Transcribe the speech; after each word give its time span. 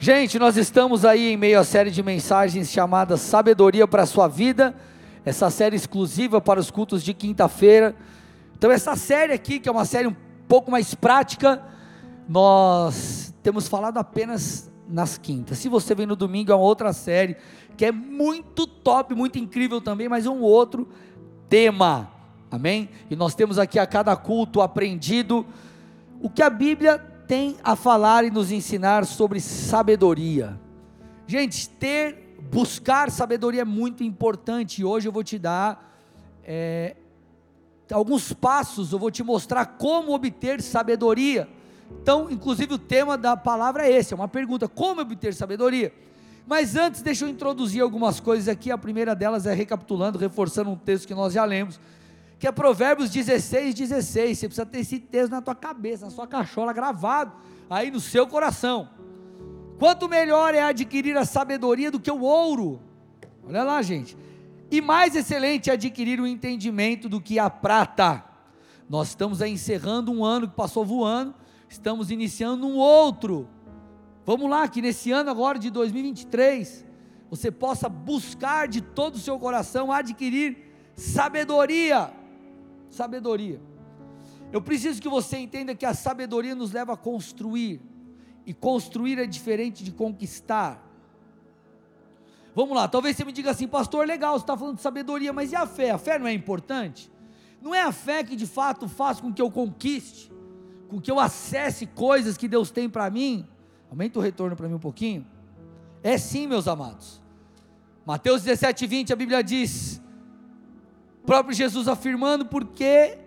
Gente, 0.00 0.38
nós 0.38 0.56
estamos 0.56 1.04
aí 1.04 1.32
em 1.32 1.36
meio 1.36 1.58
à 1.58 1.64
série 1.64 1.90
de 1.90 2.04
mensagens 2.04 2.70
chamada 2.70 3.16
Sabedoria 3.16 3.84
para 3.84 4.04
a 4.04 4.06
Sua 4.06 4.28
Vida, 4.28 4.72
essa 5.24 5.50
série 5.50 5.74
exclusiva 5.74 6.40
para 6.40 6.60
os 6.60 6.70
cultos 6.70 7.02
de 7.02 7.12
quinta-feira. 7.12 7.96
Então, 8.56 8.70
essa 8.70 8.94
série 8.94 9.32
aqui, 9.32 9.58
que 9.58 9.68
é 9.68 9.72
uma 9.72 9.84
série 9.84 10.06
um 10.06 10.14
pouco 10.46 10.70
mais 10.70 10.94
prática, 10.94 11.60
nós 12.28 13.34
temos 13.42 13.66
falado 13.66 13.98
apenas 13.98 14.70
nas 14.88 15.18
quintas. 15.18 15.58
Se 15.58 15.68
você 15.68 15.96
vem 15.96 16.06
no 16.06 16.14
domingo, 16.14 16.52
é 16.52 16.54
uma 16.54 16.62
outra 16.62 16.92
série 16.92 17.36
que 17.76 17.84
é 17.84 17.90
muito 17.90 18.68
top, 18.68 19.16
muito 19.16 19.36
incrível 19.36 19.80
também, 19.80 20.08
mas 20.08 20.26
um 20.26 20.42
outro 20.42 20.86
tema. 21.48 22.08
Amém? 22.52 22.88
E 23.10 23.16
nós 23.16 23.34
temos 23.34 23.58
aqui 23.58 23.80
a 23.80 23.86
cada 23.86 24.14
culto 24.14 24.60
aprendido 24.60 25.44
o 26.22 26.30
que 26.30 26.40
a 26.40 26.48
Bíblia 26.48 27.17
tem 27.28 27.58
a 27.62 27.76
falar 27.76 28.24
e 28.24 28.30
nos 28.30 28.50
ensinar 28.50 29.04
sobre 29.04 29.38
sabedoria. 29.38 30.58
Gente, 31.26 31.68
ter, 31.68 32.38
buscar 32.50 33.10
sabedoria 33.10 33.60
é 33.60 33.64
muito 33.66 34.02
importante. 34.02 34.82
Hoje 34.82 35.06
eu 35.06 35.12
vou 35.12 35.22
te 35.22 35.38
dar 35.38 35.94
é, 36.42 36.96
alguns 37.92 38.32
passos, 38.32 38.92
eu 38.92 38.98
vou 38.98 39.10
te 39.10 39.22
mostrar 39.22 39.66
como 39.66 40.14
obter 40.14 40.62
sabedoria. 40.62 41.46
Então, 42.02 42.30
inclusive, 42.30 42.72
o 42.72 42.78
tema 42.78 43.18
da 43.18 43.36
palavra 43.36 43.86
é 43.86 43.92
esse: 43.92 44.14
é 44.14 44.16
uma 44.16 44.28
pergunta: 44.28 44.66
como 44.66 45.02
obter 45.02 45.34
sabedoria? 45.34 45.92
Mas 46.46 46.76
antes, 46.76 47.02
deixa 47.02 47.26
eu 47.26 47.28
introduzir 47.28 47.82
algumas 47.82 48.20
coisas 48.20 48.48
aqui. 48.48 48.70
A 48.70 48.78
primeira 48.78 49.14
delas 49.14 49.44
é 49.44 49.52
recapitulando, 49.52 50.18
reforçando 50.18 50.70
um 50.70 50.76
texto 50.76 51.06
que 51.06 51.14
nós 51.14 51.34
já 51.34 51.44
lemos 51.44 51.78
que 52.38 52.46
é 52.46 52.52
Provérbios 52.52 53.10
16, 53.10 53.74
16. 53.74 54.38
Você 54.38 54.46
precisa 54.46 54.66
ter 54.66 54.80
esse 54.80 54.98
texto 55.00 55.32
na 55.32 55.42
tua 55.42 55.54
cabeça, 55.54 56.04
na 56.04 56.10
sua 56.10 56.26
cachola, 56.26 56.72
gravado 56.72 57.32
aí 57.68 57.90
no 57.90 58.00
seu 58.00 58.26
coração. 58.26 58.88
Quanto 59.78 60.08
melhor 60.08 60.54
é 60.54 60.62
adquirir 60.62 61.16
a 61.16 61.24
sabedoria 61.24 61.90
do 61.90 62.00
que 62.00 62.10
o 62.10 62.20
ouro. 62.20 62.80
Olha 63.46 63.64
lá, 63.64 63.82
gente. 63.82 64.16
E 64.70 64.80
mais 64.80 65.16
excelente 65.16 65.70
é 65.70 65.72
adquirir 65.72 66.20
o 66.20 66.26
entendimento 66.26 67.08
do 67.08 67.20
que 67.20 67.38
a 67.38 67.50
prata. 67.50 68.24
Nós 68.88 69.08
estamos 69.08 69.42
aí 69.42 69.52
encerrando 69.52 70.12
um 70.12 70.24
ano 70.24 70.48
que 70.48 70.54
passou 70.54 70.84
voando, 70.84 71.34
estamos 71.68 72.10
iniciando 72.10 72.66
um 72.66 72.76
outro. 72.76 73.48
Vamos 74.24 74.48
lá, 74.48 74.66
que 74.68 74.80
nesse 74.80 75.10
ano 75.10 75.30
agora 75.30 75.58
de 75.58 75.70
2023, 75.70 76.84
você 77.30 77.50
possa 77.50 77.88
buscar 77.88 78.68
de 78.68 78.80
todo 78.80 79.16
o 79.16 79.18
seu 79.18 79.38
coração 79.38 79.90
adquirir 79.90 80.56
sabedoria 80.94 82.12
sabedoria. 82.90 83.60
Eu 84.52 84.62
preciso 84.62 85.00
que 85.00 85.08
você 85.08 85.38
entenda 85.38 85.74
que 85.74 85.84
a 85.84 85.94
sabedoria 85.94 86.54
nos 86.54 86.72
leva 86.72 86.94
a 86.94 86.96
construir, 86.96 87.80
e 88.46 88.54
construir 88.54 89.18
é 89.18 89.26
diferente 89.26 89.84
de 89.84 89.92
conquistar. 89.92 90.84
Vamos 92.54 92.74
lá, 92.74 92.88
talvez 92.88 93.16
você 93.16 93.24
me 93.24 93.32
diga 93.32 93.50
assim, 93.50 93.68
pastor, 93.68 94.06
legal, 94.06 94.32
você 94.32 94.42
está 94.42 94.56
falando 94.56 94.76
de 94.76 94.82
sabedoria, 94.82 95.32
mas 95.32 95.52
e 95.52 95.56
a 95.56 95.66
fé? 95.66 95.90
A 95.90 95.98
fé 95.98 96.18
não 96.18 96.26
é 96.26 96.32
importante? 96.32 97.10
Não 97.60 97.74
é 97.74 97.82
a 97.82 97.92
fé 97.92 98.24
que 98.24 98.34
de 98.34 98.46
fato 98.46 98.88
faz 98.88 99.20
com 99.20 99.32
que 99.32 99.42
eu 99.42 99.50
conquiste, 99.50 100.32
com 100.88 101.00
que 101.00 101.10
eu 101.10 101.20
acesse 101.20 101.86
coisas 101.86 102.36
que 102.36 102.48
Deus 102.48 102.70
tem 102.70 102.88
para 102.88 103.08
mim? 103.10 103.46
Aumenta 103.90 104.18
o 104.18 104.22
retorno 104.22 104.56
para 104.56 104.68
mim 104.68 104.74
um 104.74 104.80
pouquinho. 104.80 105.26
É 106.02 106.16
sim, 106.16 106.46
meus 106.46 106.66
amados. 106.66 107.20
Mateus 108.06 108.42
17, 108.42 108.86
20, 108.86 109.12
a 109.12 109.16
Bíblia 109.16 109.42
diz: 109.42 110.00
próprio 111.28 111.54
Jesus 111.54 111.86
afirmando 111.88 112.46
porque 112.46 113.18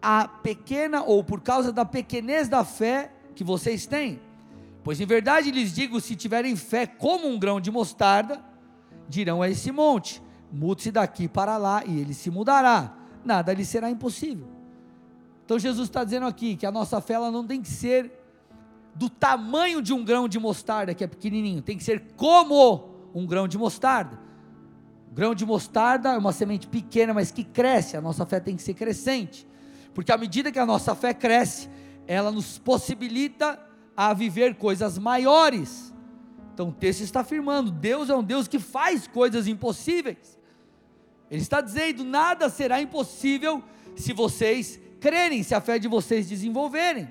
a 0.00 0.26
pequena 0.26 1.02
ou 1.02 1.22
por 1.22 1.42
causa 1.42 1.70
da 1.70 1.84
pequenez 1.84 2.48
da 2.48 2.64
fé 2.64 3.12
que 3.34 3.44
vocês 3.44 3.84
têm. 3.84 4.18
Pois 4.82 4.98
em 4.98 5.04
verdade 5.04 5.50
lhes 5.50 5.74
digo: 5.74 6.00
se 6.00 6.16
tiverem 6.16 6.56
fé 6.56 6.86
como 6.86 7.28
um 7.28 7.38
grão 7.38 7.60
de 7.60 7.70
mostarda, 7.70 8.42
dirão 9.06 9.42
a 9.42 9.50
esse 9.50 9.70
monte: 9.70 10.22
mude-se 10.50 10.90
daqui 10.90 11.28
para 11.28 11.58
lá, 11.58 11.84
e 11.84 12.00
ele 12.00 12.14
se 12.14 12.30
mudará, 12.30 12.96
nada 13.22 13.52
lhe 13.52 13.66
será 13.66 13.90
impossível. 13.90 14.48
Então 15.44 15.58
Jesus 15.58 15.86
está 15.86 16.04
dizendo 16.04 16.24
aqui 16.24 16.56
que 16.56 16.64
a 16.64 16.72
nossa 16.72 16.98
fé 16.98 17.12
ela 17.12 17.30
não 17.30 17.46
tem 17.46 17.60
que 17.60 17.68
ser 17.68 18.10
do 18.94 19.10
tamanho 19.10 19.82
de 19.82 19.92
um 19.92 20.02
grão 20.02 20.28
de 20.28 20.38
mostarda, 20.38 20.94
que 20.94 21.04
é 21.04 21.06
pequenininho, 21.06 21.60
tem 21.60 21.76
que 21.76 21.84
ser 21.84 22.14
como 22.16 22.88
um 23.14 23.26
grão 23.26 23.46
de 23.46 23.58
mostarda 23.58 24.27
grão 25.18 25.34
de 25.34 25.44
mostarda 25.44 26.10
é 26.10 26.16
uma 26.16 26.32
semente 26.32 26.68
pequena, 26.68 27.12
mas 27.12 27.32
que 27.32 27.42
cresce. 27.42 27.96
A 27.96 28.00
nossa 28.00 28.24
fé 28.24 28.38
tem 28.38 28.54
que 28.54 28.62
ser 28.62 28.74
crescente, 28.74 29.48
porque 29.92 30.12
à 30.12 30.16
medida 30.16 30.52
que 30.52 30.60
a 30.60 30.64
nossa 30.64 30.94
fé 30.94 31.12
cresce, 31.12 31.68
ela 32.06 32.30
nos 32.30 32.56
possibilita 32.56 33.58
a 33.96 34.14
viver 34.14 34.54
coisas 34.54 34.96
maiores. 34.96 35.92
Então 36.54 36.68
o 36.68 36.72
texto 36.72 37.00
está 37.00 37.22
afirmando: 37.22 37.72
Deus 37.72 38.08
é 38.08 38.14
um 38.14 38.22
Deus 38.22 38.46
que 38.46 38.60
faz 38.60 39.08
coisas 39.08 39.48
impossíveis. 39.48 40.38
Ele 41.28 41.42
está 41.42 41.60
dizendo: 41.60 42.04
nada 42.04 42.48
será 42.48 42.80
impossível 42.80 43.60
se 43.96 44.12
vocês 44.12 44.78
crerem, 45.00 45.42
se 45.42 45.52
a 45.52 45.60
fé 45.60 45.80
de 45.80 45.88
vocês 45.88 46.28
desenvolverem. 46.28 47.08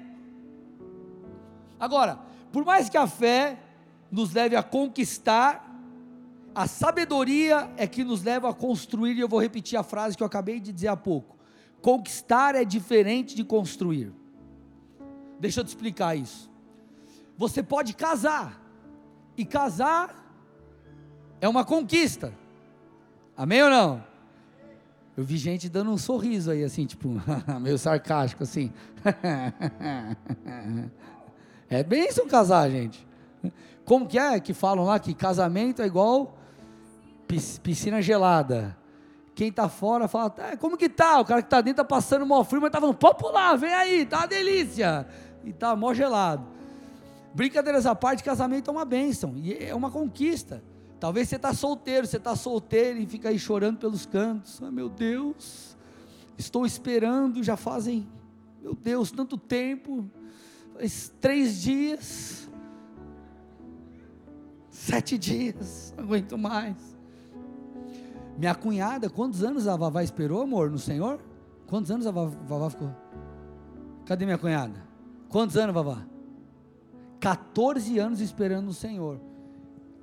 Agora, 1.77 2.19
por 2.53 2.63
mais 2.63 2.89
que 2.89 2.95
a 2.95 3.05
fé 3.05 3.59
nos 4.09 4.33
leve 4.33 4.55
a 4.55 4.63
conquistar 4.63 5.66
a 6.57 6.65
sabedoria 6.65 7.69
é 7.77 7.85
que 7.85 8.03
nos 8.03 8.23
leva 8.23 8.49
a 8.49 8.53
construir, 8.53 9.15
e 9.15 9.19
eu 9.19 9.27
vou 9.27 9.39
repetir 9.39 9.77
a 9.77 9.83
frase 9.83 10.17
que 10.17 10.23
eu 10.23 10.27
acabei 10.27 10.59
de 10.59 10.73
dizer 10.73 10.87
há 10.87 10.97
pouco: 10.97 11.37
conquistar 11.83 12.55
é 12.55 12.65
diferente 12.65 13.35
de 13.35 13.43
construir. 13.43 14.11
Deixa 15.39 15.59
eu 15.59 15.63
te 15.63 15.67
explicar 15.67 16.15
isso. 16.15 16.49
Você 17.37 17.61
pode 17.61 17.93
casar, 17.93 18.59
e 19.37 19.45
casar 19.45 20.15
é 21.39 21.47
uma 21.47 21.63
conquista. 21.63 22.33
Amém 23.37 23.61
ou 23.61 23.69
não? 23.69 24.03
Eu 25.15 25.23
vi 25.23 25.37
gente 25.37 25.69
dando 25.69 25.91
um 25.91 25.97
sorriso 25.97 26.49
aí, 26.49 26.63
assim, 26.63 26.87
tipo, 26.87 27.21
meio 27.61 27.77
sarcástico, 27.77 28.41
assim. 28.41 28.73
é 31.69 31.83
bem 31.83 32.07
isso 32.07 32.25
casar, 32.25 32.67
gente. 32.71 33.05
Como 33.85 34.07
que 34.07 34.17
é 34.17 34.39
que 34.39 34.55
falam 34.55 34.85
lá 34.85 34.97
que 34.97 35.13
casamento 35.13 35.83
é 35.83 35.85
igual 35.85 36.35
piscina 37.27 38.01
gelada. 38.01 38.77
Quem 39.35 39.49
está 39.49 39.69
fora 39.69 40.07
fala, 40.07 40.29
tá, 40.31 40.57
como 40.57 40.75
que 40.75 40.89
tá? 40.89 41.19
O 41.19 41.25
cara 41.25 41.41
que 41.41 41.47
está 41.47 41.61
dentro 41.61 41.81
está 41.81 41.85
passando 41.85 42.25
mal 42.25 42.43
frio, 42.43 42.59
mas 42.59 42.69
está 42.69 42.79
falando, 42.79 42.97
pode 42.97 43.19
pular, 43.19 43.55
vem 43.55 43.71
aí, 43.71 44.05
tá 44.05 44.19
uma 44.19 44.27
delícia. 44.27 45.07
E 45.43 45.53
tá 45.53 45.75
mó 45.75 45.93
gelado. 45.93 46.43
Brincadeiras 47.35 47.85
à 47.85 47.93
parte, 47.93 48.23
casamento 48.23 48.71
é 48.71 48.73
uma 48.73 48.83
bênção, 48.83 49.35
e 49.37 49.53
é 49.53 49.75
uma 49.75 49.91
conquista. 49.91 50.63
Talvez 50.99 51.29
você 51.29 51.35
está 51.35 51.53
solteiro, 51.53 52.07
você 52.07 52.17
está 52.17 52.35
solteiro 52.35 52.97
e 52.97 53.05
fica 53.05 53.29
aí 53.29 53.37
chorando 53.37 53.77
pelos 53.77 54.07
cantos. 54.07 54.59
Ah, 54.63 54.71
meu 54.71 54.89
Deus, 54.89 55.77
estou 56.35 56.65
esperando, 56.65 57.43
já 57.43 57.55
fazem, 57.55 58.07
meu 58.59 58.73
Deus, 58.73 59.11
tanto 59.11 59.37
tempo, 59.37 60.09
faz 60.73 61.13
três 61.21 61.61
dias, 61.61 62.49
sete 64.71 65.15
dias, 65.17 65.93
não 65.95 66.05
aguento 66.05 66.37
mais. 66.37 66.75
Minha 68.37 68.53
cunhada, 68.53 69.09
quantos 69.09 69.43
anos 69.43 69.67
a 69.67 69.75
Vavá 69.75 70.03
esperou, 70.03 70.43
amor, 70.43 70.69
no 70.69 70.77
Senhor? 70.77 71.19
Quantos 71.65 71.89
anos 71.89 72.05
a 72.05 72.11
Vavá 72.11 72.69
ficou? 72.69 72.89
Cadê 74.05 74.25
minha 74.25 74.37
cunhada? 74.37 74.85
Quantos 75.27 75.57
anos, 75.57 75.73
Vavá? 75.73 76.05
14 77.19 77.97
anos 77.97 78.21
esperando 78.21 78.65
no 78.65 78.73
Senhor. 78.73 79.19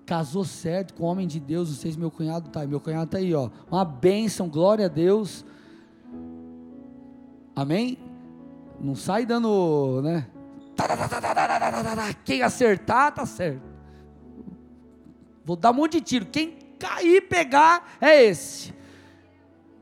Casou 0.04 0.44
certo 0.44 0.94
com 0.94 1.04
o 1.04 1.06
homem 1.06 1.26
de 1.26 1.40
Deus, 1.40 1.70
se 1.70 1.98
meu 1.98 2.10
cunhado 2.10 2.48
está 2.48 2.60
aí. 2.60 2.66
Meu 2.66 2.80
cunhado 2.80 3.04
está 3.04 3.18
aí, 3.18 3.32
ó. 3.32 3.48
Uma 3.70 3.84
bênção, 3.84 4.48
glória 4.48 4.86
a 4.86 4.88
Deus. 4.88 5.44
Amém? 7.54 7.96
Não 8.80 8.96
sai 8.96 9.24
dando, 9.24 10.02
né? 10.02 10.26
Quem 12.24 12.42
acertar, 12.42 13.14
tá 13.14 13.24
certo. 13.24 13.62
Vou 15.44 15.56
dar 15.56 15.70
um 15.70 15.74
monte 15.74 15.92
de 15.92 16.00
tiro. 16.00 16.26
Quem 16.26 16.63
cair, 16.78 17.22
pegar, 17.22 17.96
é 18.00 18.24
esse. 18.24 18.74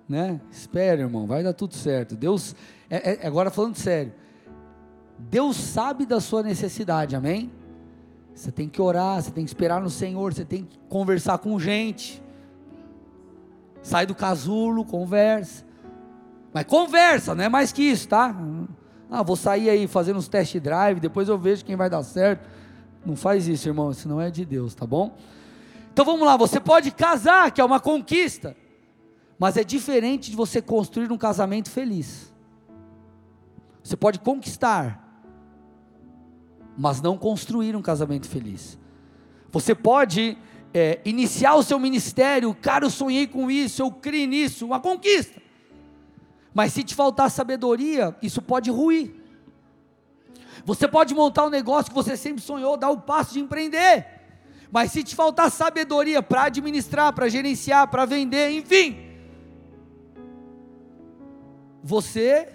Né? 0.09 0.41
Espere, 0.50 1.03
irmão, 1.03 1.27
vai 1.27 1.43
dar 1.43 1.53
tudo 1.53 1.75
certo. 1.75 2.15
Deus, 2.15 2.55
é, 2.91 3.12
é, 3.12 3.27
agora 3.27 3.50
falando 3.50 3.77
sério, 3.77 4.12
Deus 5.19 5.56
sabe 5.56 6.05
da 6.05 6.21
sua 6.21 6.43
necessidade, 6.43 7.15
amém? 7.15 7.50
Você 8.35 8.50
tem 8.50 8.69
que 8.69 8.81
orar, 8.81 9.23
você 9.23 9.31
tem 9.31 9.44
que 9.44 9.50
esperar 9.50 9.81
no 9.81 9.91
Senhor, 9.91 10.33
você 10.33 10.44
tem 10.44 10.65
que 10.65 10.79
conversar 10.89 11.39
com 11.39 11.59
gente. 11.59 12.23
Sai 13.83 14.06
do 14.06 14.15
casulo, 14.15 14.85
conversa. 14.85 15.65
Mas 16.53 16.65
conversa, 16.65 17.35
não 17.35 17.44
é 17.44 17.49
mais 17.49 17.73
que 17.73 17.83
isso, 17.83 18.09
tá? 18.09 18.35
Ah, 19.11 19.23
vou 19.23 19.37
sair 19.37 19.69
aí 19.69 19.87
fazendo 19.87 20.19
uns 20.19 20.29
test 20.29 20.59
drive, 20.59 21.00
depois 21.00 21.29
eu 21.29 21.39
vejo 21.39 21.65
quem 21.65 21.77
vai 21.77 21.89
dar 21.89 22.03
certo. 22.03 22.49
Não 23.05 23.17
faz 23.17 23.49
isso, 23.49 23.69
irmão, 23.69 23.91
isso 23.91 24.09
não 24.09 24.21
é 24.21 24.31
de 24.31 24.44
Deus, 24.44 24.75
tá 24.75 24.87
bom? 24.87 25.15
Então 25.93 26.06
vamos 26.06 26.27
lá, 26.27 26.39
você 26.39 26.59
pode 26.59 26.91
casar, 26.91 27.50
que 27.50 27.61
é 27.61 27.65
uma 27.65 27.79
conquista, 27.79 28.56
mas 29.39 29.59
é 29.59 29.65
diferente 29.65 30.31
de 30.31 30.37
você 30.37 30.62
construir 30.62 31.12
um 31.12 31.19
casamento 31.19 31.71
feliz. 31.71 32.33
Você 33.85 33.94
pode 33.94 34.19
conquistar, 34.21 35.23
mas 36.79 37.03
não 37.03 37.19
construir 37.19 37.77
um 37.77 37.83
casamento 37.83 38.27
feliz. 38.27 38.79
Você 39.50 39.75
pode 39.75 40.39
é, 40.73 40.99
iniciar 41.05 41.56
o 41.56 41.62
seu 41.62 41.79
ministério, 41.79 42.55
cara, 42.55 42.87
eu 42.87 42.91
sonhei 42.91 43.27
com 43.27 43.50
isso, 43.50 43.83
eu 43.83 43.91
criei 43.91 44.27
nisso, 44.27 44.65
uma 44.65 44.81
conquista. 44.81 45.43
Mas 46.55 46.73
se 46.73 46.83
te 46.83 46.94
faltar 46.94 47.31
sabedoria, 47.31 48.17
isso 48.23 48.41
pode 48.41 48.71
ruir. 48.71 49.15
Você 50.65 50.89
pode 50.89 51.15
montar 51.15 51.44
um 51.44 51.50
negócio 51.50 51.91
que 51.91 51.94
você 51.94 52.17
sempre 52.17 52.41
sonhou, 52.43 52.79
dar 52.79 52.89
o 52.89 53.00
passo 53.00 53.35
de 53.35 53.41
empreender. 53.41 54.21
Mas 54.72 54.90
se 54.90 55.04
te 55.04 55.14
faltar 55.14 55.50
sabedoria 55.50 56.22
para 56.22 56.44
administrar, 56.44 57.12
para 57.12 57.28
gerenciar, 57.28 57.86
para 57.88 58.06
vender, 58.06 58.52
enfim, 58.52 58.96
você 61.84 62.48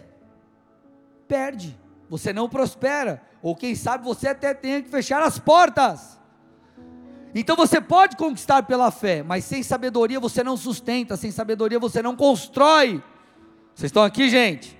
perde, 1.28 1.78
você 2.10 2.34
não 2.34 2.50
prospera, 2.50 3.22
ou 3.40 3.56
quem 3.56 3.76
sabe 3.76 4.04
você 4.04 4.30
até 4.30 4.52
tenha 4.56 4.82
que 4.82 4.90
fechar 4.90 5.22
as 5.22 5.38
portas. 5.38 6.20
Então 7.36 7.56
você 7.56 7.80
pode 7.80 8.18
conquistar 8.18 8.64
pela 8.64 8.90
fé, 8.90 9.22
mas 9.22 9.46
sem 9.46 9.62
sabedoria 9.62 10.20
você 10.20 10.44
não 10.44 10.58
sustenta, 10.58 11.16
sem 11.16 11.30
sabedoria 11.30 11.78
você 11.78 12.02
não 12.02 12.16
constrói. 12.16 13.04
Vocês 13.76 13.90
estão 13.90 14.02
aqui, 14.02 14.28
gente? 14.28 14.76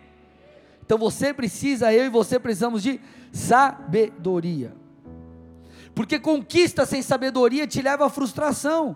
Então 0.84 0.98
você 0.98 1.32
precisa, 1.36 1.94
eu 1.94 2.06
e 2.06 2.10
você 2.10 2.40
precisamos 2.40 2.82
de 2.82 3.00
sabedoria. 3.32 4.87
Porque 5.98 6.20
conquista 6.20 6.86
sem 6.86 7.02
sabedoria 7.02 7.66
te 7.66 7.82
leva 7.82 8.06
à 8.06 8.10
frustração. 8.10 8.96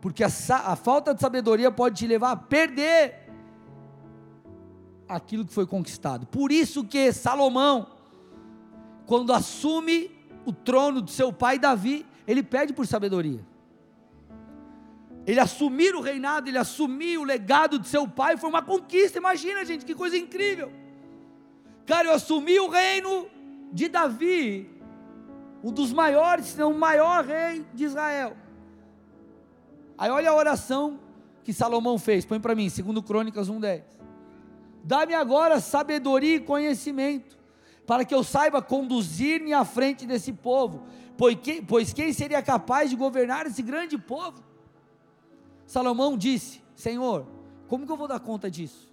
Porque 0.00 0.24
a, 0.24 0.28
a, 0.64 0.74
falta 0.74 1.12
de 1.12 1.20
sabedoria 1.20 1.70
pode 1.70 1.96
te 1.96 2.06
levar 2.06 2.30
a 2.30 2.36
perder 2.36 3.30
aquilo 5.06 5.44
que 5.44 5.52
foi 5.52 5.66
conquistado. 5.66 6.26
Por 6.26 6.50
isso 6.50 6.84
que 6.84 7.12
Salomão, 7.12 7.86
quando 9.04 9.30
assume 9.30 10.10
o 10.46 10.54
trono 10.54 11.02
de 11.02 11.10
seu 11.10 11.30
pai 11.30 11.58
Davi, 11.58 12.06
ele 12.26 12.42
pede 12.42 12.72
por 12.72 12.86
sabedoria. 12.86 13.46
Ele 15.26 15.38
assumir 15.38 15.94
o 15.94 16.00
reinado, 16.00 16.48
ele 16.48 16.56
assumir 16.56 17.18
o 17.18 17.24
legado 17.24 17.78
de 17.78 17.86
seu 17.88 18.08
pai 18.08 18.38
foi 18.38 18.48
uma 18.48 18.62
conquista. 18.62 19.18
Imagina, 19.18 19.66
gente, 19.66 19.84
que 19.84 19.94
coisa 19.94 20.16
incrível. 20.16 20.72
Cara, 21.84 22.08
eu 22.08 22.14
assumi 22.14 22.58
o 22.58 22.70
reino 22.70 23.26
de 23.70 23.86
Davi, 23.86 24.79
um 25.62 25.72
dos 25.72 25.92
maiores, 25.92 26.46
se 26.46 26.58
não 26.58 26.72
o 26.72 26.78
maior 26.78 27.24
rei 27.24 27.64
de 27.74 27.84
Israel. 27.84 28.36
Aí 29.98 30.10
olha 30.10 30.30
a 30.30 30.34
oração 30.34 30.98
que 31.44 31.52
Salomão 31.52 31.98
fez, 31.98 32.24
põe 32.24 32.40
para 32.40 32.54
mim, 32.54 32.68
segundo 32.68 33.02
Crônicas 33.02 33.48
1:10. 33.48 33.82
Dá-me 34.82 35.14
agora 35.14 35.60
sabedoria 35.60 36.36
e 36.36 36.40
conhecimento, 36.40 37.38
para 37.86 38.04
que 38.04 38.14
eu 38.14 38.24
saiba 38.24 38.62
conduzir-me 38.62 39.52
à 39.52 39.64
frente 39.64 40.06
desse 40.06 40.32
povo, 40.32 40.84
pois 41.68 41.92
quem 41.92 42.12
seria 42.12 42.42
capaz 42.42 42.88
de 42.88 42.96
governar 42.96 43.46
esse 43.46 43.62
grande 43.62 43.98
povo? 43.98 44.42
Salomão 45.66 46.16
disse: 46.16 46.62
Senhor, 46.74 47.26
como 47.68 47.84
que 47.84 47.92
eu 47.92 47.96
vou 47.96 48.08
dar 48.08 48.20
conta 48.20 48.50
disso? 48.50 48.90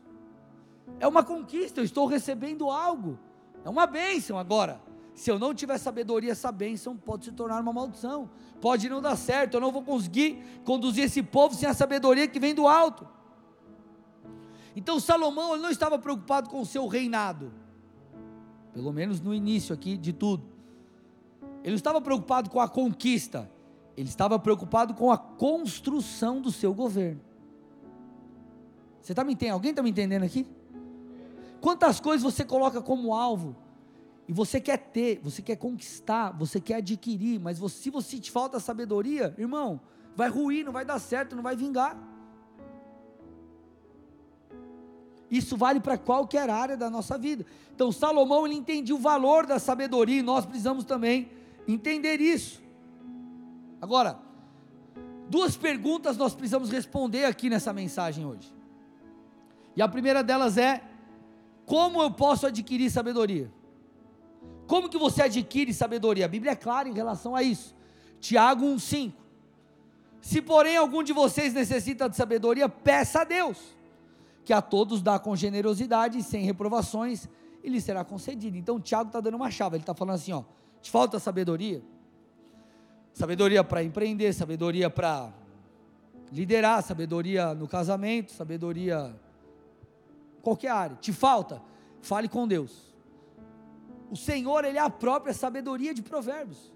É 1.00 1.08
uma 1.08 1.24
conquista, 1.24 1.80
eu 1.80 1.86
estou 1.86 2.06
recebendo 2.06 2.70
algo, 2.70 3.18
é 3.64 3.70
uma 3.70 3.88
bênção 3.88 4.38
agora. 4.38 4.82
Se 5.18 5.32
eu 5.32 5.40
não 5.40 5.52
tiver 5.52 5.80
sabedoria, 5.80 6.32
essa 6.32 6.52
bênção 6.52 6.96
pode 6.96 7.26
se 7.26 7.32
tornar 7.32 7.60
uma 7.60 7.74
maldição, 7.74 8.30
pode 8.62 8.88
não 8.88 9.02
dar 9.02 9.16
certo, 9.16 9.56
eu 9.56 9.60
não 9.60 9.72
vou 9.72 9.82
conseguir 9.82 10.44
conduzir 10.64 11.06
esse 11.06 11.24
povo 11.24 11.56
sem 11.56 11.68
a 11.68 11.74
sabedoria 11.74 12.28
que 12.28 12.40
vem 12.40 12.54
do 12.54 12.68
alto. 12.68 13.08
Então 14.76 15.00
Salomão 15.00 15.54
ele 15.54 15.64
não 15.64 15.72
estava 15.72 15.98
preocupado 15.98 16.52
com 16.52 16.62
o 16.62 16.66
seu 16.68 16.86
reinado, 16.86 17.52
pelo 18.72 18.94
menos 18.94 19.20
no 19.20 19.34
início 19.34 19.74
aqui 19.74 19.98
de 19.98 20.14
tudo. 20.14 20.44
Ele 21.64 21.72
não 21.72 21.78
estava 21.78 22.00
preocupado 22.00 22.52
com 22.52 22.60
a 22.60 22.70
conquista, 22.70 23.50
ele 23.98 24.10
estava 24.10 24.38
preocupado 24.38 24.94
com 24.94 25.12
a 25.12 25.18
construção 25.18 26.40
do 26.40 26.52
seu 26.52 26.76
governo. 26.76 27.22
Você 29.02 29.14
está 29.14 29.24
me 29.24 29.34
entendendo? 29.34 29.56
Alguém 29.56 29.72
está 29.72 29.82
me 29.82 29.90
entendendo 29.90 30.22
aqui? 30.22 30.46
Quantas 31.60 32.00
coisas 32.00 32.22
você 32.22 32.46
coloca 32.46 32.84
como 32.84 33.16
alvo 33.16 33.66
e 34.28 34.34
você 34.34 34.60
quer 34.60 34.78
ter, 34.78 35.20
você 35.24 35.42
quer 35.42 35.56
conquistar, 35.56 36.32
você 36.32 36.60
quer 36.60 36.76
adquirir, 36.76 37.40
mas 37.40 37.58
você, 37.58 37.84
se 37.84 37.90
você 37.90 38.20
te 38.20 38.30
falta 38.30 38.60
sabedoria, 38.60 39.34
irmão, 39.38 39.80
vai 40.16 40.28
ruir, 40.28 40.66
não 40.66 40.74
vai 40.74 40.84
dar 40.84 41.00
certo, 41.00 41.36
não 41.36 41.44
vai 41.44 41.56
vingar. 41.56 41.98
Isso 45.32 45.56
vale 45.56 45.80
para 45.80 45.98
qualquer 45.98 46.50
área 46.50 46.76
da 46.76 46.90
nossa 46.90 47.18
vida. 47.18 47.46
Então 47.74 47.92
Salomão 47.92 48.46
ele 48.46 48.56
entendia 48.56 48.96
o 48.96 49.00
valor 49.00 49.46
da 49.46 49.60
sabedoria 49.60 50.20
e 50.20 50.24
nós 50.24 50.46
precisamos 50.46 50.84
também 50.84 51.30
entender 51.66 52.20
isso. 52.20 52.62
Agora, 53.82 54.20
duas 55.30 55.56
perguntas 55.56 56.18
nós 56.18 56.34
precisamos 56.34 56.70
responder 56.70 57.26
aqui 57.26 57.50
nessa 57.50 57.72
mensagem 57.72 58.26
hoje. 58.26 58.54
E 59.76 59.82
a 59.82 59.88
primeira 59.88 60.22
delas 60.22 60.58
é: 60.58 60.82
como 61.66 62.02
eu 62.02 62.12
posso 62.12 62.48
adquirir 62.48 62.90
sabedoria? 62.90 63.52
Como 64.68 64.90
que 64.90 64.98
você 64.98 65.24
adquire 65.24 65.74
sabedoria? 65.74 66.26
A 66.26 66.28
Bíblia 66.28 66.52
é 66.52 66.56
clara 66.56 66.90
em 66.90 66.94
relação 66.94 67.36
a 67.36 67.42
isso. 67.42 67.74
Tiago 68.20 68.66
1:5. 68.66 69.14
Se 70.22 70.42
porém 70.42 70.76
algum 70.76 71.02
de 71.02 71.14
vocês 71.14 71.54
necessita 71.54 72.10
de 72.10 72.18
sabedoria, 72.18 72.68
peça 72.68 73.22
a 73.22 73.24
Deus, 73.24 73.58
que 74.44 74.52
a 74.52 74.62
todos 74.62 75.02
dá 75.02 75.18
com 75.18 75.36
generosidade 75.36 76.18
e 76.18 76.24
sem 76.24 76.44
reprovações, 76.44 77.30
e 77.64 77.70
lhe 77.70 77.80
será 77.80 78.04
concedido. 78.04 78.58
Então 78.58 78.80
Tiago 78.80 79.08
está 79.08 79.22
dando 79.22 79.36
uma 79.36 79.50
chave, 79.50 79.78
ele 79.78 79.84
está 79.84 79.94
falando 79.94 80.16
assim: 80.16 80.34
ó, 80.34 80.44
te 80.82 80.92
falta 80.92 81.18
sabedoria? 81.18 81.82
Sabedoria 83.14 83.64
para 83.64 83.84
empreender, 83.84 84.34
sabedoria 84.34 84.90
para 84.90 85.34
liderar, 86.32 86.84
sabedoria 86.84 87.54
no 87.54 87.68
casamento, 87.68 88.32
sabedoria 88.32 89.16
qualquer 90.42 90.72
área. 90.72 90.98
Te 90.98 91.14
falta? 91.14 91.62
Fale 92.02 92.28
com 92.28 92.48
Deus. 92.48 92.97
O 94.10 94.16
Senhor, 94.16 94.64
ele 94.64 94.78
é 94.78 94.82
a 94.82 94.90
própria 94.90 95.34
sabedoria 95.34 95.94
de 95.94 96.02
Provérbios. 96.02 96.74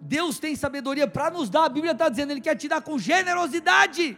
Deus 0.00 0.38
tem 0.38 0.54
sabedoria 0.54 1.08
para 1.08 1.30
nos 1.30 1.50
dar. 1.50 1.64
A 1.64 1.68
Bíblia 1.68 1.92
está 1.92 2.08
dizendo, 2.08 2.30
ele 2.30 2.40
quer 2.40 2.54
te 2.56 2.68
dar 2.68 2.80
com 2.80 2.98
generosidade. 2.98 4.16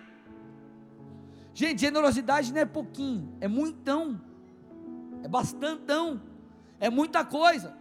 Gente, 1.54 1.80
generosidade 1.80 2.52
não 2.52 2.60
é 2.60 2.66
pouquinho, 2.66 3.34
é 3.40 3.48
muitão. 3.48 4.20
É 5.22 5.28
bastantão. 5.28 6.20
É 6.78 6.90
muita 6.90 7.24
coisa. 7.24 7.76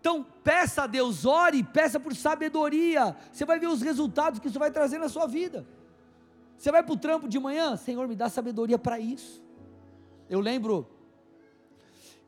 Então, 0.00 0.24
peça 0.44 0.84
a 0.84 0.86
Deus, 0.86 1.24
ore, 1.24 1.62
peça 1.62 1.98
por 1.98 2.14
sabedoria. 2.14 3.16
Você 3.32 3.44
vai 3.44 3.58
ver 3.58 3.66
os 3.66 3.82
resultados 3.82 4.38
que 4.38 4.48
isso 4.48 4.58
vai 4.58 4.70
trazer 4.70 4.98
na 4.98 5.08
sua 5.08 5.26
vida. 5.26 5.66
Você 6.56 6.70
vai 6.72 6.82
para 6.82 6.92
o 6.92 6.96
trampo 6.96 7.28
de 7.28 7.38
manhã, 7.38 7.76
Senhor, 7.76 8.06
me 8.08 8.16
dá 8.16 8.28
sabedoria 8.28 8.78
para 8.78 8.98
isso. 8.98 9.42
Eu 10.28 10.40
lembro, 10.40 10.88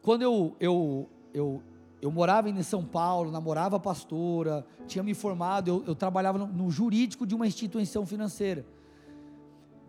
quando 0.03 0.23
eu, 0.23 0.57
eu, 0.59 1.09
eu, 1.35 1.63
eu 2.01 2.11
morava 2.11 2.49
em 2.49 2.63
São 2.63 2.85
Paulo, 2.85 3.31
namorava 3.31 3.77
a 3.77 3.81
pastora, 3.81 4.67
tinha 4.87 5.03
me 5.03 5.15
formado, 5.15 5.69
eu, 5.69 5.85
eu 5.87 5.95
trabalhava 5.95 6.39
no, 6.39 6.47
no 6.47 6.71
jurídico 6.71 7.27
de 7.27 7.35
uma 7.35 7.47
instituição 7.47 8.07
financeira. 8.07 8.65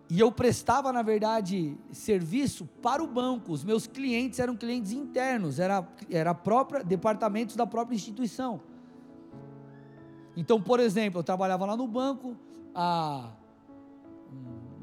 E 0.09 0.19
eu 0.19 0.29
prestava, 0.29 0.91
na 0.91 1.01
verdade, 1.01 1.77
serviço 1.93 2.65
para 2.81 3.01
o 3.01 3.07
banco. 3.07 3.53
Os 3.53 3.63
meus 3.63 3.87
clientes 3.87 4.39
eram 4.39 4.57
clientes 4.57 4.91
internos, 4.91 5.57
era, 5.57 5.87
era 6.09 6.33
própria, 6.33 6.83
departamentos 6.83 7.55
da 7.55 7.65
própria 7.65 7.95
instituição. 7.95 8.59
Então, 10.35 10.61
por 10.61 10.81
exemplo, 10.81 11.19
eu 11.19 11.23
trabalhava 11.23 11.65
lá 11.65 11.77
no 11.77 11.87
banco, 11.87 12.35
a, 12.75 13.31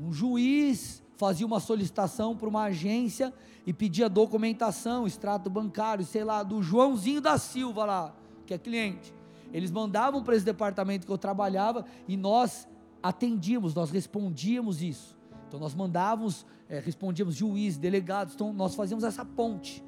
um, 0.01 0.07
um 0.07 0.13
juiz 0.13 1.03
fazia 1.19 1.45
uma 1.45 1.59
solicitação 1.59 2.37
para 2.37 2.49
uma 2.49 2.63
agência 2.63 3.35
e 3.67 3.73
pedia 3.73 4.09
documentação, 4.09 5.05
extrato 5.05 5.51
bancário, 5.51 6.05
sei 6.05 6.23
lá, 6.23 6.45
do 6.45 6.63
Joãozinho 6.63 7.21
da 7.21 7.37
Silva 7.37 7.85
lá, 7.85 8.15
que 8.47 8.55
é 8.55 8.59
cliente. 8.59 9.13
Eles 9.53 9.73
mandavam 9.73 10.23
para 10.23 10.37
esse 10.37 10.45
departamento 10.45 11.05
que 11.05 11.13
eu 11.13 11.19
trabalhava 11.19 11.85
e 12.07 12.17
nós 12.17 12.69
atendíamos, 13.03 13.75
nós 13.75 13.91
respondíamos 13.91 14.81
isso. 14.81 15.19
Então 15.49 15.59
nós 15.59 15.75
mandávamos, 15.75 16.47
é, 16.69 16.79
respondíamos 16.79 17.35
juízes, 17.35 17.79
delegados, 17.79 18.35
então 18.35 18.53
nós 18.53 18.77
fazíamos 18.77 19.03
essa 19.03 19.25
ponte. 19.25 19.83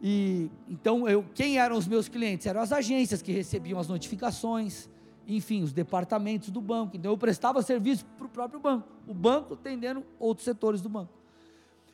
E 0.00 0.50
então 0.66 1.06
eu, 1.06 1.22
quem 1.34 1.58
eram 1.58 1.76
os 1.76 1.86
meus 1.86 2.08
clientes? 2.08 2.46
Eram 2.46 2.62
as 2.62 2.72
agências 2.72 3.20
que 3.20 3.32
recebiam 3.32 3.78
as 3.78 3.86
notificações, 3.86 4.88
enfim, 5.26 5.62
os 5.62 5.72
departamentos 5.72 6.50
do 6.50 6.60
banco. 6.60 6.96
Então 6.96 7.10
eu 7.10 7.18
prestava 7.18 7.62
serviço 7.62 8.04
para 8.16 8.26
o 8.26 8.28
próprio 8.28 8.60
banco, 8.60 8.88
o 9.06 9.14
banco 9.14 9.54
atendendo 9.54 10.04
outros 10.18 10.44
setores 10.44 10.80
do 10.80 10.88
banco. 10.88 11.12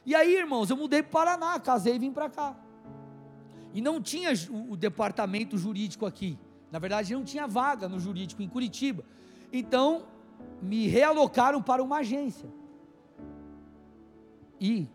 E 0.04 0.14
aí, 0.14 0.36
irmãos, 0.36 0.68
eu 0.68 0.76
mudei 0.76 1.02
para 1.02 1.08
o 1.08 1.12
Paraná, 1.12 1.60
casei 1.60 1.94
e 1.94 1.98
vim 1.98 2.12
para 2.12 2.28
cá. 2.28 2.56
E 3.72 3.80
não 3.80 4.02
tinha 4.02 4.30
o, 4.68 4.76
departamento 4.76 5.56
jurídico 5.56 6.04
aqui. 6.04 6.38
Na 6.70 6.78
verdade, 6.78 7.14
não 7.14 7.24
tinha 7.24 7.46
vaga 7.46 7.88
no 7.88 8.00
jurídico 8.00 8.42
em 8.42 8.48
Curitiba. 8.48 9.04
Então, 9.52 10.04
me 10.60 10.88
realocaram 10.88 11.62
para 11.62 11.82
uma 11.82 11.98
agência. 11.98 12.48
E, 14.60 14.88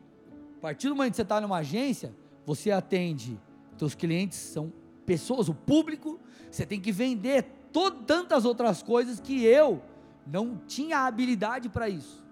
a 0.58 0.62
partir 0.62 0.90
do 0.90 0.96
momento 0.96 1.12
que 1.12 1.16
você 1.18 1.22
está 1.22 1.42
numa 1.42 1.58
agência, 1.58 2.14
você 2.46 2.70
atende, 2.70 3.40
seus 3.78 3.96
clientes 3.96 4.38
são 4.38 4.72
pessoas, 5.06 5.50
o 5.50 5.54
público, 5.54 6.20
você 6.52 6.66
tem 6.66 6.80
que 6.80 6.92
vender 6.92 7.57
todo, 7.78 8.04
tantas 8.06 8.44
outras 8.44 8.82
coisas 8.82 9.20
que 9.20 9.46
eu 9.46 9.84
não 10.26 10.58
tinha 10.66 11.06
habilidade 11.06 11.70
para 11.70 11.88
isso. 11.88 12.26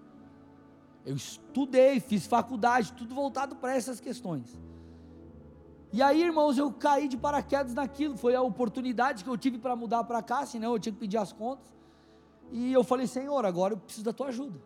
Eu 1.05 1.15
estudei, 1.15 1.99
fiz 1.99 2.25
faculdade, 2.25 2.93
tudo 2.93 3.13
voltado 3.13 3.55
para 3.55 3.75
essas 3.75 3.99
questões. 3.99 4.59
E 5.93 6.01
aí, 6.01 6.23
irmãos, 6.23 6.57
eu 6.57 6.71
caí 6.71 7.07
de 7.07 7.15
paraquedas 7.15 7.75
naquilo. 7.75 8.17
Foi 8.17 8.33
a 8.33 8.41
oportunidade 8.41 9.23
que 9.23 9.29
eu 9.29 9.37
tive 9.37 9.59
para 9.59 9.75
mudar 9.75 10.03
para 10.05 10.23
cá, 10.23 10.47
senão 10.47 10.73
eu 10.73 10.79
tinha 10.79 10.91
que 10.91 10.99
pedir 10.99 11.17
as 11.17 11.31
contas. 11.31 11.71
E 12.51 12.73
eu 12.73 12.83
falei, 12.83 13.05
Senhor, 13.05 13.45
agora 13.45 13.75
eu 13.75 13.77
preciso 13.77 14.03
da 14.03 14.11
tua 14.11 14.29
ajuda. 14.29 14.59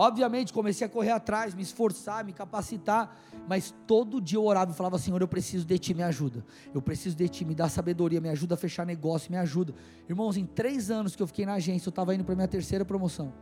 Obviamente, 0.00 0.52
comecei 0.52 0.86
a 0.86 0.88
correr 0.88 1.10
atrás, 1.10 1.56
me 1.56 1.60
esforçar, 1.60 2.24
me 2.24 2.32
capacitar, 2.32 3.18
mas 3.48 3.74
todo 3.84 4.20
dia 4.20 4.38
eu 4.38 4.44
orava 4.44 4.70
e 4.70 4.74
falava: 4.74 4.96
Senhor, 4.96 5.20
eu 5.20 5.26
preciso 5.26 5.66
de 5.66 5.76
Ti, 5.76 5.92
me 5.92 6.04
ajuda. 6.04 6.46
Eu 6.72 6.80
preciso 6.80 7.16
de 7.16 7.28
Ti, 7.28 7.44
me 7.44 7.52
dá 7.52 7.68
sabedoria, 7.68 8.20
me 8.20 8.28
ajuda 8.28 8.54
a 8.54 8.56
fechar 8.56 8.86
negócio, 8.86 9.28
me 9.28 9.36
ajuda. 9.36 9.74
Irmãos, 10.08 10.36
em 10.36 10.46
três 10.46 10.88
anos 10.88 11.16
que 11.16 11.22
eu 11.24 11.26
fiquei 11.26 11.44
na 11.44 11.54
agência, 11.54 11.88
eu 11.88 11.90
estava 11.90 12.14
indo 12.14 12.22
para 12.22 12.36
minha 12.36 12.46
terceira 12.46 12.84
promoção. 12.84 13.34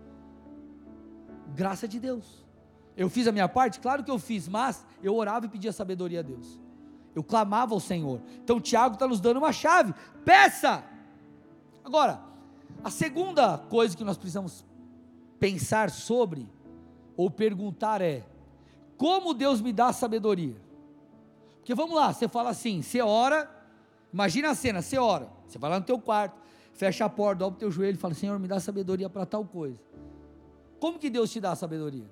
Graça 1.54 1.86
de 1.86 2.00
Deus. 2.00 2.42
Eu 2.96 3.10
fiz 3.10 3.26
a 3.26 3.32
minha 3.32 3.50
parte? 3.50 3.78
Claro 3.78 4.02
que 4.02 4.10
eu 4.10 4.18
fiz, 4.18 4.48
mas 4.48 4.82
eu 5.02 5.14
orava 5.14 5.44
e 5.44 5.50
pedia 5.50 5.74
sabedoria 5.74 6.20
a 6.20 6.22
Deus. 6.22 6.58
Eu 7.14 7.22
clamava 7.22 7.74
ao 7.74 7.80
Senhor. 7.80 8.22
Então, 8.42 8.58
Tiago 8.62 8.94
está 8.94 9.06
nos 9.06 9.20
dando 9.20 9.36
uma 9.36 9.52
chave. 9.52 9.92
Peça! 10.24 10.82
Agora, 11.84 12.18
a 12.82 12.90
segunda 12.90 13.58
coisa 13.58 13.94
que 13.94 14.02
nós 14.02 14.16
precisamos 14.16 14.64
pensar 15.38 15.90
sobre 15.90 16.48
ou 17.16 17.30
perguntar 17.30 18.00
é: 18.00 18.24
como 18.96 19.34
Deus 19.34 19.60
me 19.60 19.72
dá 19.72 19.92
sabedoria? 19.92 20.56
Porque 21.58 21.74
vamos 21.74 21.96
lá, 21.96 22.12
você 22.12 22.28
fala 22.28 22.50
assim, 22.50 22.80
você 22.80 23.00
ora, 23.00 23.50
imagina 24.12 24.50
a 24.50 24.54
cena, 24.54 24.80
você 24.80 24.98
ora, 24.98 25.28
você 25.46 25.58
vai 25.58 25.70
lá 25.70 25.80
no 25.80 25.84
teu 25.84 25.98
quarto, 25.98 26.40
fecha 26.72 27.04
a 27.04 27.08
porta, 27.08 27.40
dobra 27.40 27.56
o 27.56 27.58
teu 27.58 27.70
joelho 27.70 27.96
e 27.96 27.98
fala: 27.98 28.14
Senhor, 28.14 28.38
me 28.38 28.46
dá 28.46 28.60
sabedoria 28.60 29.10
para 29.10 29.26
tal 29.26 29.44
coisa. 29.44 29.78
Como 30.78 30.98
que 30.98 31.10
Deus 31.10 31.30
te 31.30 31.40
dá 31.40 31.54
sabedoria? 31.54 32.08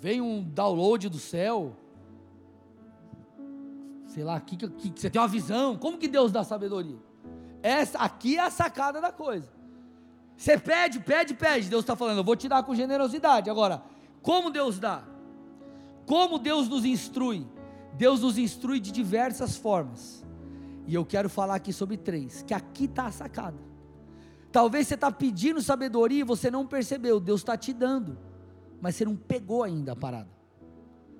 Vem 0.00 0.20
um 0.20 0.42
download 0.42 1.08
do 1.08 1.18
céu, 1.18 1.76
sei 4.08 4.24
lá, 4.24 4.40
que, 4.40 4.56
que, 4.56 4.68
que, 4.68 5.00
você 5.00 5.08
tem 5.08 5.22
uma 5.22 5.28
visão, 5.28 5.76
como 5.76 5.96
que 5.96 6.08
Deus 6.08 6.32
dá 6.32 6.42
sabedoria? 6.42 6.98
Essa 7.62 7.98
aqui 7.98 8.36
é 8.36 8.40
a 8.40 8.50
sacada 8.50 9.00
da 9.00 9.12
coisa. 9.12 9.61
Você 10.42 10.58
pede, 10.58 10.98
pede, 10.98 11.34
pede. 11.34 11.68
Deus 11.68 11.84
está 11.84 11.94
falando, 11.94 12.18
eu 12.18 12.24
vou 12.24 12.34
te 12.34 12.48
dar 12.48 12.64
com 12.64 12.74
generosidade. 12.74 13.48
Agora, 13.48 13.80
como 14.22 14.50
Deus 14.50 14.76
dá? 14.76 15.04
Como 16.04 16.36
Deus 16.36 16.68
nos 16.68 16.84
instrui? 16.84 17.46
Deus 17.94 18.22
nos 18.22 18.36
instrui 18.36 18.80
de 18.80 18.90
diversas 18.90 19.56
formas. 19.56 20.26
E 20.84 20.96
eu 20.96 21.04
quero 21.04 21.30
falar 21.30 21.54
aqui 21.54 21.72
sobre 21.72 21.96
três, 21.96 22.42
que 22.42 22.52
aqui 22.52 22.86
está 22.86 23.06
a 23.06 23.12
sacada. 23.12 23.56
Talvez 24.50 24.88
você 24.88 24.94
está 24.94 25.12
pedindo 25.12 25.62
sabedoria 25.62 26.22
e 26.22 26.24
você 26.24 26.50
não 26.50 26.66
percebeu, 26.66 27.20
Deus 27.20 27.42
está 27.42 27.56
te 27.56 27.72
dando, 27.72 28.18
mas 28.80 28.96
você 28.96 29.04
não 29.04 29.14
pegou 29.14 29.62
ainda 29.62 29.92
a 29.92 29.96
parada. 29.96 30.28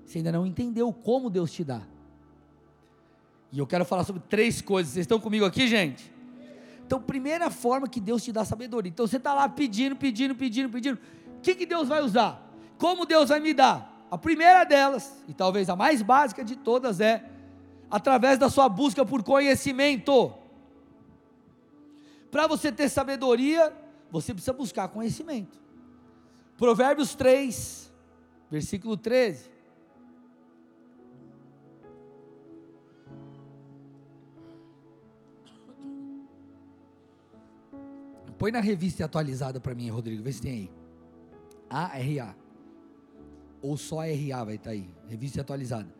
Você 0.04 0.18
ainda 0.18 0.32
não 0.32 0.44
entendeu 0.44 0.92
como 0.92 1.30
Deus 1.30 1.52
te 1.52 1.62
dá. 1.62 1.82
E 3.52 3.58
eu 3.60 3.68
quero 3.68 3.84
falar 3.84 4.02
sobre 4.02 4.20
três 4.28 4.60
coisas. 4.60 4.94
Vocês 4.94 5.04
estão 5.04 5.20
comigo 5.20 5.44
aqui, 5.44 5.68
gente? 5.68 6.11
Então, 6.86 7.00
primeira 7.00 7.50
forma 7.50 7.88
que 7.88 8.00
Deus 8.00 8.22
te 8.22 8.32
dá 8.32 8.44
sabedoria. 8.44 8.90
Então, 8.90 9.06
você 9.06 9.16
está 9.16 9.32
lá 9.32 9.48
pedindo, 9.48 9.96
pedindo, 9.96 10.34
pedindo, 10.34 10.68
pedindo. 10.68 10.98
O 11.38 11.40
que, 11.40 11.54
que 11.54 11.66
Deus 11.66 11.88
vai 11.88 12.02
usar? 12.02 12.50
Como 12.78 13.06
Deus 13.06 13.28
vai 13.28 13.40
me 13.40 13.54
dar? 13.54 14.06
A 14.10 14.18
primeira 14.18 14.64
delas, 14.64 15.22
e 15.26 15.32
talvez 15.32 15.70
a 15.70 15.76
mais 15.76 16.02
básica 16.02 16.44
de 16.44 16.56
todas, 16.56 17.00
é 17.00 17.24
através 17.90 18.38
da 18.38 18.50
sua 18.50 18.68
busca 18.68 19.04
por 19.04 19.22
conhecimento. 19.22 20.34
Para 22.30 22.46
você 22.46 22.72
ter 22.72 22.88
sabedoria, 22.88 23.72
você 24.10 24.32
precisa 24.32 24.52
buscar 24.52 24.88
conhecimento. 24.88 25.58
Provérbios 26.56 27.14
3, 27.14 27.92
versículo 28.50 28.96
13. 28.96 29.51
Põe 38.42 38.50
na 38.50 38.58
revista 38.58 39.04
atualizada 39.04 39.60
para 39.60 39.72
mim, 39.72 39.88
Rodrigo, 39.88 40.20
vê 40.20 40.32
se 40.32 40.42
tem 40.42 40.52
aí. 40.52 40.70
ARA. 41.70 42.36
Ou 43.62 43.76
só 43.76 44.00
RA 44.00 44.42
vai 44.42 44.56
estar 44.56 44.70
tá 44.70 44.70
aí. 44.70 44.90
Revista 45.06 45.42
atualizada. 45.42 45.94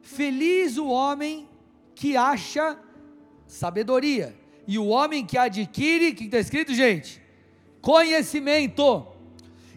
Feliz 0.00 0.76
o 0.76 0.88
homem 0.88 1.48
que 1.94 2.16
acha 2.16 2.76
sabedoria. 3.46 4.34
E 4.66 4.76
o 4.76 4.88
homem 4.88 5.24
que 5.24 5.38
adquire, 5.38 6.12
que 6.12 6.24
está 6.24 6.40
escrito, 6.40 6.74
gente? 6.74 7.22
Conhecimento. 7.80 9.06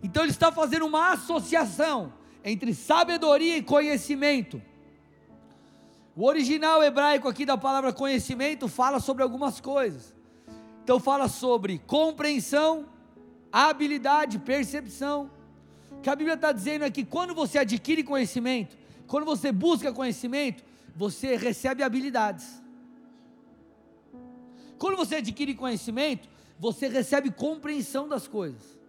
Então 0.01 0.23
ele 0.23 0.31
está 0.31 0.51
fazendo 0.51 0.87
uma 0.87 1.11
associação 1.11 2.11
entre 2.43 2.73
sabedoria 2.73 3.57
e 3.57 3.61
conhecimento. 3.61 4.59
O 6.15 6.25
original 6.25 6.81
hebraico 6.81 7.27
aqui 7.27 7.45
da 7.45 7.57
palavra 7.57 7.91
conhecimento 7.91 8.69
fala 8.69 9.01
sobre 9.01 9.21
algumas 9.21 9.59
coisas. 9.59 10.15
Então 10.81 10.97
fala 10.97 11.27
sobre 11.27 11.79
compreensão, 11.79 12.85
habilidade, 13.51 14.39
percepção. 14.39 15.29
O 15.91 15.99
que 15.99 16.09
a 16.09 16.15
Bíblia 16.15 16.35
está 16.35 16.53
dizendo 16.53 16.85
é 16.85 16.89
que 16.89 17.03
quando 17.03 17.35
você 17.35 17.57
adquire 17.57 18.01
conhecimento, 18.01 18.77
quando 19.07 19.25
você 19.25 19.51
busca 19.51 19.91
conhecimento, 19.91 20.63
você 20.95 21.35
recebe 21.35 21.83
habilidades. 21.83 22.61
Quando 24.77 24.95
você 24.95 25.15
adquire 25.15 25.53
conhecimento, 25.53 26.29
você 26.57 26.87
recebe 26.87 27.29
compreensão 27.31 28.07
das 28.07 28.25
coisas. 28.25 28.79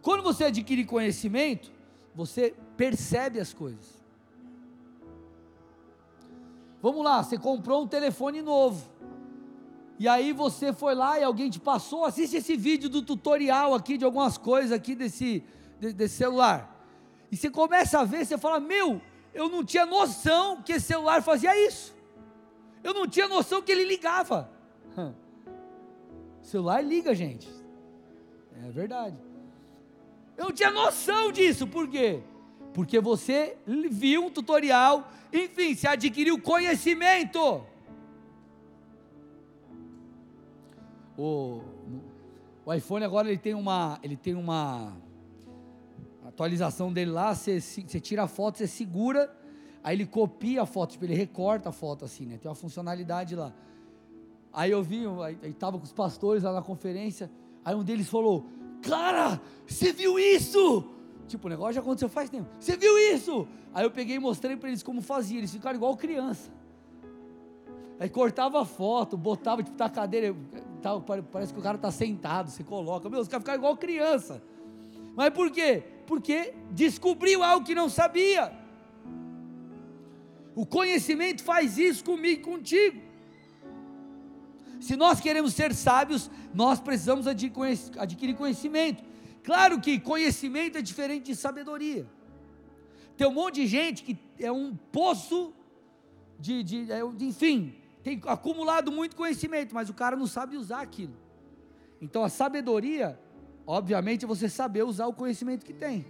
Quando 0.00 0.22
você 0.22 0.44
adquire 0.44 0.84
conhecimento, 0.84 1.72
você 2.14 2.54
percebe 2.76 3.40
as 3.40 3.52
coisas. 3.52 4.03
Vamos 6.84 7.02
lá, 7.02 7.22
você 7.22 7.38
comprou 7.38 7.82
um 7.82 7.88
telefone 7.88 8.42
novo. 8.42 8.86
E 9.98 10.06
aí 10.06 10.34
você 10.34 10.70
foi 10.70 10.94
lá 10.94 11.18
e 11.18 11.24
alguém 11.24 11.48
te 11.48 11.58
passou, 11.58 12.04
assiste 12.04 12.36
esse 12.36 12.58
vídeo 12.58 12.90
do 12.90 13.00
tutorial 13.00 13.72
aqui 13.72 13.96
de 13.96 14.04
algumas 14.04 14.36
coisas 14.36 14.70
aqui 14.70 14.94
desse, 14.94 15.42
desse 15.80 16.16
celular. 16.16 16.86
E 17.32 17.38
você 17.38 17.48
começa 17.48 18.00
a 18.00 18.04
ver, 18.04 18.26
você 18.26 18.36
fala: 18.36 18.60
"Meu, 18.60 19.00
eu 19.32 19.48
não 19.48 19.64
tinha 19.64 19.86
noção 19.86 20.60
que 20.60 20.72
esse 20.72 20.84
celular 20.84 21.22
fazia 21.22 21.56
isso. 21.66 21.94
Eu 22.82 22.92
não 22.92 23.08
tinha 23.08 23.28
noção 23.28 23.62
que 23.62 23.72
ele 23.72 23.86
ligava." 23.86 24.50
O 26.42 26.44
celular 26.44 26.82
liga, 26.82 27.14
gente. 27.14 27.48
É 28.62 28.70
verdade. 28.70 29.16
Eu 30.36 30.44
não 30.44 30.52
tinha 30.52 30.70
noção 30.70 31.32
disso, 31.32 31.66
por 31.66 31.88
quê? 31.88 32.22
Porque 32.74 33.00
você 33.00 33.56
viu 33.88 34.26
um 34.26 34.30
tutorial, 34.30 35.08
enfim, 35.32 35.76
se 35.76 35.86
adquiriu 35.86 36.40
conhecimento. 36.40 37.64
O, 41.16 41.62
o 42.66 42.74
iPhone 42.74 43.04
agora 43.04 43.28
ele 43.28 43.38
tem 43.38 43.54
uma, 43.54 44.00
ele 44.02 44.16
tem 44.16 44.34
uma 44.34 44.92
atualização 46.26 46.92
dele 46.92 47.12
lá, 47.12 47.32
você, 47.32 47.60
tira 48.00 48.24
a 48.24 48.28
foto, 48.28 48.58
você 48.58 48.66
segura, 48.66 49.32
aí 49.84 49.94
ele 49.96 50.04
copia 50.04 50.62
a 50.62 50.66
foto, 50.66 50.92
tipo, 50.92 51.04
ele 51.04 51.14
recorta 51.14 51.68
a 51.68 51.72
foto 51.72 52.04
assim, 52.04 52.26
né? 52.26 52.38
Tem 52.38 52.48
uma 52.48 52.56
funcionalidade 52.56 53.36
lá. 53.36 53.54
Aí 54.52 54.72
eu 54.72 54.82
vi, 54.82 55.04
estava 55.44 55.78
com 55.78 55.84
os 55.84 55.92
pastores 55.92 56.42
lá 56.42 56.52
na 56.52 56.62
conferência, 56.62 57.30
aí 57.64 57.76
um 57.76 57.84
deles 57.84 58.08
falou: 58.08 58.46
Cara, 58.82 59.40
você 59.64 59.92
viu 59.92 60.18
isso? 60.18 60.93
Tipo, 61.26 61.46
o 61.46 61.50
negócio 61.50 61.74
já 61.74 61.80
aconteceu 61.80 62.08
faz 62.08 62.28
tempo. 62.28 62.48
Você 62.58 62.76
viu 62.76 62.96
isso? 62.98 63.48
Aí 63.72 63.84
eu 63.84 63.90
peguei 63.90 64.16
e 64.16 64.18
mostrei 64.18 64.56
para 64.56 64.68
eles 64.68 64.82
como 64.82 65.00
fazia. 65.00 65.38
Eles 65.38 65.52
ficaram 65.52 65.76
igual 65.76 65.96
criança. 65.96 66.50
Aí 67.98 68.08
cortava 68.08 68.60
a 68.60 68.64
foto, 68.64 69.16
botava 69.16 69.62
tipo 69.62 69.78
na 69.78 69.88
cadeira, 69.88 70.34
tal, 70.82 71.00
parece 71.00 71.52
que 71.52 71.58
o 71.58 71.62
cara 71.62 71.76
está 71.76 71.90
sentado, 71.90 72.50
você 72.50 72.64
coloca. 72.64 73.08
Meu, 73.08 73.20
os 73.20 73.28
caras 73.28 73.42
ficaram 73.42 73.58
igual 73.58 73.76
criança. 73.76 74.42
Mas 75.14 75.30
por 75.30 75.50
quê? 75.50 75.82
Porque 76.06 76.54
descobriu 76.70 77.42
algo 77.42 77.64
que 77.64 77.74
não 77.74 77.88
sabia. 77.88 78.52
O 80.54 80.66
conhecimento 80.66 81.42
faz 81.42 81.78
isso 81.78 82.04
comigo 82.04 82.40
e 82.40 82.44
contigo. 82.44 83.00
Se 84.80 84.96
nós 84.96 85.20
queremos 85.20 85.54
ser 85.54 85.72
sábios, 85.72 86.30
nós 86.52 86.78
precisamos 86.78 87.26
adquirir 87.26 88.36
conhecimento. 88.36 89.02
Claro 89.44 89.78
que 89.78 90.00
conhecimento 90.00 90.78
é 90.78 90.82
diferente 90.82 91.26
de 91.26 91.36
sabedoria. 91.36 92.06
Tem 93.16 93.26
um 93.26 93.32
monte 93.32 93.56
de 93.56 93.66
gente 93.66 94.02
que 94.02 94.18
é 94.40 94.50
um 94.50 94.74
poço 94.74 95.52
de, 96.40 96.62
de, 96.62 96.90
é, 96.90 97.06
de, 97.12 97.26
enfim, 97.26 97.74
tem 98.02 98.20
acumulado 98.26 98.90
muito 98.90 99.14
conhecimento, 99.14 99.74
mas 99.74 99.90
o 99.90 99.94
cara 99.94 100.16
não 100.16 100.26
sabe 100.26 100.56
usar 100.56 100.80
aquilo. 100.80 101.14
Então 102.00 102.24
a 102.24 102.28
sabedoria, 102.30 103.20
obviamente, 103.66 104.24
é 104.24 104.28
você 104.28 104.48
saber 104.48 104.82
usar 104.82 105.06
o 105.06 105.12
conhecimento 105.12 105.64
que 105.64 105.74
tem. 105.74 106.06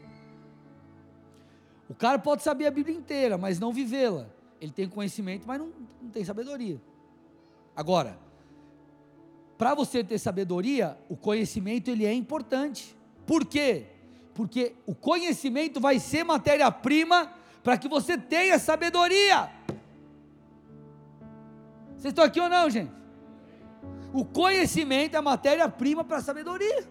O 1.89 1.95
cara 1.95 2.19
pode 2.19 2.43
saber 2.43 2.67
a 2.67 2.71
Bíblia 2.71 2.97
inteira, 2.97 3.37
mas 3.37 3.59
não 3.59 3.73
vivê-la. 3.73 4.29
Ele 4.61 4.73
tem 4.73 4.89
conhecimento, 4.89 5.47
mas 5.47 5.59
não, 5.59 5.73
não 6.01 6.11
tem 6.11 6.25
sabedoria. 6.25 6.81
Agora, 7.77 8.17
para 9.59 9.75
você 9.75 10.05
ter 10.05 10.19
sabedoria, 10.19 10.97
o 11.09 11.17
conhecimento 11.17 11.91
ele 11.91 12.07
é 12.07 12.13
importante. 12.13 12.97
Por 13.27 13.45
quê? 13.45 13.87
Porque 14.35 14.75
o 14.87 14.95
conhecimento 14.95 15.81
vai 15.81 15.99
ser 15.99 16.25
matéria-prima 16.25 17.33
para 17.63 17.79
que 17.79 17.89
você 17.89 18.19
tenha 18.19 18.59
sabedoria. 18.59 19.51
Vocês 21.97 22.13
estão 22.13 22.25
aqui 22.25 22.41
ou 22.41 22.49
não, 22.49 22.69
gente? 22.69 22.93
O 24.13 24.25
conhecimento 24.25 25.17
é 25.17 25.21
matéria-prima 25.21 26.05
para 26.05 26.19
a 26.19 26.23
sabedoria. 26.23 26.87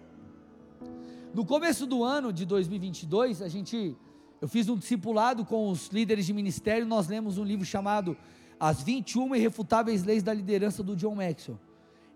No 1.32 1.44
começo 1.44 1.86
do 1.86 2.02
ano 2.02 2.32
de 2.32 2.44
2022, 2.44 3.40
a 3.40 3.48
gente, 3.48 3.96
eu 4.40 4.48
fiz 4.48 4.68
um 4.68 4.76
discipulado 4.76 5.44
com 5.44 5.70
os 5.70 5.88
líderes 5.88 6.26
de 6.26 6.32
ministério, 6.32 6.86
nós 6.86 7.08
lemos 7.08 7.38
um 7.38 7.44
livro 7.44 7.64
chamado 7.64 8.16
As 8.58 8.82
21 8.82 9.36
Irrefutáveis 9.36 10.04
Leis 10.04 10.22
da 10.22 10.34
Liderança 10.34 10.82
do 10.82 10.94
John 10.96 11.14
Maxwell. 11.14 11.58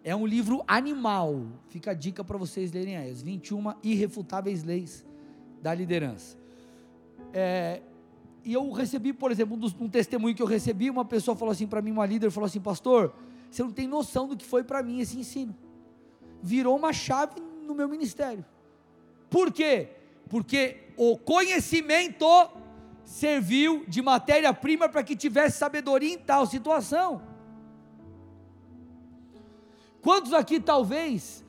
É 0.05 0.14
um 0.14 0.26
livro 0.26 0.62
animal. 0.67 1.47
Fica 1.69 1.90
a 1.90 1.95
dica 1.95 2.23
para 2.25 2.38
vocês 2.38 2.73
lerem 2.73 2.97
aí. 2.97 3.11
As 3.11 3.23
21 3.23 3.75
Irrefutáveis 3.83 4.62
Leis 4.62 5.05
da 5.61 5.75
Liderança. 5.75 6.37
É, 7.33 7.83
e 8.45 8.52
eu 8.52 8.71
recebi, 8.71 9.12
por 9.12 9.31
exemplo, 9.31 9.57
um, 9.57 9.59
dos, 9.59 9.75
um, 9.78 9.88
testemunho 9.88 10.35
que 10.35 10.43
eu 10.43 10.47
recebi, 10.47 10.88
uma 10.88 11.05
pessoa 11.05 11.37
falou 11.37 11.52
assim 11.52 11.67
para 11.67 11.83
mim, 11.83 11.90
uma 11.90 12.07
líder 12.07 12.31
falou 12.31 12.47
assim, 12.47 12.61
pastor, 12.61 13.12
você 13.50 13.62
não 13.62 13.71
tem 13.71 13.87
noção 13.87 14.26
do 14.26 14.37
que 14.37 14.45
foi 14.45 14.64
para 14.64 14.83
mim 14.83 15.00
esse 15.00 15.19
ensino. 15.19 15.55
Virou 16.43 16.76
uma 16.76 16.93
chave 16.93 17.40
no 17.67 17.75
meu 17.75 17.88
ministério. 17.88 18.45
Por 19.28 19.52
quê? 19.52 19.88
Porque 20.28 20.78
o 20.97 21.19
conhecimento 21.19 22.26
serviu 23.05 23.85
de 23.87 24.02
matéria-prima 24.02 24.88
para 24.88 25.02
que 25.02 25.17
tivesse 25.17 25.59
sabedoria 25.59 26.14
em 26.14 26.19
tal 26.19 26.47
situação. 26.47 27.23
Quantos 30.09 30.33
aqui 30.33 30.59
talvez, 30.59 31.45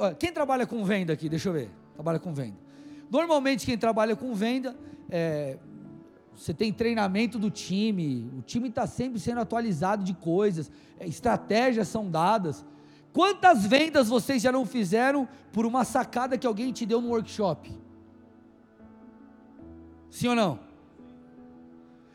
ah, 0.00 0.12
quem 0.12 0.32
trabalha 0.32 0.66
com 0.66 0.84
venda 0.84 1.12
aqui, 1.12 1.28
deixa 1.28 1.48
eu 1.48 1.52
ver, 1.52 1.70
trabalha 1.94 2.18
com 2.18 2.34
venda. 2.34 2.56
Normalmente 3.08 3.64
quem 3.64 3.78
trabalha 3.78 4.16
com 4.16 4.34
venda, 4.34 4.76
é, 5.08 5.56
você 6.34 6.52
tem 6.52 6.72
treinamento 6.72 7.38
do 7.38 7.52
time, 7.52 8.28
o 8.36 8.42
time 8.42 8.68
está 8.68 8.84
sempre 8.84 9.20
sendo 9.20 9.40
atualizado 9.40 10.02
de 10.02 10.12
coisas, 10.12 10.72
é, 10.98 11.06
estratégias 11.06 11.86
são 11.86 12.10
dadas. 12.10 12.66
Quantas 13.12 13.64
vendas 13.64 14.08
vocês 14.08 14.42
já 14.42 14.50
não 14.50 14.66
fizeram 14.66 15.28
por 15.52 15.64
uma 15.64 15.84
sacada 15.84 16.36
que 16.36 16.48
alguém 16.48 16.72
te 16.72 16.84
deu 16.84 17.00
no 17.00 17.10
workshop? 17.10 17.72
Sim 20.10 20.26
ou 20.26 20.34
não? 20.34 20.58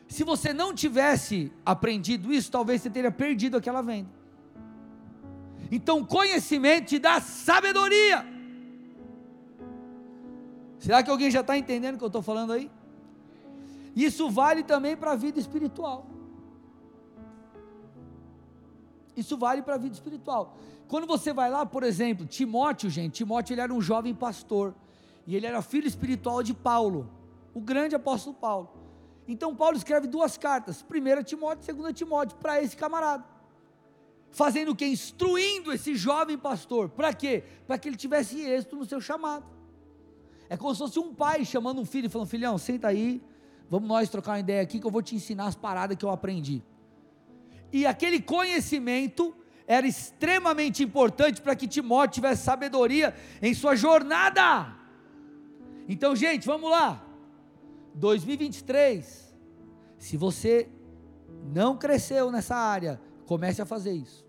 Se 0.08 0.24
você 0.24 0.52
não 0.52 0.74
tivesse 0.74 1.50
aprendido 1.64 2.34
isso, 2.34 2.50
talvez 2.50 2.82
você 2.82 2.90
teria 2.90 3.10
perdido 3.10 3.56
aquela 3.56 3.80
venda. 3.80 4.15
Então, 5.70 6.04
conhecimento 6.04 6.86
te 6.86 6.98
dá 6.98 7.20
sabedoria. 7.20 8.24
Será 10.78 11.02
que 11.02 11.10
alguém 11.10 11.30
já 11.30 11.40
está 11.40 11.56
entendendo 11.56 11.94
o 11.96 11.98
que 11.98 12.04
eu 12.04 12.08
estou 12.08 12.22
falando 12.22 12.52
aí? 12.52 12.70
Isso 13.94 14.28
vale 14.30 14.62
também 14.62 14.96
para 14.96 15.12
a 15.12 15.16
vida 15.16 15.40
espiritual. 15.40 16.06
Isso 19.16 19.36
vale 19.36 19.62
para 19.62 19.74
a 19.76 19.78
vida 19.78 19.94
espiritual. 19.94 20.56
Quando 20.86 21.06
você 21.06 21.32
vai 21.32 21.50
lá, 21.50 21.64
por 21.64 21.82
exemplo, 21.82 22.26
Timóteo, 22.26 22.90
gente, 22.90 23.14
Timóteo 23.14 23.54
ele 23.54 23.62
era 23.62 23.72
um 23.72 23.80
jovem 23.80 24.14
pastor. 24.14 24.74
E 25.26 25.34
ele 25.34 25.46
era 25.46 25.60
filho 25.62 25.88
espiritual 25.88 26.42
de 26.42 26.54
Paulo, 26.54 27.10
o 27.52 27.60
grande 27.60 27.96
apóstolo 27.96 28.36
Paulo. 28.36 28.70
Então 29.26 29.56
Paulo 29.56 29.76
escreve 29.76 30.06
duas 30.06 30.38
cartas, 30.38 30.82
primeira 30.82 31.24
Timóteo, 31.24 31.64
segunda 31.64 31.92
Timóteo, 31.92 32.36
para 32.38 32.62
esse 32.62 32.76
camarada. 32.76 33.24
Fazendo 34.36 34.72
o 34.72 34.76
que? 34.76 34.86
Instruindo 34.86 35.72
esse 35.72 35.94
jovem 35.94 36.36
pastor. 36.36 36.90
Para 36.90 37.12
quê? 37.12 37.42
Para 37.66 37.78
que 37.78 37.88
ele 37.88 37.96
tivesse 37.96 38.40
êxito 38.40 38.76
no 38.76 38.84
seu 38.84 39.00
chamado. 39.00 39.46
É 40.48 40.56
como 40.56 40.74
se 40.74 40.78
fosse 40.78 40.98
um 40.98 41.14
pai 41.14 41.44
chamando 41.44 41.80
um 41.80 41.86
filho 41.86 42.06
e 42.06 42.08
falando: 42.08 42.28
Filhão, 42.28 42.58
senta 42.58 42.88
aí, 42.88 43.22
Vamos 43.68 43.88
nós 43.88 44.08
trocar 44.08 44.32
uma 44.32 44.40
ideia 44.40 44.62
aqui 44.62 44.78
que 44.78 44.86
eu 44.86 44.90
vou 44.90 45.02
te 45.02 45.14
ensinar 45.14 45.46
as 45.46 45.56
paradas 45.56 45.96
que 45.96 46.04
eu 46.04 46.10
aprendi. 46.10 46.62
E 47.72 47.84
aquele 47.84 48.20
conhecimento 48.20 49.34
era 49.66 49.86
extremamente 49.86 50.84
importante 50.84 51.42
para 51.42 51.56
que 51.56 51.66
Timóteo 51.66 52.14
tivesse 52.14 52.44
sabedoria 52.44 53.14
em 53.42 53.52
sua 53.52 53.74
jornada. 53.74 54.76
Então, 55.88 56.14
gente, 56.14 56.46
vamos 56.46 56.70
lá. 56.70 57.04
2023. 57.94 59.34
Se 59.98 60.16
você 60.16 60.68
não 61.52 61.76
cresceu 61.76 62.30
nessa 62.30 62.54
área, 62.54 63.00
comece 63.24 63.60
a 63.60 63.66
fazer 63.66 63.92
isso. 63.92 64.25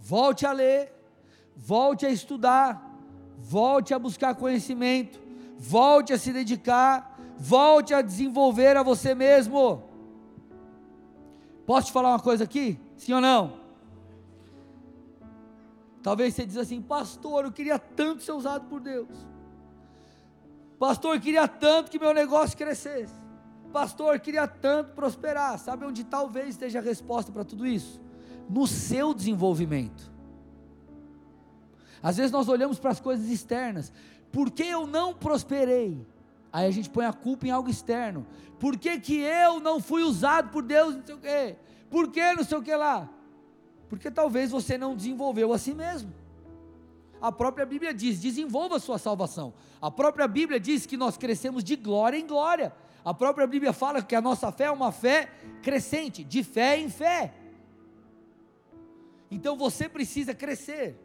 Volte 0.00 0.44
a 0.46 0.52
ler, 0.52 0.92
volte 1.56 2.06
a 2.06 2.10
estudar, 2.10 2.84
volte 3.38 3.94
a 3.94 3.98
buscar 3.98 4.34
conhecimento, 4.34 5.20
volte 5.56 6.12
a 6.12 6.18
se 6.18 6.32
dedicar 6.32 7.10
Volte 7.42 7.94
a 7.94 8.02
desenvolver 8.02 8.76
a 8.76 8.82
você 8.82 9.14
mesmo. 9.14 9.82
Posso 11.64 11.86
te 11.86 11.92
falar 11.92 12.10
uma 12.10 12.20
coisa 12.20 12.44
aqui? 12.44 12.78
Sim 12.98 13.14
ou 13.14 13.20
não? 13.22 13.58
Talvez 16.02 16.34
você 16.34 16.44
diz 16.44 16.58
assim, 16.58 16.82
pastor, 16.82 17.46
eu 17.46 17.52
queria 17.52 17.78
tanto 17.78 18.22
ser 18.22 18.32
usado 18.32 18.68
por 18.68 18.78
Deus. 18.78 19.08
Pastor, 20.78 21.14
eu 21.14 21.20
queria 21.20 21.48
tanto 21.48 21.90
que 21.90 21.98
meu 21.98 22.12
negócio 22.12 22.58
crescesse. 22.58 23.14
Pastor, 23.72 24.16
eu 24.16 24.20
queria 24.20 24.46
tanto 24.46 24.92
prosperar. 24.92 25.58
Sabe 25.58 25.86
onde 25.86 26.04
talvez 26.04 26.50
esteja 26.50 26.78
a 26.78 26.82
resposta 26.82 27.32
para 27.32 27.42
tudo 27.42 27.66
isso? 27.66 28.02
No 28.50 28.66
seu 28.66 29.14
desenvolvimento. 29.14 30.10
Às 32.02 32.16
vezes 32.16 32.32
nós 32.32 32.48
olhamos 32.48 32.78
para 32.78 32.90
as 32.90 33.00
coisas 33.00 33.28
externas. 33.28 33.92
Por 34.32 34.50
que 34.50 34.64
eu 34.64 34.86
não 34.86 35.14
prosperei? 35.14 36.06
Aí 36.52 36.66
a 36.66 36.70
gente 36.70 36.90
põe 36.90 37.06
a 37.06 37.12
culpa 37.12 37.46
em 37.46 37.50
algo 37.50 37.70
externo. 37.70 38.26
Por 38.58 38.76
que, 38.76 38.98
que 38.98 39.18
eu 39.18 39.60
não 39.60 39.80
fui 39.80 40.02
usado 40.02 40.50
por 40.50 40.62
Deus, 40.62 40.96
não 40.96 41.06
sei 41.06 41.14
o 41.14 41.18
quê? 41.18 41.56
Por 41.88 42.10
que 42.10 42.32
não 42.34 42.44
sei 42.44 42.58
o 42.58 42.62
que 42.62 42.74
lá? 42.74 43.08
Porque 43.88 44.10
talvez 44.10 44.50
você 44.50 44.76
não 44.76 44.96
desenvolveu 44.96 45.52
a 45.52 45.58
si 45.58 45.74
mesmo. 45.74 46.12
A 47.20 47.30
própria 47.30 47.66
Bíblia 47.66 47.92
diz: 47.92 48.20
desenvolva 48.20 48.76
a 48.76 48.80
sua 48.80 48.98
salvação. 48.98 49.52
A 49.80 49.90
própria 49.90 50.26
Bíblia 50.26 50.58
diz 50.58 50.86
que 50.86 50.96
nós 50.96 51.16
crescemos 51.16 51.62
de 51.62 51.76
glória 51.76 52.16
em 52.16 52.26
glória. 52.26 52.72
A 53.04 53.14
própria 53.14 53.46
Bíblia 53.46 53.72
fala 53.72 54.02
que 54.02 54.14
a 54.14 54.20
nossa 54.20 54.50
fé 54.52 54.64
é 54.64 54.70
uma 54.70 54.92
fé 54.92 55.30
crescente, 55.62 56.22
de 56.22 56.42
fé 56.42 56.78
em 56.78 56.88
fé. 56.88 57.32
Então 59.30 59.56
você 59.56 59.88
precisa 59.88 60.34
crescer. 60.34 60.98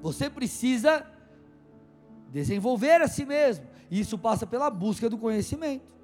Você 0.00 0.30
precisa 0.30 1.06
desenvolver 2.30 3.02
a 3.02 3.08
si 3.08 3.24
mesmo. 3.24 3.66
Isso 3.90 4.16
passa 4.16 4.46
pela 4.46 4.70
busca 4.70 5.10
do 5.10 5.18
conhecimento. 5.18 5.98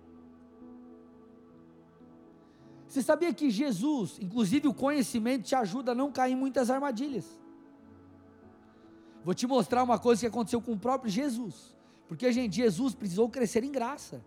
Você 2.88 3.02
sabia 3.02 3.32
que 3.32 3.50
Jesus, 3.50 4.18
inclusive 4.20 4.68
o 4.68 4.74
conhecimento, 4.74 5.44
te 5.44 5.54
ajuda 5.54 5.92
a 5.92 5.94
não 5.94 6.10
cair 6.10 6.32
em 6.32 6.36
muitas 6.36 6.70
armadilhas? 6.70 7.38
Vou 9.24 9.34
te 9.34 9.46
mostrar 9.46 9.82
uma 9.82 9.98
coisa 9.98 10.20
que 10.20 10.26
aconteceu 10.26 10.60
com 10.60 10.72
o 10.72 10.78
próprio 10.78 11.10
Jesus. 11.10 11.76
Porque, 12.08 12.32
gente, 12.32 12.56
Jesus 12.56 12.94
precisou 12.94 13.28
crescer 13.28 13.64
em 13.64 13.72
graça. 13.72 14.24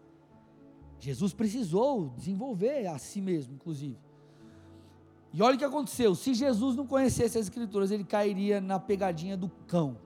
Jesus 1.00 1.34
precisou 1.34 2.10
desenvolver 2.10 2.88
a 2.88 2.98
si 2.98 3.22
mesmo, 3.22 3.54
inclusive. 3.54 3.98
E 5.34 5.42
olha 5.42 5.56
o 5.56 5.60
que 5.60 5.66
aconteceu: 5.66 6.16
se 6.16 6.34
Jesus 6.34 6.76
não 6.76 6.88
conhecesse 6.88 7.38
as 7.38 7.46
Escrituras, 7.46 7.92
ele 7.92 8.04
cairia 8.04 8.60
na 8.60 8.80
pegadinha 8.80 9.38
do 9.38 9.50
cão. 9.68 9.98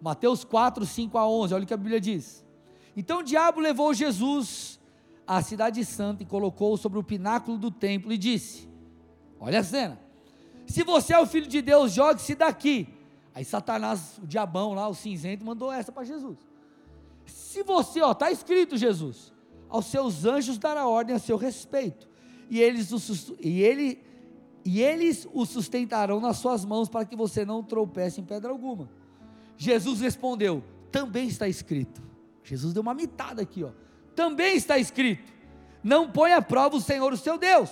Mateus 0.00 0.44
4, 0.44 0.86
5 0.86 1.18
a 1.18 1.28
11, 1.28 1.54
olha 1.54 1.64
o 1.64 1.66
que 1.66 1.74
a 1.74 1.76
Bíblia 1.76 2.00
diz. 2.00 2.44
Então 2.96 3.20
o 3.20 3.22
diabo 3.22 3.60
levou 3.60 3.92
Jesus 3.92 4.80
à 5.26 5.42
cidade 5.42 5.84
santa 5.84 6.22
e 6.22 6.26
colocou-o 6.26 6.76
sobre 6.76 6.98
o 6.98 7.04
pináculo 7.04 7.58
do 7.58 7.70
templo 7.70 8.12
e 8.12 8.18
disse: 8.18 8.68
Olha 9.38 9.60
a 9.60 9.64
cena. 9.64 9.98
Se 10.66 10.84
você 10.84 11.14
é 11.14 11.18
o 11.18 11.26
filho 11.26 11.46
de 11.46 11.60
Deus, 11.60 11.92
jogue-se 11.92 12.34
daqui. 12.34 12.88
Aí 13.34 13.44
Satanás, 13.44 14.18
o 14.22 14.26
diabão 14.26 14.72
lá, 14.74 14.88
o 14.88 14.94
cinzento, 14.94 15.44
mandou 15.44 15.72
essa 15.72 15.90
para 15.90 16.04
Jesus. 16.04 16.38
Se 17.26 17.62
você, 17.62 18.00
ó, 18.00 18.12
está 18.12 18.30
escrito 18.30 18.76
Jesus, 18.76 19.32
aos 19.68 19.86
seus 19.86 20.24
anjos 20.24 20.58
dará 20.58 20.86
ordem 20.86 21.14
a 21.14 21.18
seu 21.18 21.36
respeito, 21.36 22.08
e 22.48 22.60
eles, 22.60 22.90
e, 23.40 23.62
ele, 23.62 24.00
e 24.64 24.80
eles 24.80 25.26
o 25.32 25.46
sustentarão 25.46 26.20
nas 26.20 26.36
suas 26.38 26.64
mãos 26.64 26.88
para 26.88 27.04
que 27.04 27.16
você 27.16 27.44
não 27.44 27.62
tropece 27.62 28.20
em 28.20 28.24
pedra 28.24 28.50
alguma. 28.50 28.88
Jesus 29.56 30.00
respondeu: 30.00 30.62
também 30.90 31.28
está 31.28 31.48
escrito. 31.48 32.02
Jesus 32.42 32.72
deu 32.72 32.82
uma 32.82 32.94
mitada 32.94 33.42
aqui, 33.42 33.62
ó. 33.62 33.70
Também 34.14 34.56
está 34.56 34.78
escrito: 34.78 35.32
Não 35.82 36.10
põe 36.10 36.32
à 36.32 36.42
prova 36.42 36.76
o 36.76 36.80
Senhor, 36.80 37.12
o 37.12 37.16
seu 37.16 37.38
Deus. 37.38 37.70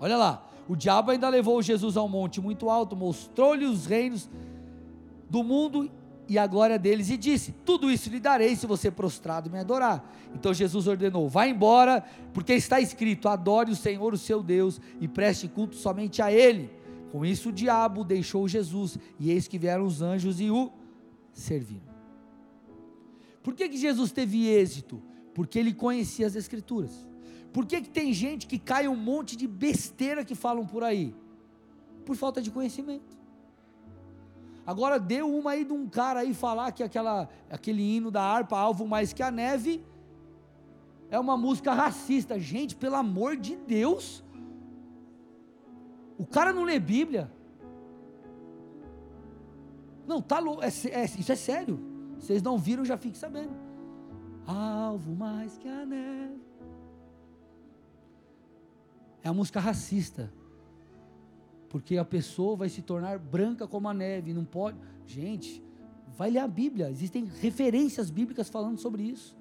Olha 0.00 0.16
lá, 0.16 0.48
o 0.68 0.76
diabo 0.76 1.10
ainda 1.10 1.28
levou 1.28 1.62
Jesus 1.62 1.96
a 1.96 2.02
um 2.02 2.08
monte 2.08 2.40
muito 2.40 2.68
alto, 2.68 2.96
mostrou-lhe 2.96 3.64
os 3.64 3.86
reinos 3.86 4.28
do 5.28 5.42
mundo 5.42 5.90
e 6.28 6.38
a 6.38 6.46
glória 6.46 6.78
deles, 6.78 7.08
e 7.08 7.16
disse: 7.16 7.52
Tudo 7.64 7.90
isso 7.90 8.10
lhe 8.10 8.20
darei 8.20 8.54
se 8.54 8.66
você 8.66 8.90
prostrado 8.90 9.50
me 9.50 9.58
adorar. 9.58 10.14
Então 10.34 10.52
Jesus 10.52 10.86
ordenou: 10.86 11.28
Vá 11.28 11.46
embora, 11.46 12.04
porque 12.34 12.52
está 12.52 12.80
escrito: 12.80 13.28
Adore 13.28 13.72
o 13.72 13.76
Senhor, 13.76 14.12
o 14.12 14.18
seu 14.18 14.42
Deus, 14.42 14.80
e 15.00 15.08
preste 15.08 15.48
culto 15.48 15.76
somente 15.76 16.20
a 16.20 16.30
Ele. 16.30 16.70
Com 17.10 17.24
isso 17.24 17.48
o 17.48 17.52
diabo 17.52 18.04
deixou 18.04 18.46
Jesus, 18.46 18.98
e 19.18 19.30
eis 19.30 19.48
que 19.48 19.58
vieram 19.58 19.86
os 19.86 20.02
anjos 20.02 20.40
e 20.40 20.50
o 20.50 20.70
serviram. 21.32 21.88
Por 23.42 23.54
que, 23.54 23.68
que 23.68 23.78
Jesus 23.78 24.12
teve 24.12 24.46
êxito? 24.46 25.02
Porque 25.34 25.58
ele 25.58 25.72
conhecia 25.72 26.26
as 26.26 26.36
Escrituras. 26.36 27.08
Por 27.52 27.64
que, 27.64 27.80
que 27.80 27.88
tem 27.88 28.12
gente 28.12 28.46
que 28.46 28.58
cai 28.58 28.86
um 28.86 28.94
monte 28.94 29.36
de 29.36 29.46
besteira 29.46 30.24
que 30.24 30.34
falam 30.34 30.66
por 30.66 30.84
aí? 30.84 31.14
Por 32.04 32.14
falta 32.14 32.42
de 32.42 32.50
conhecimento. 32.50 33.17
Agora 34.68 35.00
deu 35.00 35.34
uma 35.34 35.52
aí 35.52 35.64
de 35.64 35.72
um 35.72 35.88
cara 35.88 36.20
aí 36.20 36.34
falar 36.34 36.72
que 36.72 36.82
aquela, 36.82 37.26
aquele 37.48 37.80
hino 37.80 38.10
da 38.10 38.22
harpa, 38.22 38.58
alvo 38.58 38.86
mais 38.86 39.14
que 39.14 39.22
a 39.22 39.30
neve, 39.30 39.82
é 41.10 41.18
uma 41.18 41.38
música 41.38 41.72
racista. 41.72 42.38
Gente, 42.38 42.76
pelo 42.76 42.96
amor 42.96 43.34
de 43.34 43.56
Deus. 43.56 44.22
O 46.18 46.26
cara 46.26 46.52
não 46.52 46.64
lê 46.64 46.78
Bíblia. 46.78 47.32
Não, 50.06 50.20
tá 50.20 50.38
louco. 50.38 50.62
É, 50.62 50.66
é, 50.66 51.04
isso 51.04 51.32
é 51.32 51.36
sério. 51.36 51.80
Vocês 52.18 52.42
não 52.42 52.58
viram, 52.58 52.84
já 52.84 52.98
fiquem 52.98 53.18
sabendo. 53.18 53.56
Alvo 54.46 55.14
mais 55.14 55.56
que 55.56 55.66
a 55.66 55.86
neve. 55.86 56.42
É 59.22 59.30
a 59.30 59.32
música 59.32 59.60
racista 59.60 60.30
porque 61.68 61.96
a 61.96 62.04
pessoa 62.04 62.56
vai 62.56 62.68
se 62.68 62.82
tornar 62.82 63.18
branca 63.18 63.66
como 63.66 63.88
a 63.88 63.94
neve, 63.94 64.32
não 64.32 64.44
pode. 64.44 64.78
Gente, 65.06 65.62
vai 66.16 66.30
ler 66.30 66.40
a 66.40 66.48
Bíblia, 66.48 66.90
existem 66.90 67.24
referências 67.40 68.10
bíblicas 68.10 68.48
falando 68.48 68.78
sobre 68.78 69.02
isso. 69.02 69.36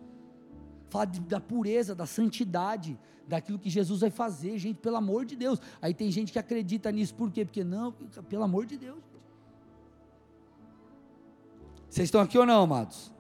Fala 0.90 1.06
de, 1.06 1.20
da 1.22 1.40
pureza, 1.40 1.96
da 1.96 2.06
santidade, 2.06 2.98
daquilo 3.28 3.60
que 3.60 3.70
Jesus 3.70 4.02
vai 4.02 4.10
fazer, 4.10 4.58
gente, 4.58 4.80
pelo 4.80 4.96
amor 4.98 5.26
de 5.26 5.36
Deus. 5.36 5.60
Aí 5.82 5.94
tem 5.94 6.10
gente 6.12 6.32
que 6.32 6.40
acredita 6.40 6.92
nisso, 6.92 7.14
por 7.16 7.32
quê? 7.32 7.44
Porque 7.46 7.64
não, 7.64 7.92
pelo 8.30 8.44
amor 8.44 8.66
de 8.66 8.78
Deus. 8.78 9.00
Vocês 11.90 12.08
estão 12.08 12.22
aqui 12.22 12.38
ou 12.38 12.46
não, 12.46 12.64
amados? 12.64 13.12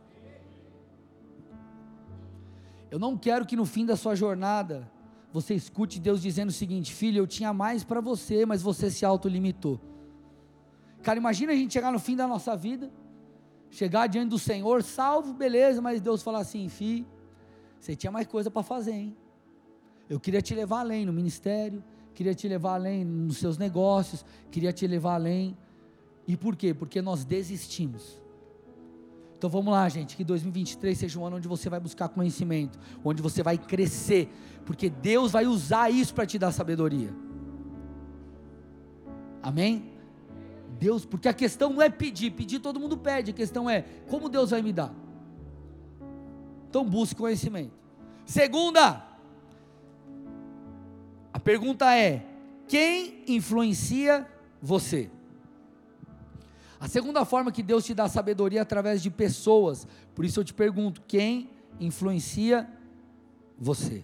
Eu 2.89 3.00
não 3.00 3.17
quero 3.17 3.46
que 3.46 3.56
no 3.56 3.65
fim 3.65 3.86
da 3.86 3.96
sua 3.96 4.15
jornada 4.15 4.89
você 5.41 5.54
escute 5.54 6.00
Deus 6.00 6.19
dizendo 6.19 6.50
o 6.50 6.54
seguinte: 6.54 6.91
Filho, 6.91 7.19
eu 7.19 7.28
tinha 7.28 7.54
mais 7.54 7.84
para 7.84 8.02
você, 8.02 8.43
mas 8.43 8.62
você 8.62 8.89
se 8.89 9.06
autolimitou. 9.06 9.80
Cara, 11.04 11.19
imagina 11.19 11.52
a 11.52 11.56
gente 11.56 11.71
chegar 11.71 11.91
no 11.91 12.00
fim 12.00 12.15
da 12.15 12.28
nossa 12.28 12.56
vida, 12.58 12.91
chegar 13.69 14.08
diante 14.08 14.30
do 14.30 14.39
Senhor, 14.39 14.82
salvo, 14.82 15.34
beleza, 15.34 15.80
mas 15.80 16.02
Deus 16.02 16.23
falar 16.23 16.39
assim: 16.39 16.67
Filho, 16.69 17.06
você 17.80 17.95
tinha 17.95 18.12
mais 18.12 18.26
coisa 18.26 18.50
para 18.50 18.63
fazer, 18.63 18.93
hein? 18.93 19.17
Eu 20.10 20.19
queria 20.19 20.41
te 20.41 20.56
levar 20.56 20.80
além 20.80 21.06
no 21.06 21.13
ministério, 21.13 21.84
queria 22.15 22.34
te 22.34 22.47
levar 22.47 22.73
além 22.73 23.06
nos 23.06 23.38
seus 23.38 23.60
negócios, 23.60 24.26
queria 24.50 24.73
te 24.73 24.88
levar 24.88 25.15
além. 25.15 25.56
E 26.28 26.36
por 26.36 26.56
quê? 26.56 26.73
Porque 26.73 27.00
nós 27.00 27.23
desistimos. 27.23 28.19
Então 29.38 29.50
vamos 29.52 29.71
lá, 29.71 29.88
gente, 29.88 30.17
que 30.17 30.23
2023 30.23 30.97
seja 30.97 31.19
um 31.19 31.26
ano 31.26 31.38
onde 31.38 31.47
você 31.47 31.69
vai 31.69 31.80
buscar 31.80 32.10
conhecimento, 32.10 32.80
onde 33.04 33.21
você 33.21 33.43
vai 33.43 33.56
crescer, 33.56 34.30
porque 34.65 34.89
Deus 34.89 35.32
vai 35.32 35.45
usar 35.45 35.91
isso 35.91 36.13
para 36.13 36.26
te 36.26 36.39
dar 36.39 36.52
sabedoria. 36.52 37.13
Amém? 39.43 39.91
Deus, 40.80 41.06
porque 41.06 41.28
a 41.28 41.34
questão 41.34 41.71
não 41.71 41.82
é 41.82 41.89
pedir, 41.89 42.32
pedir 42.32 42.60
todo 42.60 42.80
mundo 42.80 42.97
pede, 42.97 43.30
a 43.30 43.34
questão 43.34 43.69
é 43.69 43.84
como 44.08 44.28
Deus 44.28 44.50
vai 44.50 44.62
me 44.63 44.73
dar. 44.73 44.93
Então 46.67 46.84
busque 46.84 47.15
conhecimento. 47.15 47.73
Segunda, 48.26 49.06
a 51.32 51.39
pergunta 51.39 51.95
é: 51.95 52.26
quem 52.67 53.23
influencia 53.28 54.28
você? 54.60 55.12
A 56.80 56.88
segunda 56.88 57.26
forma 57.26 57.52
que 57.52 57.63
Deus 57.63 57.86
te 57.86 57.94
dá 57.94 58.08
sabedoria 58.08 58.60
é 58.60 58.62
através 58.62 59.02
de 59.02 59.10
pessoas. 59.10 59.88
Por 60.13 60.24
isso 60.24 60.40
eu 60.40 60.44
te 60.44 60.54
pergunto: 60.54 61.02
quem 61.08 61.50
influencia 61.80 62.70
você? 63.58 64.04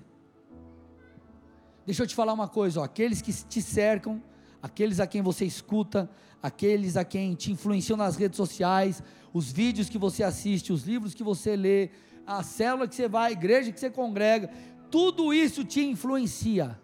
Deixa 1.85 2.03
eu 2.03 2.07
te 2.07 2.15
falar 2.15 2.33
uma 2.33 2.47
coisa: 2.47 2.81
ó, 2.81 2.83
aqueles 2.83 3.21
que 3.21 3.31
te 3.31 3.61
cercam, 3.61 4.21
aqueles 4.61 4.99
a 4.99 5.05
quem 5.05 5.21
você 5.21 5.45
escuta, 5.45 6.09
aqueles 6.41 6.97
a 6.97 7.03
quem 7.03 7.35
te 7.35 7.51
influenciam 7.51 7.97
nas 7.97 8.15
redes 8.15 8.37
sociais, 8.37 9.03
os 9.33 9.51
vídeos 9.51 9.89
que 9.89 9.97
você 9.97 10.23
assiste, 10.23 10.73
os 10.73 10.83
livros 10.83 11.13
que 11.13 11.23
você 11.23 11.55
lê, 11.55 11.91
a 12.25 12.41
célula 12.41 12.87
que 12.87 12.95
você 12.95 13.07
vai, 13.07 13.29
a 13.29 13.33
igreja 13.33 13.71
que 13.71 13.79
você 13.79 13.89
congrega, 13.89 14.49
tudo 14.89 15.33
isso 15.33 15.63
te 15.63 15.81
influencia. 15.83 16.79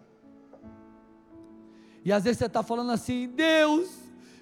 E 2.04 2.12
às 2.12 2.24
vezes 2.24 2.38
você 2.38 2.46
está 2.46 2.62
falando 2.62 2.92
assim: 2.92 3.28
Deus, 3.28 3.88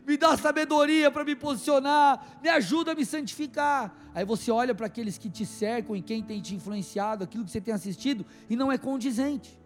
me 0.09 0.17
dá 0.17 0.39
sabedoria 0.39 1.11
para 1.11 1.23
me 1.23 1.37
posicionar, 1.37 2.39
me 2.43 2.49
ajuda 2.49 2.93
a 2.93 2.95
me 2.95 3.05
santificar. 3.05 3.95
Aí 4.15 4.25
você 4.25 4.51
olha 4.51 4.75
para 4.75 4.87
aqueles 4.87 5.19
que 5.19 5.29
te 5.29 5.45
cercam 5.45 5.95
e 5.95 6.01
quem 6.01 6.23
tem 6.23 6.41
te 6.41 6.55
influenciado, 6.55 7.25
aquilo 7.25 7.45
que 7.45 7.51
você 7.51 7.61
tem 7.61 7.75
assistido, 7.75 8.25
e 8.49 8.57
não 8.57 8.73
é 8.73 8.79
condizente. 8.79 9.61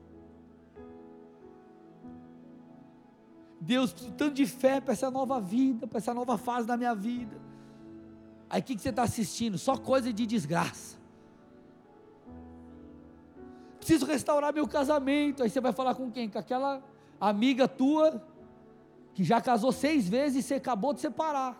Deus, 3.60 3.92
tanto 3.92 4.34
de 4.34 4.44
fé 4.44 4.80
para 4.80 4.94
essa 4.94 5.08
nova 5.12 5.40
vida, 5.40 5.86
para 5.86 5.98
essa 5.98 6.12
nova 6.12 6.36
fase 6.36 6.66
da 6.66 6.76
minha 6.76 6.92
vida. 6.92 7.40
Aí 8.50 8.60
o 8.60 8.64
que, 8.64 8.74
que 8.74 8.82
você 8.82 8.88
está 8.88 9.04
assistindo? 9.04 9.56
Só 9.56 9.76
coisa 9.76 10.12
de 10.12 10.26
desgraça. 10.26 10.98
Preciso 13.78 14.04
restaurar 14.06 14.52
meu 14.52 14.66
casamento. 14.66 15.44
Aí 15.44 15.48
você 15.48 15.60
vai 15.60 15.72
falar 15.72 15.94
com 15.94 16.10
quem? 16.10 16.28
Com 16.28 16.40
aquela 16.40 16.82
amiga 17.20 17.68
tua 17.68 18.20
que 19.14 19.22
já 19.24 19.40
casou 19.40 19.72
seis 19.72 20.08
vezes 20.08 20.44
e 20.44 20.48
você 20.48 20.54
acabou 20.54 20.92
de 20.92 21.00
separar. 21.00 21.56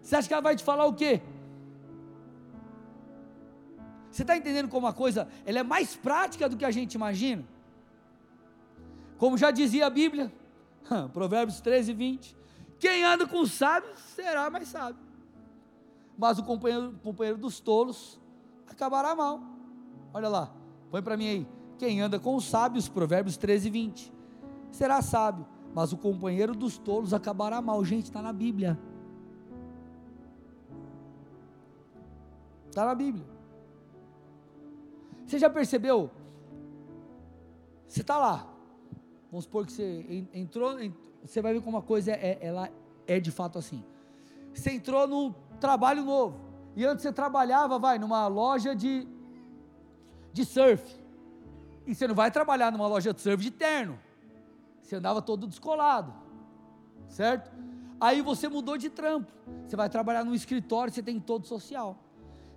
Você 0.00 0.16
acha 0.16 0.26
que 0.26 0.34
ela 0.34 0.42
vai 0.42 0.56
te 0.56 0.64
falar 0.64 0.86
o 0.86 0.94
quê? 0.94 1.20
Você 4.10 4.22
está 4.22 4.36
entendendo 4.36 4.68
como 4.68 4.86
a 4.86 4.92
coisa 4.92 5.28
ela 5.44 5.60
é 5.60 5.62
mais 5.62 5.94
prática 5.94 6.48
do 6.48 6.56
que 6.56 6.64
a 6.64 6.70
gente 6.70 6.94
imagina? 6.94 7.44
Como 9.18 9.36
já 9.36 9.50
dizia 9.50 9.86
a 9.86 9.90
Bíblia, 9.90 10.32
Provérbios 11.12 11.60
13, 11.60 11.92
20: 11.92 12.36
quem 12.78 13.04
anda 13.04 13.26
com 13.26 13.44
sábios 13.44 13.98
será 14.00 14.48
mais 14.48 14.68
sábio, 14.68 15.00
mas 16.16 16.38
o 16.38 16.42
companheiro, 16.42 16.98
companheiro 17.02 17.38
dos 17.38 17.60
tolos 17.60 18.18
acabará 18.66 19.14
mal. 19.14 19.40
Olha 20.12 20.28
lá, 20.28 20.52
põe 20.90 21.02
para 21.02 21.16
mim 21.18 21.28
aí: 21.28 21.46
quem 21.78 22.00
anda 22.00 22.18
com 22.18 22.34
os 22.34 22.46
sábios, 22.46 22.88
Provérbios 22.88 23.36
13, 23.36 23.68
20 23.68 24.19
será 24.70 25.02
sábio, 25.02 25.46
mas 25.74 25.92
o 25.92 25.96
companheiro 25.96 26.54
dos 26.54 26.78
tolos 26.78 27.14
acabará 27.14 27.60
mal. 27.60 27.84
Gente, 27.84 28.04
está 28.04 28.22
na 28.22 28.32
Bíblia. 28.32 28.78
Está 32.68 32.84
na 32.84 32.94
Bíblia. 32.94 33.26
Você 35.26 35.38
já 35.38 35.50
percebeu? 35.50 36.10
Você 37.86 38.00
está 38.00 38.18
lá. 38.18 38.46
Vamos 39.30 39.44
supor 39.44 39.66
que 39.66 39.72
você 39.72 40.26
entrou. 40.32 40.76
Você 41.24 41.42
vai 41.42 41.52
ver 41.52 41.60
como 41.60 41.76
uma 41.76 41.82
coisa 41.82 42.12
é, 42.12 42.38
ela 42.40 42.70
é 43.06 43.20
de 43.20 43.30
fato 43.30 43.58
assim. 43.58 43.84
Você 44.54 44.70
entrou 44.70 45.06
no 45.06 45.34
trabalho 45.60 46.04
novo. 46.04 46.40
E 46.76 46.84
antes 46.84 47.02
você 47.02 47.12
trabalhava, 47.12 47.78
vai, 47.78 47.98
numa 47.98 48.26
loja 48.28 48.74
de, 48.74 49.06
de 50.32 50.44
surf. 50.44 50.82
E 51.86 51.94
você 51.94 52.06
não 52.06 52.14
vai 52.14 52.30
trabalhar 52.30 52.70
numa 52.70 52.86
loja 52.86 53.12
de 53.12 53.20
surf 53.20 53.42
de 53.42 53.50
terno. 53.50 53.98
Você 54.90 54.96
andava 54.96 55.22
todo 55.22 55.46
descolado, 55.46 56.12
certo? 57.06 57.48
Aí 58.00 58.20
você 58.20 58.48
mudou 58.48 58.76
de 58.76 58.90
trampo. 58.90 59.30
Você 59.64 59.76
vai 59.76 59.88
trabalhar 59.88 60.24
num 60.24 60.34
escritório, 60.34 60.92
você 60.92 61.00
tem 61.00 61.20
todo 61.20 61.46
social. 61.46 61.96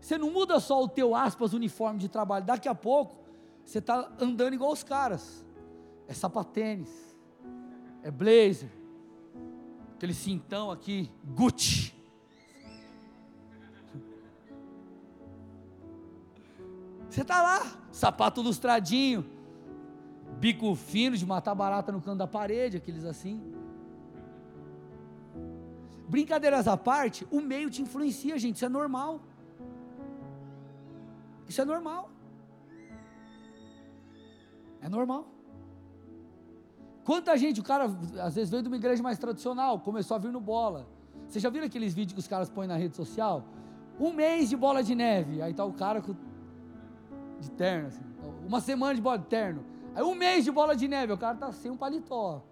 Você 0.01 0.17
não 0.17 0.31
muda 0.31 0.59
só 0.59 0.81
o 0.81 0.87
teu 0.87 1.13
aspas 1.13 1.53
uniforme 1.53 1.99
de 1.99 2.09
trabalho. 2.09 2.43
Daqui 2.43 2.67
a 2.67 2.73
pouco 2.73 3.23
você 3.63 3.77
está 3.77 4.11
andando 4.19 4.55
igual 4.55 4.71
os 4.71 4.81
caras. 4.81 5.45
É 6.07 6.13
sapatênis, 6.15 6.89
é 8.01 8.09
blazer, 8.09 8.71
aquele 9.93 10.15
cintão 10.15 10.71
aqui, 10.71 11.11
Gucci. 11.23 11.93
Você 17.11 17.21
está 17.21 17.43
lá, 17.43 17.61
sapato 17.91 18.41
lustradinho, 18.41 19.23
bico 20.43 20.75
fino 20.75 21.15
de 21.15 21.25
matar 21.25 21.55
barata 21.55 21.89
no 21.89 22.01
canto 22.01 22.17
da 22.17 22.27
parede, 22.27 22.75
aqueles 22.75 23.05
assim. 23.05 23.35
Brincadeiras 26.09 26.67
à 26.67 26.75
parte, 26.75 27.25
o 27.31 27.39
meio 27.39 27.69
te 27.69 27.81
influencia, 27.81 28.37
gente, 28.37 28.57
isso 28.57 28.65
é 28.65 28.73
normal. 28.79 29.21
Isso 31.47 31.61
é 31.61 31.65
normal. 31.73 32.09
É 34.81 34.89
normal. 34.89 35.23
Quanta 37.05 37.37
gente, 37.37 37.61
o 37.61 37.63
cara 37.71 37.85
às 38.27 38.35
vezes 38.35 38.49
veio 38.49 38.63
de 38.63 38.67
uma 38.67 38.75
igreja 38.75 39.01
mais 39.01 39.17
tradicional, 39.17 39.79
começou 39.79 40.15
a 40.15 40.19
vir 40.19 40.31
no 40.37 40.41
bola. 40.41 40.85
Você 41.25 41.39
já 41.39 41.49
viu 41.49 41.63
aqueles 41.63 41.93
vídeos 41.93 42.13
que 42.15 42.19
os 42.19 42.27
caras 42.27 42.49
põem 42.49 42.67
na 42.67 42.75
rede 42.75 42.97
social? 42.97 43.45
Um 43.97 44.11
mês 44.11 44.49
de 44.49 44.57
bola 44.57 44.83
de 44.83 44.93
neve. 44.93 45.41
Aí 45.41 45.53
tá 45.53 45.63
o 45.63 45.71
cara 45.71 46.01
com, 46.01 46.13
de 47.39 47.49
terno, 47.51 47.87
assim. 47.87 48.03
Uma 48.45 48.59
semana 48.59 48.93
de 48.93 49.01
bola 49.01 49.17
de 49.17 49.27
terno. 49.27 49.72
Aí 49.95 50.03
um 50.03 50.15
mês 50.15 50.43
de 50.43 50.51
bola 50.51 50.75
de 50.75 50.87
neve. 50.87 51.13
O 51.13 51.17
cara 51.17 51.35
tá 51.35 51.51
sem 51.51 51.71
um 51.71 51.77
paletó. 51.77 52.43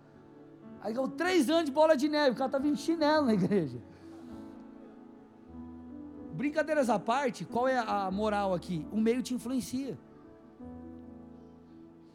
Aí 0.82 0.94
três 1.18 1.50
anos 1.50 1.66
de 1.66 1.72
bola 1.72 1.96
de 1.96 2.08
neve. 2.08 2.32
O 2.32 2.36
cara 2.36 2.50
tá 2.50 2.58
vindo 2.58 2.78
chinelo 2.78 3.26
na 3.26 3.34
igreja. 3.34 3.78
Brincadeiras 6.34 6.90
à 6.90 6.98
parte, 6.98 7.46
qual 7.46 7.68
é 7.68 7.78
a 7.78 8.10
moral 8.10 8.54
aqui? 8.54 8.86
O 8.92 8.98
meio 8.98 9.22
te 9.22 9.34
influencia. 9.34 9.98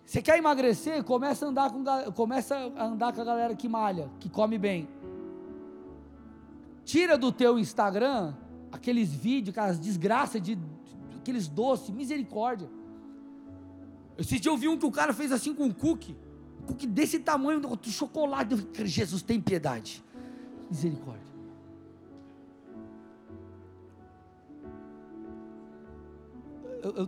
Você 0.04 0.22
quer 0.22 0.38
emagrecer? 0.38 1.02
Começa 1.04 1.44
a 1.44 1.48
andar 1.48 1.70
com, 1.70 1.84
começa 2.12 2.56
a 2.76 2.86
andar 2.86 3.12
com 3.12 3.20
a 3.20 3.24
galera 3.24 3.54
que 3.54 3.68
malha, 3.68 4.08
que 4.20 4.28
come 4.28 4.56
bem. 4.56 4.88
Tira 6.84 7.18
do 7.18 7.32
teu 7.32 7.58
Instagram 7.58 8.32
aqueles 8.70 9.12
vídeos, 9.12 9.56
aquelas 9.56 9.78
desgraças 9.78 10.40
de, 10.40 10.56
aqueles 11.16 11.48
doces, 11.48 11.90
misericórdia. 11.90 12.68
Esse 14.18 14.38
dia 14.38 14.50
eu 14.50 14.56
vi 14.56 14.68
um 14.68 14.78
que 14.78 14.86
o 14.86 14.90
cara 14.90 15.12
fez 15.12 15.30
assim 15.30 15.54
com 15.54 15.64
um 15.64 15.72
cookie, 15.72 16.16
cookie 16.66 16.86
desse 16.86 17.18
tamanho, 17.18 17.60
de 17.76 17.92
chocolate. 17.92 18.56
Jesus 18.84 19.22
tem 19.22 19.40
piedade, 19.40 20.02
misericórdia. 20.70 21.26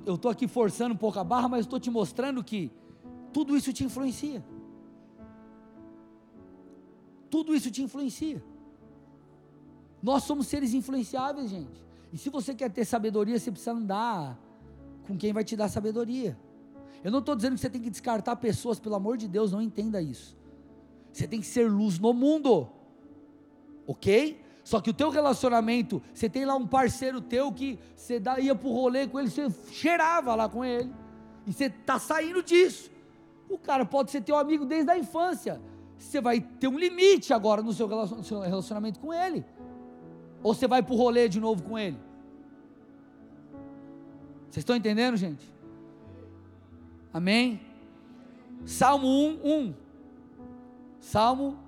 Eu 0.05 0.17
estou 0.17 0.31
aqui 0.31 0.49
forçando 0.49 0.95
um 0.95 0.97
pouco 0.97 1.19
a 1.19 1.25
barra, 1.25 1.49
mas 1.49 1.61
estou 1.61 1.79
te 1.79 1.91
mostrando 1.91 2.43
que 2.43 2.73
tudo 3.33 3.57
isso 3.57 3.73
te 3.73 3.85
influencia. 3.85 4.45
Tudo 7.31 7.55
isso 7.55 7.71
te 7.71 7.83
influencia. 7.83 8.43
Nós 10.03 10.25
somos 10.25 10.47
seres 10.47 10.75
influenciáveis, 10.75 11.51
gente. 11.51 11.85
E 12.13 12.19
se 12.19 12.31
você 12.31 12.55
quer 12.55 12.71
ter 12.71 12.85
sabedoria, 12.85 13.39
você 13.39 13.51
precisa 13.51 13.73
andar 13.73 14.39
com 15.07 15.17
quem 15.17 15.33
vai 15.33 15.45
te 15.45 15.57
dar 15.57 15.69
sabedoria. 15.69 16.37
Eu 17.03 17.11
não 17.11 17.21
estou 17.21 17.37
dizendo 17.37 17.55
que 17.55 17.61
você 17.61 17.71
tem 17.71 17.81
que 17.81 17.91
descartar 17.91 18.37
pessoas, 18.37 18.81
pelo 18.81 18.95
amor 18.95 19.17
de 19.17 19.29
Deus, 19.29 19.53
não 19.53 19.63
entenda 19.63 20.03
isso. 20.03 20.37
Você 21.13 21.27
tem 21.27 21.41
que 21.41 21.47
ser 21.47 21.71
luz 21.71 21.99
no 21.99 22.13
mundo, 22.13 22.69
ok? 23.87 24.41
Só 24.65 24.81
que 24.81 24.91
o 24.91 24.95
teu 24.95 25.09
relacionamento, 25.09 26.03
você 26.13 26.29
tem 26.29 26.45
lá 26.45 26.55
um 26.55 26.67
parceiro 26.67 27.21
teu 27.21 27.51
que 27.51 27.79
você 27.97 28.21
ia 28.41 28.55
para 28.55 28.69
o 28.69 28.73
rolê 28.73 29.07
com 29.07 29.19
ele, 29.19 29.31
você 29.31 29.49
cheirava 29.71 30.35
lá 30.35 30.49
com 30.49 30.65
ele, 30.65 30.93
e 31.47 31.53
você 31.53 31.65
está 31.65 31.99
saindo 31.99 32.43
disso. 32.43 32.91
O 33.49 33.57
cara 33.57 33.87
pode 33.87 34.11
ser 34.11 34.21
teu 34.21 34.37
amigo 34.37 34.67
desde 34.67 34.91
a 34.91 34.99
infância. 34.99 35.59
Você 35.97 36.21
vai 36.21 36.41
ter 36.41 36.69
um 36.69 36.79
limite 36.79 37.33
agora 37.33 37.63
no 37.63 37.73
seu 37.73 37.89
relacionamento 37.89 39.01
com 39.01 39.13
ele. 39.13 39.45
Ou 40.43 40.53
você 40.53 40.69
vai 40.69 40.83
para 40.83 40.93
o 40.93 40.97
rolê 40.97 41.29
de 41.29 41.41
novo 41.41 41.63
com 41.63 41.79
ele? 41.79 41.99
Vocês 44.51 44.59
estão 44.59 44.77
entendendo, 44.77 45.17
gente? 45.17 45.51
Amém? 47.13 47.61
Salmo 48.65 49.09
1, 49.09 49.41
1. 49.45 49.75
Salmo 51.01 51.59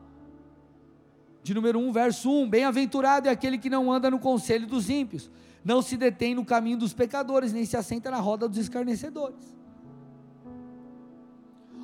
de 1.42 1.54
número 1.54 1.78
1, 1.78 1.92
verso 1.92 2.30
1. 2.30 2.48
Bem-aventurado 2.48 3.28
é 3.28 3.30
aquele 3.30 3.58
que 3.58 3.70
não 3.70 3.90
anda 3.90 4.10
no 4.10 4.18
conselho 4.18 4.66
dos 4.66 4.90
ímpios, 4.90 5.30
não 5.64 5.80
se 5.80 5.96
detém 5.96 6.34
no 6.34 6.44
caminho 6.44 6.78
dos 6.78 6.92
pecadores, 6.92 7.52
nem 7.52 7.64
se 7.64 7.76
assenta 7.76 8.10
na 8.10 8.18
roda 8.18 8.48
dos 8.48 8.58
escarnecedores. 8.58 9.56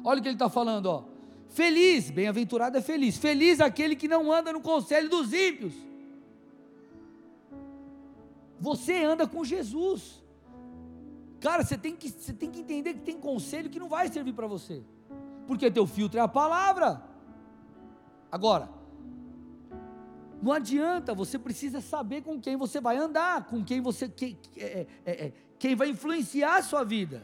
Olha 0.04 0.20
o 0.20 0.22
que 0.22 0.28
ele 0.28 0.36
está 0.36 0.48
falando, 0.48 0.86
ó. 0.86 1.04
Feliz, 1.48 2.10
bem-aventurado 2.10 2.76
é 2.76 2.82
feliz. 2.82 3.16
Feliz 3.16 3.60
aquele 3.60 3.96
que 3.96 4.06
não 4.06 4.32
anda 4.32 4.52
no 4.52 4.60
conselho 4.60 5.08
dos 5.08 5.32
ímpios 5.32 5.86
você 8.58 9.04
anda 9.04 9.26
com 9.26 9.44
Jesus. 9.44 10.22
Cara, 11.46 11.62
você 11.62 11.78
tem 11.78 11.94
que, 11.94 12.08
você 12.10 12.32
tem 12.32 12.50
que 12.50 12.58
entender 12.58 12.94
que 12.94 13.04
tem 13.08 13.20
conselho 13.20 13.70
que 13.70 13.78
não 13.78 13.88
vai 13.88 14.08
servir 14.08 14.32
para 14.32 14.48
você. 14.48 14.82
Porque 15.46 15.70
teu 15.70 15.86
filtro 15.86 16.18
é 16.18 16.22
a 16.22 16.26
palavra. 16.26 17.00
Agora, 18.32 18.68
não 20.42 20.50
adianta, 20.50 21.14
você 21.14 21.38
precisa 21.38 21.80
saber 21.80 22.22
com 22.22 22.40
quem 22.40 22.56
você 22.56 22.80
vai 22.80 22.96
andar, 22.96 23.46
com 23.46 23.62
quem 23.62 23.80
você 23.80 24.08
quem, 24.08 24.36
é, 24.56 24.88
é, 25.04 25.26
é, 25.26 25.32
quem 25.56 25.76
vai 25.76 25.88
influenciar 25.88 26.56
a 26.56 26.62
sua 26.62 26.82
vida. 26.82 27.22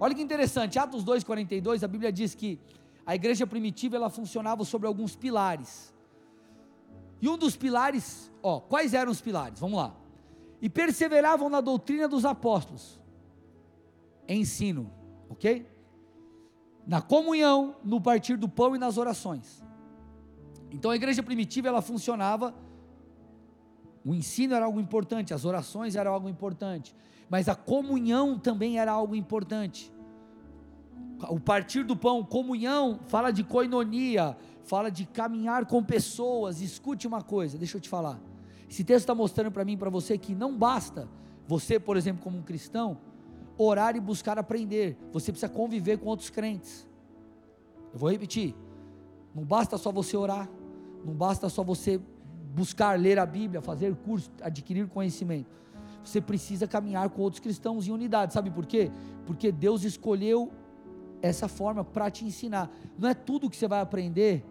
Olha 0.00 0.16
que 0.16 0.20
interessante, 0.20 0.80
Atos 0.80 1.04
2:42, 1.04 1.84
a 1.84 1.86
Bíblia 1.86 2.10
diz 2.10 2.34
que 2.34 2.58
a 3.06 3.14
igreja 3.14 3.46
primitiva 3.46 3.94
ela 3.94 4.10
funcionava 4.10 4.64
sobre 4.64 4.88
alguns 4.88 5.14
pilares. 5.14 5.94
E 7.22 7.28
um 7.28 7.38
dos 7.38 7.54
pilares, 7.56 8.32
ó, 8.42 8.58
quais 8.58 8.94
eram 8.94 9.12
os 9.12 9.20
pilares? 9.20 9.60
Vamos 9.60 9.78
lá. 9.78 10.03
E 10.64 10.68
perseveravam 10.70 11.50
na 11.50 11.60
doutrina 11.60 12.08
dos 12.08 12.24
apóstolos. 12.24 12.98
Ensino, 14.26 14.90
ok? 15.28 15.70
Na 16.86 17.02
comunhão, 17.02 17.76
no 17.84 18.00
partir 18.00 18.38
do 18.38 18.48
pão 18.48 18.74
e 18.74 18.78
nas 18.78 18.96
orações. 18.96 19.62
Então 20.70 20.90
a 20.90 20.96
igreja 20.96 21.22
primitiva 21.22 21.68
ela 21.68 21.82
funcionava. 21.82 22.54
O 24.02 24.14
ensino 24.14 24.54
era 24.54 24.64
algo 24.64 24.80
importante, 24.80 25.34
as 25.34 25.44
orações 25.44 25.96
eram 25.96 26.14
algo 26.14 26.30
importante, 26.30 26.96
mas 27.28 27.46
a 27.46 27.54
comunhão 27.54 28.38
também 28.38 28.78
era 28.78 28.90
algo 28.90 29.14
importante. 29.14 29.92
O 31.28 31.38
partir 31.38 31.84
do 31.84 31.94
pão, 31.94 32.24
comunhão, 32.24 33.00
fala 33.06 33.30
de 33.30 33.44
coinonia, 33.44 34.34
fala 34.62 34.90
de 34.90 35.04
caminhar 35.04 35.66
com 35.66 35.84
pessoas. 35.84 36.62
Escute 36.62 37.06
uma 37.06 37.20
coisa, 37.20 37.58
deixa 37.58 37.76
eu 37.76 37.82
te 37.82 37.88
falar. 37.90 38.18
Esse 38.74 38.82
texto 38.82 39.04
está 39.04 39.14
mostrando 39.14 39.52
para 39.52 39.64
mim 39.64 39.74
e 39.74 39.76
para 39.76 39.88
você 39.88 40.18
que 40.18 40.34
não 40.34 40.58
basta 40.58 41.08
você, 41.46 41.78
por 41.78 41.96
exemplo, 41.96 42.24
como 42.24 42.38
um 42.38 42.42
cristão, 42.42 42.98
orar 43.56 43.94
e 43.94 44.00
buscar 44.00 44.36
aprender. 44.36 44.98
Você 45.12 45.30
precisa 45.30 45.48
conviver 45.48 45.96
com 45.96 46.08
outros 46.08 46.28
crentes. 46.28 46.84
Eu 47.92 48.00
vou 48.00 48.10
repetir. 48.10 48.52
Não 49.32 49.44
basta 49.44 49.78
só 49.78 49.92
você 49.92 50.16
orar, 50.16 50.50
não 51.04 51.14
basta 51.14 51.48
só 51.48 51.62
você 51.62 52.00
buscar 52.52 52.98
ler 52.98 53.16
a 53.16 53.24
Bíblia, 53.24 53.62
fazer 53.62 53.94
curso, 53.94 54.28
adquirir 54.42 54.88
conhecimento. 54.88 55.54
Você 56.02 56.20
precisa 56.20 56.66
caminhar 56.66 57.08
com 57.10 57.22
outros 57.22 57.38
cristãos 57.38 57.86
em 57.86 57.92
unidade. 57.92 58.32
Sabe 58.32 58.50
por 58.50 58.66
quê? 58.66 58.90
Porque 59.24 59.52
Deus 59.52 59.84
escolheu 59.84 60.50
essa 61.22 61.46
forma 61.46 61.84
para 61.84 62.10
te 62.10 62.24
ensinar. 62.24 62.68
Não 62.98 63.08
é 63.08 63.14
tudo 63.14 63.48
que 63.48 63.56
você 63.56 63.68
vai 63.68 63.80
aprender 63.80 64.44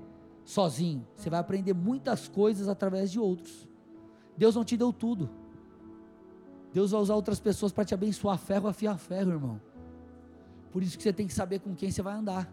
sozinho. 0.45 1.05
Você 1.13 1.29
vai 1.29 1.41
aprender 1.41 1.73
muitas 1.73 2.29
coisas 2.29 2.69
através 2.69 3.11
de 3.11 3.19
outros. 3.19 3.72
Deus 4.37 4.55
não 4.55 4.63
te 4.63 4.75
deu 4.75 4.91
tudo. 4.91 5.29
Deus 6.73 6.91
vai 6.91 7.01
usar 7.01 7.15
outras 7.15 7.39
pessoas 7.39 7.71
para 7.71 7.85
te 7.85 7.93
abençoar. 7.93 8.37
Ferro 8.37 8.67
afia 8.67 8.97
ferro, 8.97 9.31
irmão. 9.31 9.61
Por 10.71 10.81
isso 10.81 10.97
que 10.97 11.03
você 11.03 11.13
tem 11.13 11.27
que 11.27 11.33
saber 11.33 11.59
com 11.59 11.75
quem 11.75 11.91
você 11.91 12.01
vai 12.01 12.15
andar. 12.15 12.51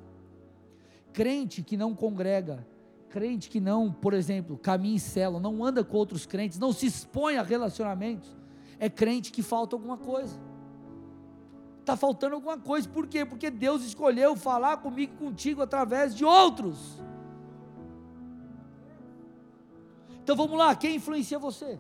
Crente 1.12 1.62
que 1.62 1.76
não 1.76 1.94
congrega, 1.94 2.66
crente 3.08 3.48
que 3.48 3.60
não, 3.60 3.90
por 3.90 4.12
exemplo, 4.12 4.56
caminha 4.56 4.94
em 4.94 4.98
célula, 4.98 5.40
não 5.40 5.64
anda 5.64 5.82
com 5.82 5.96
outros 5.96 6.24
crentes, 6.26 6.58
não 6.58 6.72
se 6.72 6.86
expõe 6.86 7.36
a 7.36 7.42
relacionamentos, 7.42 8.30
é 8.78 8.88
crente 8.88 9.32
que 9.32 9.42
falta 9.42 9.74
alguma 9.74 9.96
coisa. 9.96 10.38
Está 11.80 11.96
faltando 11.96 12.36
alguma 12.36 12.58
coisa, 12.58 12.88
por 12.88 13.06
quê? 13.08 13.24
Porque 13.24 13.50
Deus 13.50 13.82
escolheu 13.82 14.36
falar 14.36 14.76
comigo 14.76 15.16
contigo 15.16 15.62
através 15.62 16.14
de 16.14 16.24
outros. 16.24 17.02
Então 20.22 20.36
vamos 20.36 20.56
lá, 20.56 20.74
quem 20.74 20.96
influencia 20.96 21.38
você? 21.38 21.78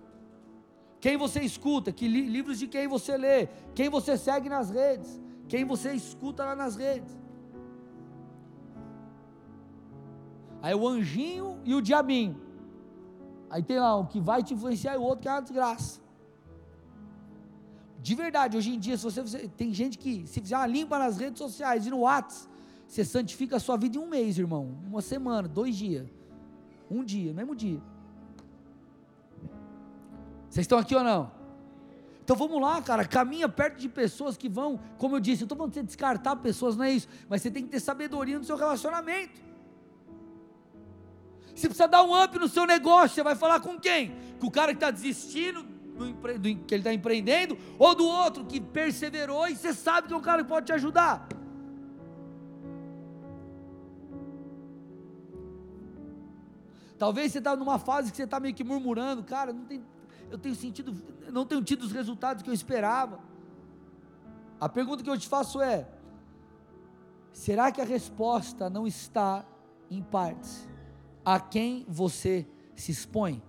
Quem 1.00 1.16
você 1.16 1.40
escuta? 1.40 1.90
Que 1.92 2.06
li, 2.06 2.22
livros 2.26 2.58
de 2.58 2.66
quem 2.66 2.86
você 2.86 3.16
lê? 3.16 3.48
Quem 3.74 3.88
você 3.88 4.16
segue 4.18 4.48
nas 4.48 4.70
redes? 4.70 5.20
Quem 5.48 5.64
você 5.64 5.92
escuta 5.92 6.44
lá 6.44 6.54
nas 6.54 6.76
redes? 6.76 7.18
Aí 10.62 10.74
o 10.74 10.86
anjinho 10.86 11.58
e 11.64 11.74
o 11.74 11.80
diabinho. 11.80 12.38
Aí 13.48 13.62
tem 13.62 13.78
lá 13.78 13.96
um 13.98 14.04
que 14.04 14.20
vai 14.20 14.42
te 14.42 14.54
influenciar 14.54 14.94
e 14.94 14.98
o 14.98 15.02
outro 15.02 15.22
que 15.22 15.28
é 15.28 15.32
uma 15.32 15.40
desgraça. 15.40 16.00
De 17.98 18.14
verdade, 18.14 18.56
hoje 18.56 18.74
em 18.74 18.78
dia, 18.78 18.96
se 18.96 19.04
você 19.04 19.48
tem 19.48 19.74
gente 19.74 19.98
que 19.98 20.26
se 20.26 20.40
fizer 20.40 20.56
uma 20.56 20.66
limpa 20.66 20.98
nas 20.98 21.18
redes 21.18 21.38
sociais 21.38 21.86
e 21.86 21.90
no 21.90 22.00
WhatsApp, 22.00 22.48
você 22.86 23.04
santifica 23.04 23.56
a 23.56 23.60
sua 23.60 23.76
vida 23.76 23.96
em 23.96 24.00
um 24.00 24.08
mês, 24.08 24.38
irmão. 24.38 24.78
Uma 24.86 25.02
semana, 25.02 25.46
dois 25.46 25.76
dias. 25.76 26.08
Um 26.90 27.04
dia, 27.04 27.32
mesmo 27.32 27.54
dia. 27.54 27.80
Vocês 30.50 30.64
estão 30.64 30.78
aqui 30.78 30.94
ou 30.96 31.04
não? 31.04 31.30
Então 32.22 32.36
vamos 32.36 32.60
lá, 32.60 32.82
cara, 32.82 33.04
caminha 33.04 33.48
perto 33.48 33.78
de 33.78 33.88
pessoas 33.88 34.36
que 34.36 34.48
vão, 34.48 34.78
como 34.98 35.16
eu 35.16 35.20
disse, 35.20 35.42
eu 35.42 35.46
estou 35.46 35.56
falando 35.56 35.72
de 35.72 35.80
você 35.80 35.86
descartar 35.86 36.36
pessoas, 36.36 36.76
não 36.76 36.84
é 36.84 36.92
isso, 36.92 37.08
mas 37.28 37.40
você 37.40 37.50
tem 37.50 37.64
que 37.64 37.70
ter 37.70 37.80
sabedoria 37.80 38.38
no 38.38 38.44
seu 38.44 38.56
relacionamento. 38.56 39.40
Você 41.54 41.68
precisa 41.68 41.88
dar 41.88 42.02
um 42.02 42.20
up 42.20 42.38
no 42.38 42.48
seu 42.48 42.66
negócio, 42.66 43.14
você 43.14 43.22
vai 43.22 43.34
falar 43.34 43.60
com 43.60 43.78
quem? 43.78 44.14
Com 44.38 44.46
o 44.46 44.50
cara 44.50 44.72
que 44.72 44.76
está 44.76 44.90
desistindo, 44.90 45.62
do, 45.62 46.12
do, 46.12 46.64
que 46.64 46.74
ele 46.74 46.80
está 46.80 46.92
empreendendo, 46.92 47.58
ou 47.78 47.94
do 47.94 48.06
outro 48.06 48.44
que 48.44 48.60
perseverou 48.60 49.48
e 49.48 49.56
você 49.56 49.72
sabe 49.72 50.08
que 50.08 50.14
é 50.14 50.16
um 50.16 50.22
cara 50.22 50.42
que 50.42 50.48
pode 50.48 50.66
te 50.66 50.72
ajudar. 50.72 51.28
Talvez 56.96 57.32
você 57.32 57.38
está 57.38 57.56
numa 57.56 57.78
fase 57.78 58.10
que 58.10 58.16
você 58.16 58.24
está 58.24 58.38
meio 58.38 58.54
que 58.54 58.62
murmurando, 58.62 59.24
cara, 59.24 59.52
não 59.52 59.64
tem, 59.64 59.82
eu 60.30 60.38
tenho 60.38 60.54
sentido, 60.54 60.94
não 61.32 61.44
tenho 61.44 61.62
tido 61.62 61.82
os 61.82 61.92
resultados 61.92 62.42
que 62.42 62.48
eu 62.48 62.54
esperava. 62.54 63.18
A 64.60 64.68
pergunta 64.68 65.02
que 65.02 65.10
eu 65.10 65.18
te 65.18 65.28
faço 65.28 65.60
é: 65.60 65.88
será 67.32 67.72
que 67.72 67.80
a 67.80 67.84
resposta 67.84 68.70
não 68.70 68.86
está 68.86 69.44
em 69.90 70.02
partes 70.02 70.68
a 71.24 71.40
quem 71.40 71.84
você 71.88 72.46
se 72.76 72.92
expõe? 72.92 73.42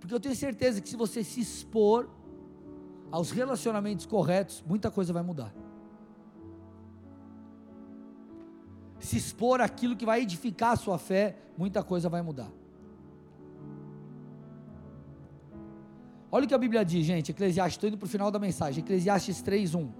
Porque 0.00 0.14
eu 0.14 0.20
tenho 0.20 0.34
certeza 0.34 0.80
que 0.80 0.88
se 0.88 0.96
você 0.96 1.22
se 1.22 1.40
expor 1.40 2.08
aos 3.10 3.30
relacionamentos 3.30 4.06
corretos, 4.06 4.62
muita 4.66 4.90
coisa 4.90 5.12
vai 5.12 5.22
mudar. 5.22 5.52
Se 9.00 9.16
expor 9.16 9.60
aquilo 9.60 9.96
que 9.96 10.06
vai 10.06 10.22
edificar 10.22 10.72
a 10.72 10.76
sua 10.76 10.98
fé, 10.98 11.36
muita 11.56 11.82
coisa 11.82 12.08
vai 12.08 12.22
mudar. 12.22 12.50
Olha 16.30 16.44
o 16.44 16.48
que 16.48 16.54
a 16.54 16.58
Bíblia 16.58 16.84
diz, 16.84 17.06
gente. 17.06 17.30
Eclesiastes, 17.30 17.76
estou 17.76 17.88
indo 17.88 17.98
para 17.98 18.06
o 18.06 18.08
final 18.08 18.30
da 18.30 18.38
mensagem. 18.38 18.82
Eclesiastes 18.84 19.42
3:1. 19.42 19.90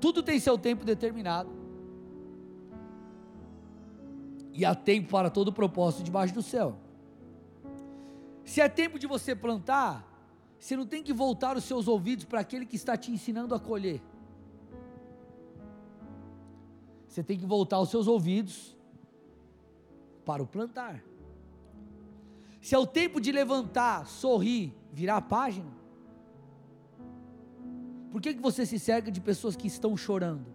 Tudo 0.00 0.22
tem 0.22 0.38
seu 0.38 0.58
tempo 0.58 0.84
determinado. 0.84 1.50
E 4.52 4.64
há 4.64 4.74
tempo 4.74 5.10
para 5.10 5.30
todo 5.30 5.52
propósito 5.52 6.02
debaixo 6.02 6.34
do 6.34 6.42
céu. 6.42 6.76
Se 8.44 8.60
é 8.60 8.68
tempo 8.68 8.98
de 8.98 9.06
você 9.06 9.34
plantar, 9.34 10.04
você 10.58 10.76
não 10.76 10.86
tem 10.86 11.02
que 11.02 11.12
voltar 11.12 11.56
os 11.56 11.64
seus 11.64 11.88
ouvidos 11.88 12.24
para 12.24 12.40
aquele 12.40 12.64
que 12.64 12.76
está 12.76 12.96
te 12.96 13.10
ensinando 13.10 13.54
a 13.54 13.60
colher. 13.60 14.00
Você 17.08 17.22
tem 17.22 17.38
que 17.38 17.46
voltar 17.46 17.80
os 17.80 17.90
seus 17.90 18.06
ouvidos 18.06 18.76
para 20.24 20.42
o 20.42 20.46
plantar. 20.46 21.02
Se 22.60 22.74
é 22.74 22.78
o 22.78 22.86
tempo 22.86 23.20
de 23.20 23.30
levantar, 23.32 24.06
sorrir, 24.06 24.74
virar 24.98 25.18
a 25.18 25.20
página, 25.20 25.72
por 28.10 28.22
que, 28.22 28.32
que 28.32 28.40
você 28.40 28.64
se 28.64 28.78
cerca 28.78 29.10
de 29.10 29.20
pessoas 29.20 29.54
que 29.54 29.66
estão 29.66 29.94
chorando? 29.94 30.46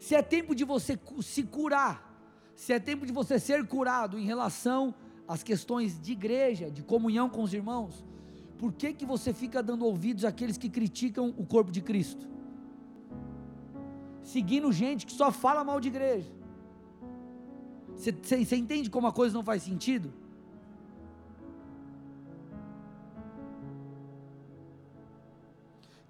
Se 0.00 0.16
é 0.16 0.22
tempo 0.22 0.56
de 0.56 0.64
você 0.64 0.98
se 1.22 1.44
curar, 1.44 1.96
se 2.56 2.72
é 2.72 2.80
tempo 2.80 3.06
de 3.06 3.12
você 3.12 3.38
ser 3.38 3.64
curado 3.74 4.18
em 4.18 4.24
relação 4.24 4.92
às 5.28 5.44
questões 5.44 6.00
de 6.00 6.10
igreja, 6.10 6.68
de 6.68 6.82
comunhão 6.82 7.28
com 7.28 7.44
os 7.44 7.54
irmãos, 7.54 8.04
por 8.58 8.72
que, 8.72 8.92
que 8.92 9.06
você 9.06 9.32
fica 9.32 9.62
dando 9.62 9.84
ouvidos 9.84 10.24
àqueles 10.24 10.58
que 10.58 10.68
criticam 10.68 11.32
o 11.38 11.46
corpo 11.46 11.70
de 11.70 11.80
Cristo? 11.80 12.26
Seguindo 14.20 14.72
gente 14.72 15.06
que 15.06 15.12
só 15.12 15.30
fala 15.30 15.62
mal 15.62 15.78
de 15.78 15.88
igreja. 15.94 16.32
Você, 17.94 18.56
entende 18.56 18.90
como 18.90 19.06
a 19.06 19.12
coisa 19.12 19.32
não 19.32 19.44
faz 19.44 19.62
sentido? 19.62 20.12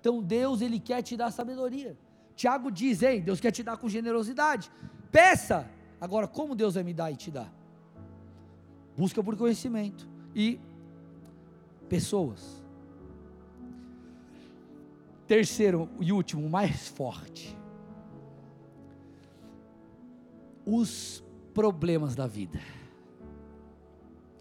Então 0.01 0.23
Deus, 0.23 0.61
Ele 0.61 0.79
quer 0.79 1.03
te 1.03 1.17
dar 1.17 1.31
sabedoria. 1.31 1.97
Tiago 2.37 2.71
diz, 2.71 3.01
Deus 3.25 3.41
quer 3.41 3.51
te 3.51 3.63
dar 3.63 3.77
com 3.77 3.89
generosidade. 3.89 4.71
Peça, 5.11 5.69
Agora, 6.01 6.29
como 6.29 6.55
Deus 6.55 6.75
vai 6.75 6.85
me 6.85 6.95
dar 6.95 7.11
e 7.11 7.17
te 7.17 7.31
dar? 7.31 7.53
Busca 8.97 9.23
por 9.23 9.37
conhecimento 9.37 10.09
e 10.35 10.61
pessoas. 11.89 12.63
Terceiro 15.27 15.89
e 16.01 16.13
último, 16.13 16.49
mais 16.49 16.89
forte. 16.89 17.57
Os 20.65 21.23
problemas 21.53 22.15
da 22.15 22.27
vida. 22.27 22.61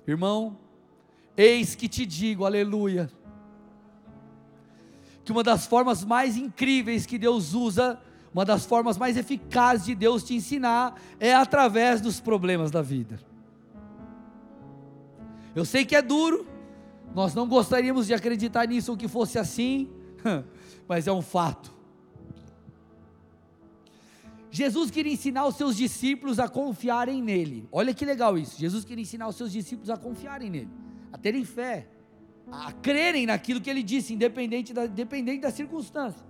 Irmão, 0.06 0.58
eis 1.36 1.76
que 1.76 1.90
te 1.90 2.06
digo, 2.06 2.46
aleluia, 2.46 3.10
que 5.28 5.32
uma 5.34 5.44
das 5.44 5.68
formas 5.68 6.06
mais 6.06 6.38
incríveis 6.38 7.06
que 7.06 7.18
Deus 7.18 7.54
usa 7.54 8.00
uma 8.34 8.46
das 8.46 8.66
formas 8.66 8.98
mais 8.98 9.18
eficazes 9.18 9.86
de 9.86 9.94
Deus 9.94 10.24
te 10.24 10.34
ensinar 10.34 10.98
é 11.20 11.34
através 11.36 12.00
dos 12.00 12.22
problemas 12.22 12.72
da 12.72 12.82
vida. 12.82 13.20
Eu 15.54 15.66
sei 15.66 15.84
que 15.84 15.98
é 15.98 16.02
duro, 16.02 16.48
nós 17.14 17.36
não 17.36 17.46
gostaríamos 17.46 18.08
de 18.08 18.14
acreditar 18.14 18.66
nisso 18.70 18.92
ou 18.92 18.98
que 18.98 19.10
fosse 19.10 19.38
assim, 19.38 19.90
mas 20.88 21.08
é 21.08 21.12
um 21.12 21.22
fato. 21.22 21.74
Jesus 24.50 24.90
queria 24.90 25.12
ensinar 25.12 25.46
os 25.46 25.58
seus 25.58 25.76
discípulos 25.76 26.40
a 26.40 26.48
confiarem 26.48 27.22
nele. 27.22 27.68
Olha 27.70 27.94
que 27.94 28.06
legal 28.06 28.38
isso. 28.38 28.58
Jesus 28.58 28.86
queria 28.86 29.02
ensinar 29.02 29.28
os 29.28 29.36
seus 29.36 29.52
discípulos 29.52 29.90
a 29.90 29.98
confiarem 29.98 30.50
nele, 30.50 30.70
a 31.12 31.18
terem 31.18 31.44
fé, 31.44 31.90
a 32.52 32.72
crerem 32.72 33.26
naquilo 33.26 33.60
que 33.60 33.70
ele 33.70 33.84
disse, 33.84 34.14
independente 34.14 34.74
da, 34.74 34.86
independente 34.86 35.42
da 35.42 35.52
circunstância. 35.52 36.26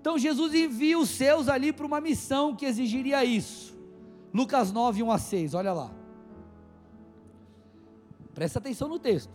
Então 0.00 0.18
Jesus 0.18 0.54
envia 0.54 0.98
os 0.98 1.08
seus 1.08 1.48
ali 1.48 1.72
para 1.72 1.86
uma 1.86 2.00
missão 2.00 2.54
que 2.54 2.66
exigiria 2.66 3.24
isso. 3.24 3.76
Lucas 4.32 4.72
9, 4.72 5.02
1 5.02 5.10
a 5.10 5.18
6, 5.18 5.54
olha 5.54 5.72
lá. 5.72 5.90
Presta 8.34 8.58
atenção 8.58 8.88
no 8.88 8.98
texto. 8.98 9.32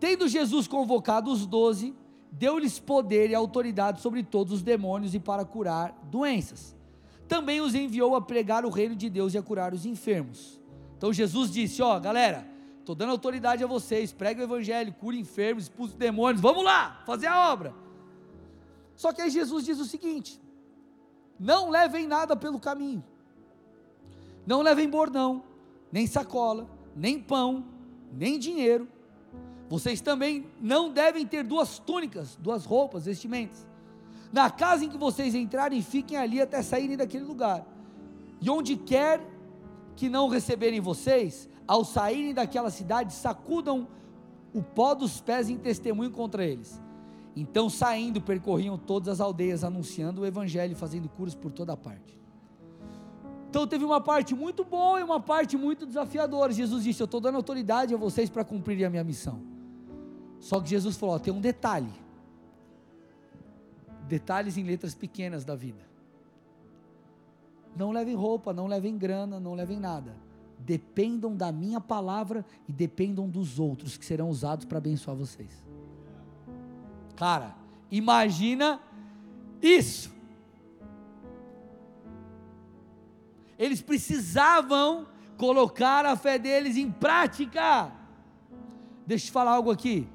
Tendo 0.00 0.28
Jesus 0.28 0.68
convocado 0.68 1.30
os 1.30 1.44
doze, 1.44 1.94
deu-lhes 2.30 2.78
poder 2.78 3.30
e 3.30 3.34
autoridade 3.34 4.00
sobre 4.00 4.22
todos 4.22 4.52
os 4.52 4.62
demônios 4.62 5.14
e 5.14 5.18
para 5.18 5.44
curar 5.44 5.92
doenças. 6.04 6.76
Também 7.26 7.60
os 7.60 7.74
enviou 7.74 8.14
a 8.14 8.20
pregar 8.20 8.64
o 8.64 8.70
reino 8.70 8.96
de 8.96 9.10
Deus 9.10 9.34
e 9.34 9.38
a 9.38 9.42
curar 9.42 9.74
os 9.74 9.84
enfermos. 9.84 10.58
Então 10.96 11.12
Jesus 11.12 11.50
disse: 11.50 11.82
Ó, 11.82 11.98
galera, 12.00 12.46
estou 12.88 12.96
dando 12.96 13.10
autoridade 13.10 13.62
a 13.62 13.66
vocês, 13.66 14.14
pregue 14.14 14.40
o 14.40 14.44
evangelho, 14.44 14.94
cure 14.94 15.20
enfermos, 15.20 15.64
expulse 15.64 15.94
demônios, 15.94 16.40
vamos 16.40 16.64
lá, 16.64 17.02
fazer 17.04 17.26
a 17.26 17.52
obra. 17.52 17.74
Só 18.96 19.12
que 19.12 19.20
aí 19.20 19.28
Jesus 19.28 19.66
diz 19.66 19.78
o 19.78 19.84
seguinte: 19.84 20.40
não 21.38 21.68
levem 21.68 22.06
nada 22.06 22.34
pelo 22.34 22.58
caminho, 22.58 23.04
não 24.46 24.62
levem 24.62 24.88
bordão, 24.88 25.44
nem 25.92 26.06
sacola, 26.06 26.66
nem 26.96 27.20
pão, 27.20 27.66
nem 28.10 28.38
dinheiro. 28.38 28.88
Vocês 29.68 30.00
também 30.00 30.46
não 30.58 30.90
devem 30.90 31.26
ter 31.26 31.44
duas 31.44 31.78
túnicas, 31.78 32.36
duas 32.36 32.64
roupas, 32.64 33.04
vestimentas. 33.04 33.68
Na 34.32 34.50
casa 34.50 34.86
em 34.86 34.88
que 34.88 34.96
vocês 34.96 35.34
entrarem, 35.34 35.82
fiquem 35.82 36.16
ali 36.16 36.40
até 36.40 36.62
saírem 36.62 36.96
daquele 36.96 37.24
lugar. 37.24 37.66
E 38.40 38.48
onde 38.48 38.76
quer 38.76 39.20
que 39.94 40.08
não 40.08 40.28
receberem 40.28 40.80
vocês, 40.80 41.50
ao 41.68 41.84
saírem 41.84 42.32
daquela 42.32 42.70
cidade, 42.70 43.12
sacudam 43.12 43.86
o 44.54 44.62
pó 44.62 44.94
dos 44.94 45.20
pés 45.20 45.50
em 45.50 45.58
testemunho 45.58 46.10
contra 46.10 46.42
eles. 46.44 46.82
Então, 47.36 47.68
saindo, 47.68 48.20
percorriam 48.22 48.78
todas 48.78 49.08
as 49.08 49.20
aldeias, 49.20 49.62
anunciando 49.62 50.22
o 50.22 50.26
evangelho, 50.26 50.74
fazendo 50.74 51.08
curas 51.08 51.34
por 51.34 51.52
toda 51.52 51.76
parte. 51.76 52.18
Então, 53.50 53.66
teve 53.66 53.84
uma 53.84 54.00
parte 54.00 54.34
muito 54.34 54.64
boa 54.64 54.98
e 54.98 55.02
uma 55.02 55.20
parte 55.20 55.56
muito 55.56 55.86
desafiadora. 55.86 56.52
Jesus 56.52 56.82
disse: 56.82 57.02
Eu 57.02 57.04
estou 57.04 57.20
dando 57.20 57.36
autoridade 57.36 57.94
a 57.94 57.98
vocês 57.98 58.30
para 58.30 58.44
cumprirem 58.44 58.86
a 58.86 58.90
minha 58.90 59.04
missão. 59.04 59.40
Só 60.40 60.60
que 60.60 60.70
Jesus 60.70 60.96
falou: 60.96 61.20
tem 61.20 61.32
um 61.32 61.40
detalhe. 61.40 61.92
Detalhes 64.08 64.56
em 64.56 64.64
letras 64.64 64.94
pequenas 64.94 65.44
da 65.44 65.54
vida. 65.54 65.86
Não 67.76 67.92
levem 67.92 68.14
roupa, 68.14 68.52
não 68.52 68.66
levem 68.66 68.96
grana, 68.96 69.38
não 69.38 69.54
levem 69.54 69.78
nada. 69.78 70.27
Dependam 70.68 71.34
da 71.34 71.50
minha 71.50 71.80
palavra 71.80 72.44
e 72.68 72.72
dependam 72.74 73.26
dos 73.26 73.58
outros 73.58 73.96
que 73.96 74.04
serão 74.04 74.28
usados 74.28 74.66
para 74.66 74.76
abençoar 74.76 75.16
vocês. 75.16 75.64
Cara, 77.16 77.56
imagina 77.90 78.78
isso. 79.62 80.12
Eles 83.58 83.80
precisavam 83.80 85.06
colocar 85.38 86.04
a 86.04 86.14
fé 86.14 86.38
deles 86.38 86.76
em 86.76 86.90
prática. 86.90 87.90
Deixa 89.06 89.24
eu 89.24 89.28
te 89.28 89.32
falar 89.32 89.52
algo 89.52 89.70
aqui. 89.70 90.06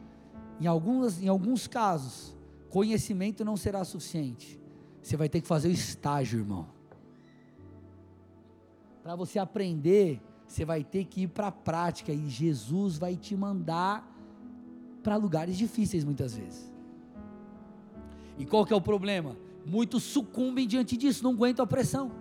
Em 0.61 0.67
alguns, 0.67 1.19
em 1.19 1.27
alguns 1.29 1.65
casos, 1.65 2.37
conhecimento 2.69 3.43
não 3.43 3.57
será 3.57 3.83
suficiente. 3.83 4.61
Você 5.01 5.17
vai 5.17 5.27
ter 5.27 5.41
que 5.41 5.47
fazer 5.47 5.69
o 5.69 5.71
estágio, 5.71 6.41
irmão. 6.41 6.67
Para 9.01 9.15
você 9.15 9.39
aprender, 9.39 10.21
você 10.47 10.63
vai 10.63 10.83
ter 10.83 11.05
que 11.05 11.23
ir 11.23 11.27
para 11.27 11.47
a 11.47 11.51
prática 11.51 12.11
e 12.11 12.29
Jesus 12.29 12.97
vai 12.97 13.15
te 13.15 13.35
mandar 13.35 14.09
para 15.01 15.15
lugares 15.15 15.57
difíceis 15.57 16.03
muitas 16.03 16.35
vezes. 16.35 16.71
E 18.37 18.45
qual 18.45 18.65
que 18.65 18.73
é 18.73 18.75
o 18.75 18.81
problema? 18.81 19.37
Muitos 19.65 20.03
sucumbem 20.03 20.67
diante 20.67 20.97
disso, 20.97 21.23
não 21.23 21.31
aguentam 21.31 21.63
a 21.63 21.67
pressão. 21.67 22.11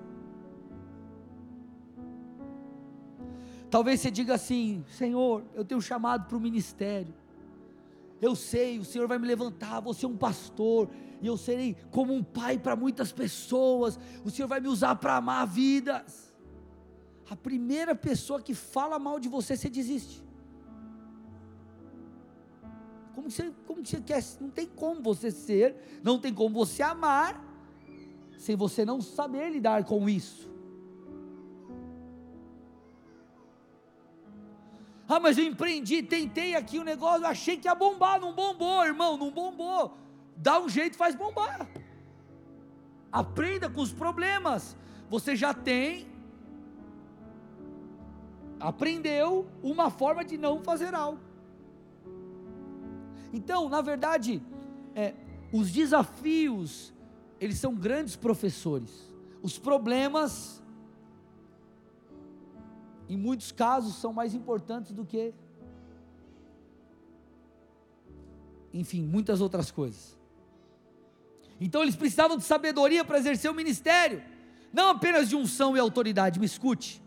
Talvez 3.70 4.00
você 4.00 4.10
diga 4.10 4.34
assim: 4.34 4.84
Senhor, 4.88 5.44
eu 5.54 5.64
tenho 5.64 5.80
chamado 5.80 6.26
para 6.28 6.36
o 6.36 6.40
ministério. 6.40 7.14
Eu 8.20 8.36
sei, 8.36 8.78
o 8.78 8.84
Senhor 8.84 9.08
vai 9.08 9.18
me 9.18 9.26
levantar, 9.26 9.80
vou 9.80 9.92
ser 9.92 10.06
um 10.06 10.16
pastor, 10.16 10.88
e 11.20 11.26
eu 11.26 11.36
serei 11.36 11.76
como 11.90 12.14
um 12.14 12.22
pai 12.22 12.58
para 12.58 12.76
muitas 12.76 13.10
pessoas. 13.10 13.98
O 14.24 14.30
Senhor 14.30 14.46
vai 14.46 14.60
me 14.60 14.68
usar 14.68 14.94
para 14.96 15.16
amar 15.16 15.46
vidas. 15.46 16.31
A 17.32 17.36
primeira 17.36 17.94
pessoa 17.94 18.42
que 18.42 18.52
fala 18.52 18.98
mal 18.98 19.18
de 19.18 19.26
você, 19.26 19.56
você 19.56 19.70
desiste. 19.70 20.22
Como 23.14 23.30
você, 23.30 23.50
como 23.66 23.82
você 23.82 24.02
quer? 24.02 24.22
Não 24.38 24.50
tem 24.50 24.66
como 24.66 25.00
você 25.00 25.30
ser, 25.30 25.74
não 26.02 26.18
tem 26.18 26.34
como 26.34 26.54
você 26.54 26.82
amar, 26.82 27.42
sem 28.36 28.54
você 28.54 28.84
não 28.84 29.00
saber 29.00 29.48
lidar 29.48 29.82
com 29.84 30.10
isso. 30.10 30.46
Ah, 35.08 35.18
mas 35.18 35.38
eu 35.38 35.44
empreendi, 35.44 36.02
tentei 36.02 36.54
aqui 36.54 36.78
o 36.78 36.84
negócio, 36.84 37.26
achei 37.26 37.56
que 37.56 37.66
ia 37.66 37.74
bombar, 37.74 38.20
não 38.20 38.34
bombou, 38.34 38.84
irmão, 38.84 39.16
não 39.16 39.30
bombou. 39.30 39.96
Dá 40.36 40.60
um 40.60 40.68
jeito, 40.68 40.98
faz 40.98 41.14
bombar. 41.14 41.66
Aprenda 43.10 43.70
com 43.70 43.80
os 43.80 43.92
problemas. 43.92 44.76
Você 45.08 45.34
já 45.34 45.54
tem, 45.54 46.11
aprendeu 48.62 49.46
uma 49.60 49.90
forma 49.90 50.24
de 50.24 50.38
não 50.38 50.62
fazer 50.62 50.94
algo. 50.94 51.20
Então, 53.32 53.68
na 53.68 53.80
verdade, 53.80 54.40
é, 54.94 55.14
os 55.52 55.70
desafios, 55.72 56.94
eles 57.40 57.58
são 57.58 57.74
grandes 57.74 58.14
professores. 58.14 59.12
Os 59.42 59.58
problemas, 59.58 60.62
em 63.08 63.16
muitos 63.16 63.50
casos, 63.50 63.96
são 63.96 64.12
mais 64.12 64.32
importantes 64.32 64.92
do 64.92 65.04
que, 65.04 65.34
enfim, 68.72 69.02
muitas 69.02 69.40
outras 69.40 69.72
coisas. 69.72 70.16
Então, 71.60 71.82
eles 71.82 71.96
precisavam 71.96 72.36
de 72.36 72.44
sabedoria 72.44 73.04
para 73.04 73.18
exercer 73.18 73.50
o 73.50 73.54
ministério, 73.54 74.22
não 74.72 74.90
apenas 74.90 75.28
de 75.28 75.34
unção 75.34 75.76
e 75.76 75.80
autoridade. 75.80 76.38
Me 76.38 76.46
escute. 76.46 77.01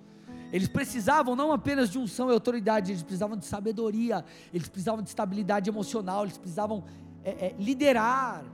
Eles 0.55 0.69
precisavam 0.69 1.35
não 1.35 1.51
apenas 1.51 1.89
de 1.89 1.99
unção 1.99 2.29
e 2.29 2.33
autoridade, 2.33 2.89
eles 2.89 3.03
precisavam 3.03 3.35
de 3.35 3.43
sabedoria, 3.43 4.23
eles 4.53 4.69
precisavam 4.69 5.03
de 5.03 5.09
estabilidade 5.09 5.69
emocional, 5.69 6.23
eles 6.23 6.37
precisavam 6.37 6.85
é, 7.25 7.47
é, 7.47 7.55
liderar. 7.59 8.45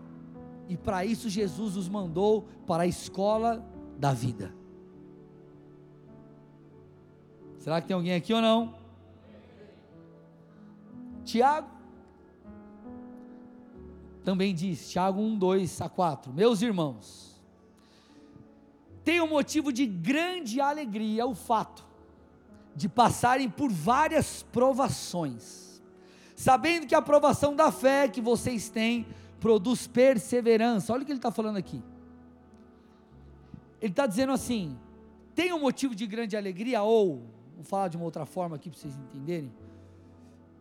E 0.68 0.76
para 0.76 1.06
isso 1.06 1.30
Jesus 1.30 1.78
os 1.78 1.88
mandou 1.88 2.48
para 2.66 2.84
a 2.84 2.88
escola 2.88 3.64
da 4.00 4.14
vida. 4.14 4.52
Será 7.60 7.80
que 7.80 7.86
tem 7.86 7.94
alguém 7.94 8.16
aqui 8.16 8.34
ou 8.34 8.42
não? 8.42 8.74
Tiago 11.24 11.70
também 14.24 14.56
diz, 14.56 14.90
Tiago 14.90 15.22
1, 15.22 15.38
2 15.38 15.82
a 15.82 15.88
4: 15.88 16.34
Meus 16.34 16.64
irmãos, 16.64 17.40
tenham 19.04 19.28
motivo 19.28 19.72
de 19.72 19.86
grande 19.86 20.60
alegria 20.60 21.28
o 21.28 21.36
fato 21.36 21.91
de 22.76 22.88
passarem 22.88 23.50
por 23.50 23.72
várias 23.72 24.44
provações, 24.44 25.82
sabendo 26.36 26.88
que 26.88 26.96
a 26.96 27.02
provação 27.02 27.56
da 27.56 27.72
fé 27.72 28.08
que 28.08 28.22
vocês 28.22 28.70
têm 28.70 29.06
produz 29.40 29.88
perseverança. 29.88 30.94
Olha 30.94 31.04
o 31.04 31.06
que 31.06 31.12
ele 31.12 31.20
está 31.20 31.32
falando 31.32 31.58
aqui. 31.58 31.84
Ele 33.82 33.92
está 33.92 34.06
dizendo 34.06 34.32
assim: 34.32 34.78
tem 35.34 35.52
um 35.52 35.60
motivo 35.60 35.96
de 35.96 36.06
grande 36.06 36.38
alegria, 36.38 36.84
ou, 36.84 37.24
vou 37.56 37.64
falar 37.64 37.88
de 37.88 37.98
uma 37.98 38.06
outra 38.06 38.26
forma 38.26 38.56
aqui 38.56 38.70
para 38.70 38.80
vocês 38.80 38.96
entenderem. 38.96 39.52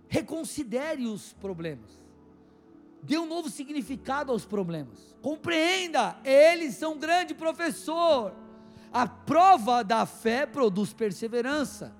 Reconsidere 0.09 1.07
os 1.07 1.33
problemas. 1.35 2.01
Dê 3.03 3.17
um 3.19 3.27
novo 3.27 3.49
significado 3.49 4.33
aos 4.33 4.45
problemas. 4.45 5.17
Compreenda, 5.23 6.19
eles 6.25 6.75
são 6.75 6.95
um 6.95 6.99
grande 6.99 7.35
professor. 7.35 8.35
A 8.93 9.07
prova 9.07 9.83
da 9.85 10.05
fé 10.05 10.45
produz 10.45 10.93
perseverança. 10.93 11.95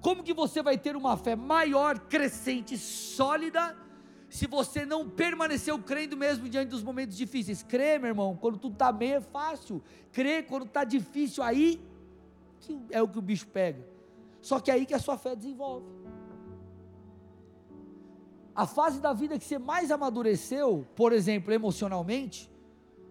Como 0.00 0.22
que 0.22 0.32
você 0.32 0.62
vai 0.62 0.78
ter 0.78 0.96
uma 0.96 1.16
fé 1.16 1.36
maior, 1.36 1.98
crescente, 1.98 2.78
sólida, 2.78 3.76
se 4.28 4.46
você 4.46 4.86
não 4.86 5.08
permaneceu 5.08 5.78
crendo 5.78 6.16
mesmo 6.16 6.48
diante 6.48 6.70
dos 6.70 6.82
momentos 6.82 7.16
difíceis? 7.16 7.62
Crê, 7.62 7.98
meu 7.98 8.08
irmão, 8.08 8.36
quando 8.36 8.58
tudo 8.58 8.72
está 8.72 8.90
bem 8.90 9.14
é 9.14 9.20
fácil. 9.20 9.82
Crê 10.12 10.42
quando 10.42 10.66
está 10.66 10.84
difícil, 10.84 11.42
aí 11.42 11.80
que 12.60 12.80
é 12.90 13.02
o 13.02 13.08
que 13.08 13.18
o 13.18 13.22
bicho 13.22 13.46
pega. 13.48 13.86
Só 14.40 14.58
que 14.58 14.70
é 14.70 14.74
aí 14.74 14.86
que 14.86 14.94
a 14.94 14.98
sua 14.98 15.18
fé 15.18 15.36
desenvolve. 15.36 15.86
A 18.54 18.66
fase 18.66 19.00
da 19.00 19.12
vida 19.12 19.38
que 19.38 19.44
você 19.44 19.58
mais 19.58 19.90
amadureceu, 19.90 20.86
por 20.94 21.12
exemplo, 21.12 21.52
emocionalmente, 21.52 22.50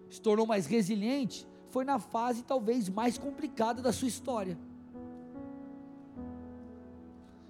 se 0.08 0.20
tornou 0.20 0.46
mais 0.46 0.66
resiliente, 0.66 1.46
foi 1.70 1.84
na 1.84 1.98
fase 1.98 2.42
talvez 2.42 2.88
mais 2.88 3.16
complicada 3.16 3.80
da 3.80 3.92
sua 3.92 4.08
história. 4.08 4.58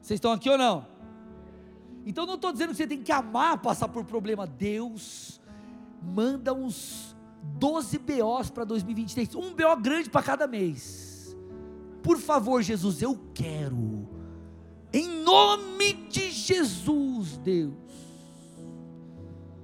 Vocês 0.01 0.19
estão 0.19 0.33
aqui 0.33 0.49
ou 0.49 0.59
não? 0.59 0.87
Então 2.05 2.27
não 2.27 2.35
estou 2.35 2.53
dizendo 2.53 2.71
que 2.71 2.77
você 2.77 2.87
tem 2.87 3.03
que 3.03 3.13
amar 3.13 3.61
passar 3.61 3.89
por 3.89 4.05
problema. 4.05 4.47
Deus 4.47 5.41
manda 6.03 6.53
uns 6.55 7.17
12 7.43 7.99
BOs 7.99 8.51
para 8.51 8.65
2023, 8.65 9.35
um 9.35 9.55
BO 9.55 9.77
grande 9.81 10.09
para 10.11 10.23
cada 10.23 10.47
mês. 10.47 11.37
Por 12.03 12.19
favor, 12.19 12.63
Jesus, 12.63 13.03
eu 13.03 13.19
quero. 13.35 14.09
Em 14.93 15.23
nome 15.23 15.93
de 16.09 16.31
Jesus, 16.31 17.37
Deus. 17.39 17.75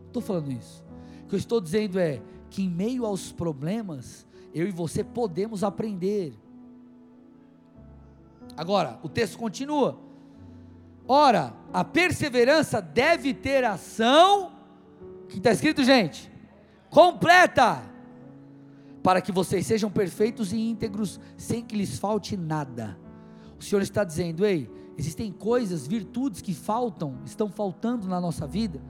Estou 0.07 0.23
falando 0.23 0.53
isso. 0.53 0.85
O 1.25 1.29
que 1.29 1.35
eu 1.35 1.39
estou 1.39 1.61
dizendo 1.61 1.99
é 1.99 2.23
que 2.51 2.63
em 2.63 2.71
meio 2.71 3.05
aos 3.05 3.33
problemas, 3.33 4.27
eu 4.55 4.69
e 4.69 4.71
você 4.71 5.03
podemos 5.03 5.65
aprender. 5.65 6.35
Agora, 8.57 8.99
o 9.03 9.09
texto 9.09 9.37
continua. 9.37 10.06
Ora, 11.09 11.55
a 11.73 11.85
perseverança 11.85 12.81
deve 12.83 13.33
ter 13.33 13.65
ação, 13.65 14.53
que 15.29 15.39
está 15.39 15.53
escrito, 15.53 15.85
gente? 15.85 16.31
Completa, 16.91 17.83
para 19.03 19.21
que 19.21 19.31
vocês 19.31 19.65
sejam 19.67 19.91
perfeitos 19.91 20.53
e 20.53 20.59
íntegros, 20.59 21.21
sem 21.37 21.63
que 21.63 21.77
lhes 21.77 21.99
falte 21.99 22.37
nada. 22.37 22.99
O 23.59 23.63
Senhor 23.63 23.83
está 23.83 24.03
dizendo, 24.03 24.45
ei, 24.45 24.69
existem 24.99 25.31
coisas, 25.31 25.87
virtudes 25.87 26.41
que 26.41 26.53
faltam, 26.53 27.21
estão 27.25 27.49
faltando 27.49 28.09
na 28.09 28.21
nossa 28.21 28.47
vida, 28.47 28.83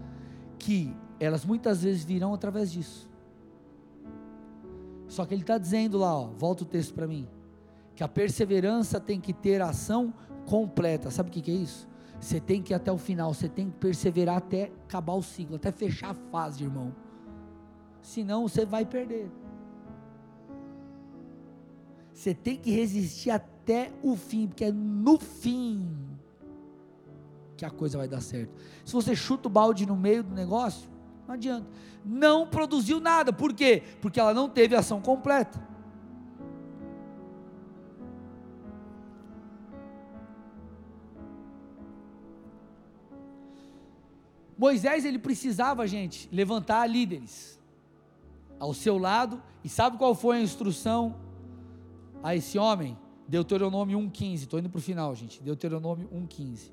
que 0.58 0.96
elas 1.20 1.44
muitas 1.44 1.82
vezes 1.82 2.02
virão 2.02 2.32
através 2.32 2.72
disso. 2.72 3.10
Só 5.06 5.26
que 5.26 5.34
Ele 5.34 5.42
está 5.42 5.58
dizendo 5.58 5.98
lá, 5.98 6.18
ó, 6.18 6.28
volta 6.28 6.62
o 6.62 6.66
texto 6.66 6.94
para 6.94 7.06
mim, 7.06 7.28
que 7.94 8.02
a 8.02 8.08
perseverança 8.08 8.98
tem 8.98 9.20
que 9.20 9.32
ter 9.32 9.60
ação 9.60 10.14
completa. 10.46 11.10
Sabe 11.10 11.28
o 11.28 11.32
que, 11.32 11.42
que 11.42 11.50
é 11.50 11.54
isso? 11.54 11.86
Você 12.20 12.40
tem 12.40 12.62
que 12.62 12.72
ir 12.72 12.74
até 12.74 12.90
o 12.90 12.98
final, 12.98 13.32
você 13.32 13.48
tem 13.48 13.70
que 13.70 13.76
perseverar 13.76 14.38
até 14.38 14.72
acabar 14.84 15.14
o 15.14 15.22
ciclo, 15.22 15.56
até 15.56 15.70
fechar 15.70 16.10
a 16.10 16.14
fase, 16.14 16.64
irmão. 16.64 16.94
Senão 18.02 18.48
você 18.48 18.64
vai 18.64 18.84
perder. 18.84 19.30
Você 22.12 22.34
tem 22.34 22.56
que 22.56 22.70
resistir 22.70 23.30
até 23.30 23.92
o 24.02 24.16
fim, 24.16 24.46
porque 24.46 24.64
é 24.64 24.72
no 24.72 25.18
fim 25.18 25.86
que 27.56 27.64
a 27.64 27.70
coisa 27.70 27.98
vai 27.98 28.08
dar 28.08 28.20
certo. 28.20 28.52
Se 28.84 28.92
você 28.92 29.14
chuta 29.14 29.48
o 29.48 29.50
balde 29.50 29.86
no 29.86 29.96
meio 29.96 30.22
do 30.22 30.34
negócio, 30.34 30.88
não 31.26 31.34
adianta. 31.34 31.66
Não 32.04 32.46
produziu 32.46 33.00
nada. 33.00 33.32
Por 33.32 33.52
quê? 33.52 33.82
Porque 34.00 34.20
ela 34.20 34.32
não 34.32 34.48
teve 34.48 34.74
ação 34.74 35.00
completa. 35.00 35.75
Moisés 44.66 45.04
ele 45.04 45.18
precisava, 45.18 45.86
gente, 45.86 46.28
levantar 46.32 46.88
líderes 46.88 47.60
ao 48.58 48.74
seu 48.74 48.98
lado, 48.98 49.40
e 49.62 49.68
sabe 49.68 49.96
qual 49.96 50.12
foi 50.12 50.38
a 50.38 50.40
instrução 50.40 51.14
a 52.20 52.34
esse 52.34 52.58
homem? 52.58 52.98
Deuteronômio 53.28 53.96
1,15. 53.96 54.34
Estou 54.34 54.58
indo 54.58 54.68
para 54.68 54.80
o 54.80 54.82
final, 54.82 55.14
gente. 55.14 55.40
Deuteronômio 55.40 56.08
1,15. 56.12 56.72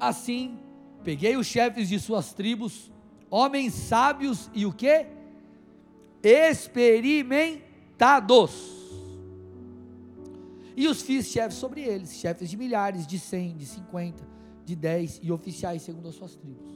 Assim, 0.00 0.58
peguei 1.02 1.36
os 1.36 1.46
chefes 1.46 1.90
de 1.90 2.00
suas 2.00 2.32
tribos, 2.32 2.90
homens 3.30 3.74
sábios 3.74 4.50
e 4.54 4.64
o 4.64 4.72
que? 4.72 5.08
Experimentados 6.22 8.83
e 10.76 10.88
os 10.88 11.02
fiz 11.02 11.26
chefes 11.26 11.56
sobre 11.56 11.82
eles, 11.82 12.14
chefes 12.14 12.50
de 12.50 12.56
milhares, 12.56 13.06
de 13.06 13.18
cem, 13.18 13.56
de 13.56 13.66
cinquenta, 13.66 14.26
de 14.64 14.74
dez 14.74 15.20
e 15.22 15.30
oficiais 15.30 15.82
segundo 15.82 16.08
as 16.08 16.14
suas 16.14 16.34
tribos. 16.36 16.74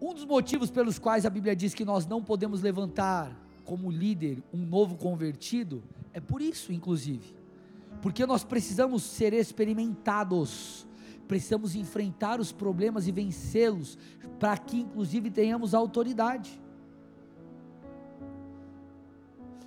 Um 0.00 0.14
dos 0.14 0.24
motivos 0.24 0.70
pelos 0.70 0.98
quais 0.98 1.26
a 1.26 1.30
Bíblia 1.30 1.56
diz 1.56 1.74
que 1.74 1.84
nós 1.84 2.06
não 2.06 2.22
podemos 2.22 2.62
levantar 2.62 3.36
como 3.64 3.90
líder 3.90 4.42
um 4.52 4.64
novo 4.64 4.96
convertido 4.96 5.82
é 6.12 6.20
por 6.20 6.40
isso, 6.40 6.72
inclusive, 6.72 7.34
porque 8.00 8.24
nós 8.26 8.42
precisamos 8.44 9.02
ser 9.02 9.32
experimentados, 9.32 10.86
precisamos 11.26 11.74
enfrentar 11.74 12.40
os 12.40 12.50
problemas 12.50 13.06
e 13.06 13.12
vencê-los, 13.12 13.98
para 14.38 14.56
que 14.56 14.78
inclusive 14.80 15.30
tenhamos 15.30 15.74
autoridade. 15.74 16.60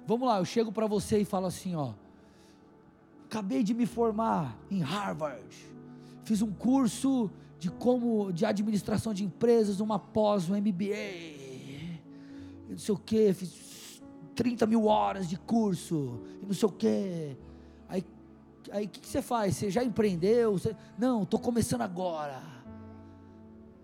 Vamos 0.05 0.27
lá, 0.27 0.39
eu 0.39 0.45
chego 0.45 0.71
para 0.71 0.87
você 0.87 1.19
e 1.19 1.25
falo 1.25 1.45
assim, 1.45 1.75
ó, 1.75 1.93
acabei 3.25 3.63
de 3.63 3.73
me 3.73 3.85
formar 3.85 4.57
em 4.69 4.81
Harvard, 4.81 5.55
fiz 6.23 6.41
um 6.41 6.51
curso 6.51 7.29
de 7.59 7.69
como 7.69 8.31
de 8.31 8.45
administração 8.45 9.13
de 9.13 9.23
empresas, 9.23 9.79
uma 9.79 9.99
pós, 9.99 10.49
um 10.49 10.55
MBA, 10.55 11.99
não 12.69 12.77
sei 12.77 12.95
o 12.95 12.97
que, 12.97 13.33
fiz 13.33 14.01
30 14.35 14.65
mil 14.65 14.85
horas 14.85 15.29
de 15.29 15.37
curso, 15.37 16.19
e 16.41 16.45
não 16.45 16.53
sei 16.53 16.67
o 16.67 16.71
que. 16.71 17.37
Aí 17.87 18.03
aí 18.71 18.85
o 18.85 18.89
que, 18.89 18.99
que, 18.99 19.07
você 19.07 19.21
faz? 19.21 19.57
Você 19.57 19.69
já 19.69 19.83
empreendeu? 19.83 20.53
Você, 20.53 20.75
não, 20.97 21.23
estou 21.23 21.39
começando 21.39 21.81
agora. 21.81 22.41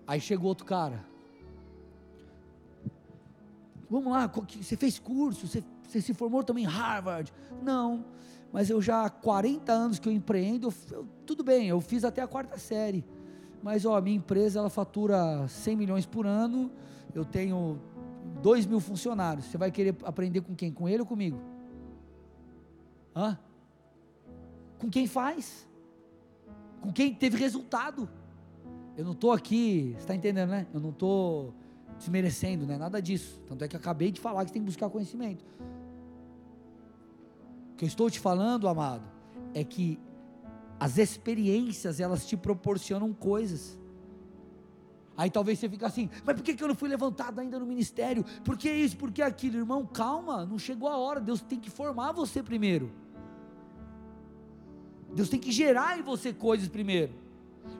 Aí 0.06 0.20
chegou 0.22 0.48
outro 0.48 0.66
cara. 0.66 1.06
Vamos 3.90 4.12
lá, 4.12 4.28
você 4.28 4.76
fez 4.76 5.00
curso, 5.00 5.48
você, 5.48 5.64
você 5.88 6.02
se 6.02 6.14
formou 6.14 6.44
também 6.44 6.66
em 6.66 6.68
Harvard? 6.68 7.34
Não, 7.64 8.06
mas 8.52 8.70
eu 8.70 8.82
já 8.82 9.06
há 9.06 9.10
40 9.10 9.72
anos 9.72 10.00
que 10.00 10.08
eu 10.08 10.14
empreendo, 10.14 10.74
eu, 10.92 11.08
tudo 11.26 11.44
bem, 11.44 11.68
eu 11.68 11.80
fiz 11.82 12.04
até 12.04 12.22
a 12.22 12.28
quarta 12.28 12.58
série. 12.58 13.06
Mas 13.64 13.86
ó, 13.86 13.98
a 13.98 14.02
minha 14.02 14.18
empresa 14.18 14.60
ela 14.60 14.70
fatura 14.70 15.48
100 15.48 15.76
milhões 15.76 16.06
por 16.06 16.26
ano, 16.26 16.72
eu 17.14 17.26
tenho 17.26 17.80
2 18.42 18.66
mil 18.66 18.80
funcionários. 18.80 19.46
Você 19.46 19.58
vai 19.58 19.72
querer 19.72 19.96
aprender 20.04 20.42
com 20.42 20.56
quem? 20.56 20.72
Com 20.72 20.88
ele 20.88 21.02
ou 21.02 21.06
comigo? 21.06 21.40
Hã? 23.16 23.38
Com 24.78 24.90
quem 24.90 25.08
faz? 25.08 25.68
Com 26.82 26.92
quem 26.92 27.14
teve 27.14 27.38
resultado? 27.38 28.08
Eu 28.96 29.06
não 29.06 29.14
estou 29.14 29.32
aqui, 29.32 29.92
você 29.94 30.00
está 30.00 30.16
entendendo, 30.16 30.50
né? 30.50 30.68
Eu 30.74 30.80
não 30.80 30.90
estou 30.90 31.54
desmerecendo, 31.98 32.66
né? 32.66 32.78
Nada 32.78 33.02
disso. 33.02 33.40
Tanto 33.48 33.64
é 33.64 33.68
que 33.68 33.76
acabei 33.76 34.12
de 34.12 34.20
falar 34.20 34.44
que 34.44 34.50
você 34.50 34.54
tem 34.54 34.62
que 34.62 34.68
buscar 34.68 34.90
conhecimento. 34.90 35.44
Que 37.78 37.86
eu 37.86 37.88
estou 37.88 38.10
te 38.10 38.20
falando, 38.20 38.68
amado, 38.68 39.04
é 39.54 39.64
que 39.64 40.00
as 40.80 40.98
experiências 40.98 42.00
elas 42.00 42.26
te 42.26 42.36
proporcionam 42.36 43.14
coisas. 43.14 43.78
Aí 45.16 45.32
talvez 45.32 45.58
você 45.58 45.68
fique 45.68 45.84
assim, 45.84 46.10
mas 46.24 46.36
por 46.36 46.44
que, 46.44 46.54
que 46.54 46.64
eu 46.64 46.68
não 46.68 46.76
fui 46.76 46.90
levantado 46.90 47.40
ainda 47.40 47.58
no 47.60 47.66
ministério? 47.66 48.24
Por 48.44 48.56
que 48.56 48.72
isso? 48.72 48.96
Por 48.98 49.12
que 49.12 49.22
aquilo? 49.22 49.58
Irmão, 49.58 49.86
calma, 49.86 50.46
não 50.46 50.60
chegou 50.60 50.90
a 50.90 50.98
hora. 50.98 51.20
Deus 51.20 51.42
tem 51.42 51.60
que 51.60 51.72
formar 51.72 52.12
você 52.12 52.44
primeiro. 52.44 52.92
Deus 55.16 55.30
tem 55.30 55.40
que 55.40 55.52
gerar 55.52 55.98
em 55.98 56.04
você 56.04 56.32
coisas 56.32 56.68
primeiro. 56.68 57.14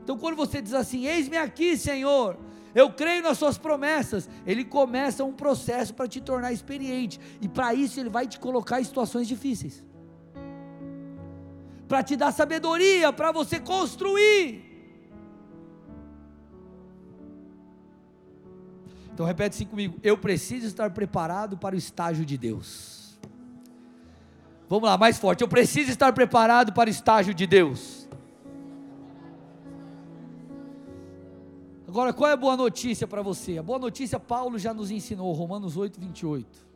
Então, 0.04 0.18
quando 0.18 0.36
você 0.36 0.62
diz 0.62 0.74
assim: 0.74 1.06
Eis-me 1.06 1.38
aqui, 1.38 1.78
Senhor, 1.78 2.38
eu 2.80 2.92
creio 2.92 3.24
nas 3.24 3.38
Suas 3.38 3.58
promessas, 3.58 4.30
Ele 4.46 4.64
começa 4.64 5.24
um 5.24 5.34
processo 5.34 5.94
para 5.94 6.08
te 6.08 6.22
tornar 6.22 6.52
experiente, 6.54 7.20
e 7.42 7.48
para 7.48 7.74
isso 7.74 8.00
Ele 8.00 8.10
vai 8.10 8.28
te 8.28 8.40
colocar 8.40 8.80
em 8.80 8.84
situações 8.84 9.28
difíceis 9.28 9.84
para 11.88 12.04
te 12.04 12.16
dar 12.16 12.32
sabedoria, 12.32 13.14
para 13.14 13.32
você 13.32 13.60
construir. 13.60 14.66
Então 19.14 19.26
repete 19.26 19.56
assim 19.56 19.66
comigo: 19.66 19.98
eu 20.04 20.18
preciso 20.18 20.68
estar 20.68 20.92
preparado 20.92 21.58
para 21.58 21.74
o 21.74 21.78
estágio 21.78 22.26
de 22.26 22.38
Deus. 22.38 23.18
Vamos 24.70 24.88
lá, 24.88 24.98
mais 24.98 25.18
forte. 25.18 25.42
Eu 25.42 25.48
preciso 25.48 25.90
estar 25.90 26.12
preparado 26.12 26.74
para 26.74 26.88
o 26.88 26.92
estágio 26.92 27.34
de 27.34 27.48
Deus. 27.48 27.97
Agora, 31.88 32.12
qual 32.12 32.30
é 32.30 32.34
a 32.34 32.38
boa 32.38 32.58
notícia 32.58 33.08
para 33.08 33.22
você? 33.22 33.58
A 33.58 33.64
boa 33.64 33.80
notícia, 33.80 34.20
Paulo 34.20 34.60
já 34.60 34.74
nos 34.74 34.92
ensinou, 34.92 35.32
Romanos 35.32 35.78
8, 35.78 35.98
28. 35.98 36.68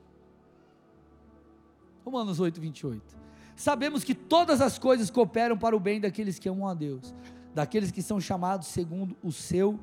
Romanos 2.06 2.40
8, 2.40 2.62
28. 2.62 3.18
Sabemos 3.56 4.06
que 4.06 4.16
todas 4.16 4.62
as 4.62 4.80
coisas 4.80 5.10
cooperam 5.10 5.58
para 5.58 5.76
o 5.76 5.80
bem 5.80 6.00
daqueles 6.00 6.40
que 6.40 6.48
amam 6.48 6.66
a 6.66 6.74
Deus, 6.74 7.14
daqueles 7.54 7.92
que 7.92 8.02
são 8.02 8.22
chamados 8.22 8.70
segundo 8.70 9.16
o 9.22 9.34
seu 9.34 9.78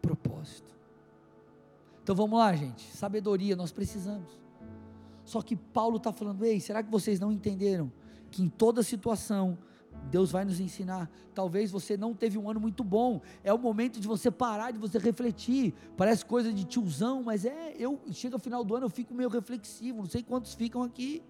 propósito. 0.00 0.72
Então 2.02 2.14
vamos 2.14 2.38
lá, 2.38 2.54
gente. 2.54 2.84
Sabedoria 2.96 3.56
nós 3.56 3.72
precisamos. 3.72 4.38
Só 5.24 5.42
que 5.42 5.56
Paulo 5.56 5.96
está 5.96 6.12
falando: 6.12 6.44
ei, 6.44 6.60
será 6.60 6.80
que 6.80 6.90
vocês 6.90 7.18
não 7.18 7.32
entenderam 7.32 7.92
que 8.30 8.40
em 8.40 8.48
toda 8.48 8.84
situação 8.84 9.58
Deus 10.10 10.30
vai 10.30 10.44
nos 10.44 10.60
ensinar? 10.60 11.10
Talvez 11.34 11.70
você 11.70 11.96
não 11.96 12.14
teve 12.14 12.38
um 12.38 12.48
ano 12.48 12.60
muito 12.60 12.82
bom, 12.82 13.20
é 13.44 13.52
o 13.52 13.58
momento 13.58 14.00
de 14.00 14.08
você 14.08 14.30
parar, 14.30 14.70
de 14.70 14.78
você 14.78 14.98
refletir. 14.98 15.74
Parece 15.96 16.24
coisa 16.24 16.52
de 16.52 16.64
tiozão, 16.64 17.22
mas 17.22 17.44
é. 17.44 17.74
Eu 17.78 18.00
chega 18.12 18.36
o 18.36 18.38
final 18.38 18.64
do 18.64 18.74
ano, 18.74 18.86
eu 18.86 18.90
fico 18.90 19.12
meio 19.12 19.28
reflexivo. 19.28 19.98
Não 19.98 20.08
sei 20.08 20.22
quantos 20.22 20.54
ficam 20.54 20.82
aqui. 20.82 21.22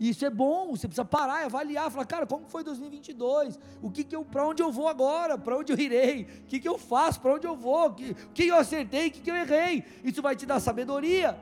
Isso 0.00 0.24
é 0.24 0.30
bom, 0.30 0.70
você 0.70 0.88
precisa 0.88 1.04
parar 1.04 1.42
e 1.42 1.44
avaliar, 1.44 1.88
falar, 1.90 2.04
cara, 2.06 2.26
como 2.26 2.46
foi 2.46 2.64
2022? 2.64 3.56
O 3.80 3.88
que 3.88 4.02
que 4.02 4.16
eu, 4.16 4.24
para 4.24 4.44
onde 4.44 4.60
eu 4.60 4.72
vou 4.72 4.88
agora? 4.88 5.38
Para 5.38 5.56
onde 5.56 5.72
eu 5.72 5.78
irei? 5.78 6.22
O 6.22 6.46
que 6.46 6.58
que 6.58 6.68
eu 6.68 6.76
faço? 6.76 7.20
Para 7.20 7.34
onde 7.34 7.46
eu 7.46 7.54
vou? 7.54 7.86
O 7.86 7.94
que, 7.94 8.14
que 8.34 8.48
eu 8.48 8.56
acertei? 8.56 9.08
O 9.08 9.10
que 9.12 9.20
que 9.20 9.30
eu 9.30 9.36
errei? 9.36 9.84
Isso 10.02 10.20
vai 10.20 10.34
te 10.34 10.44
dar 10.44 10.58
sabedoria. 10.58 11.38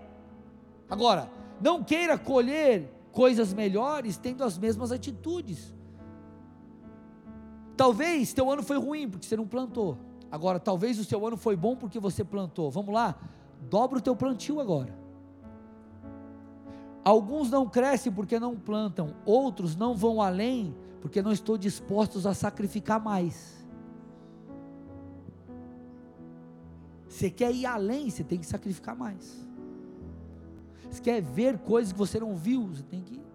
Agora, 0.91 1.31
não 1.59 1.83
queira 1.83 2.19
colher 2.19 2.93
coisas 3.13 3.55
melhores 3.55 4.19
tendo 4.19 4.45
as 4.45 4.59
mesmas 4.59 4.93
atitudes. 4.93 5.73
Talvez 7.81 8.35
teu 8.35 8.51
ano 8.51 8.63
foi 8.63 8.77
ruim 8.77 9.09
porque 9.09 9.27
você 9.27 9.39
não 9.39 9.47
plantou. 9.47 9.97
Agora, 10.31 10.61
talvez 10.61 10.99
o 10.99 11.05
seu 11.05 11.27
ano 11.27 11.39
foi 11.39 11.57
bom 11.57 11.75
porque 11.75 11.99
você 11.99 12.23
plantou. 12.23 12.71
Vamos 12.71 12.93
lá, 12.93 13.19
dobra 13.71 13.99
o 13.99 14.03
teu 14.03 14.15
plantio 14.15 14.61
agora. 14.61 14.95
Alguns 17.03 17.51
não 17.51 17.67
crescem 17.67 18.13
porque 18.13 18.39
não 18.39 18.55
plantam, 18.55 19.15
outros 19.25 19.77
não 19.77 19.95
vão 19.95 20.21
além 20.21 20.77
porque 21.01 21.23
não 21.23 21.33
estão 21.33 21.57
dispostos 21.57 22.27
a 22.27 22.35
sacrificar 22.35 23.03
mais. 23.03 23.65
Você 27.09 27.31
quer 27.31 27.51
ir 27.51 27.65
além, 27.65 28.11
você 28.11 28.23
tem 28.23 28.39
que 28.39 28.47
sacrificar 28.47 28.95
mais. 28.95 29.49
Você 30.91 31.01
quer 31.01 31.23
ver 31.23 31.57
coisas 31.61 31.95
que 31.95 31.99
você 31.99 32.21
não 32.21 32.37
viu, 32.37 32.67
você 32.67 32.83
tem 32.83 33.01
que. 33.01 33.30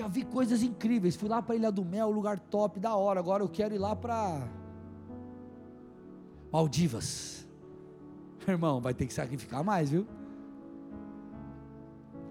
Já 0.00 0.08
vi 0.08 0.24
coisas 0.24 0.62
incríveis. 0.62 1.14
Fui 1.14 1.28
lá 1.28 1.42
para 1.42 1.54
Ilha 1.54 1.70
do 1.70 1.84
Mel, 1.84 2.10
lugar 2.10 2.38
top, 2.38 2.80
da 2.80 2.96
hora. 2.96 3.20
Agora 3.20 3.42
eu 3.42 3.48
quero 3.50 3.74
ir 3.74 3.78
lá 3.78 3.94
para 3.94 4.48
Maldivas. 6.50 7.46
Irmão, 8.48 8.80
vai 8.80 8.94
ter 8.94 9.06
que 9.06 9.12
sacrificar 9.12 9.62
mais, 9.62 9.90
viu? 9.90 10.06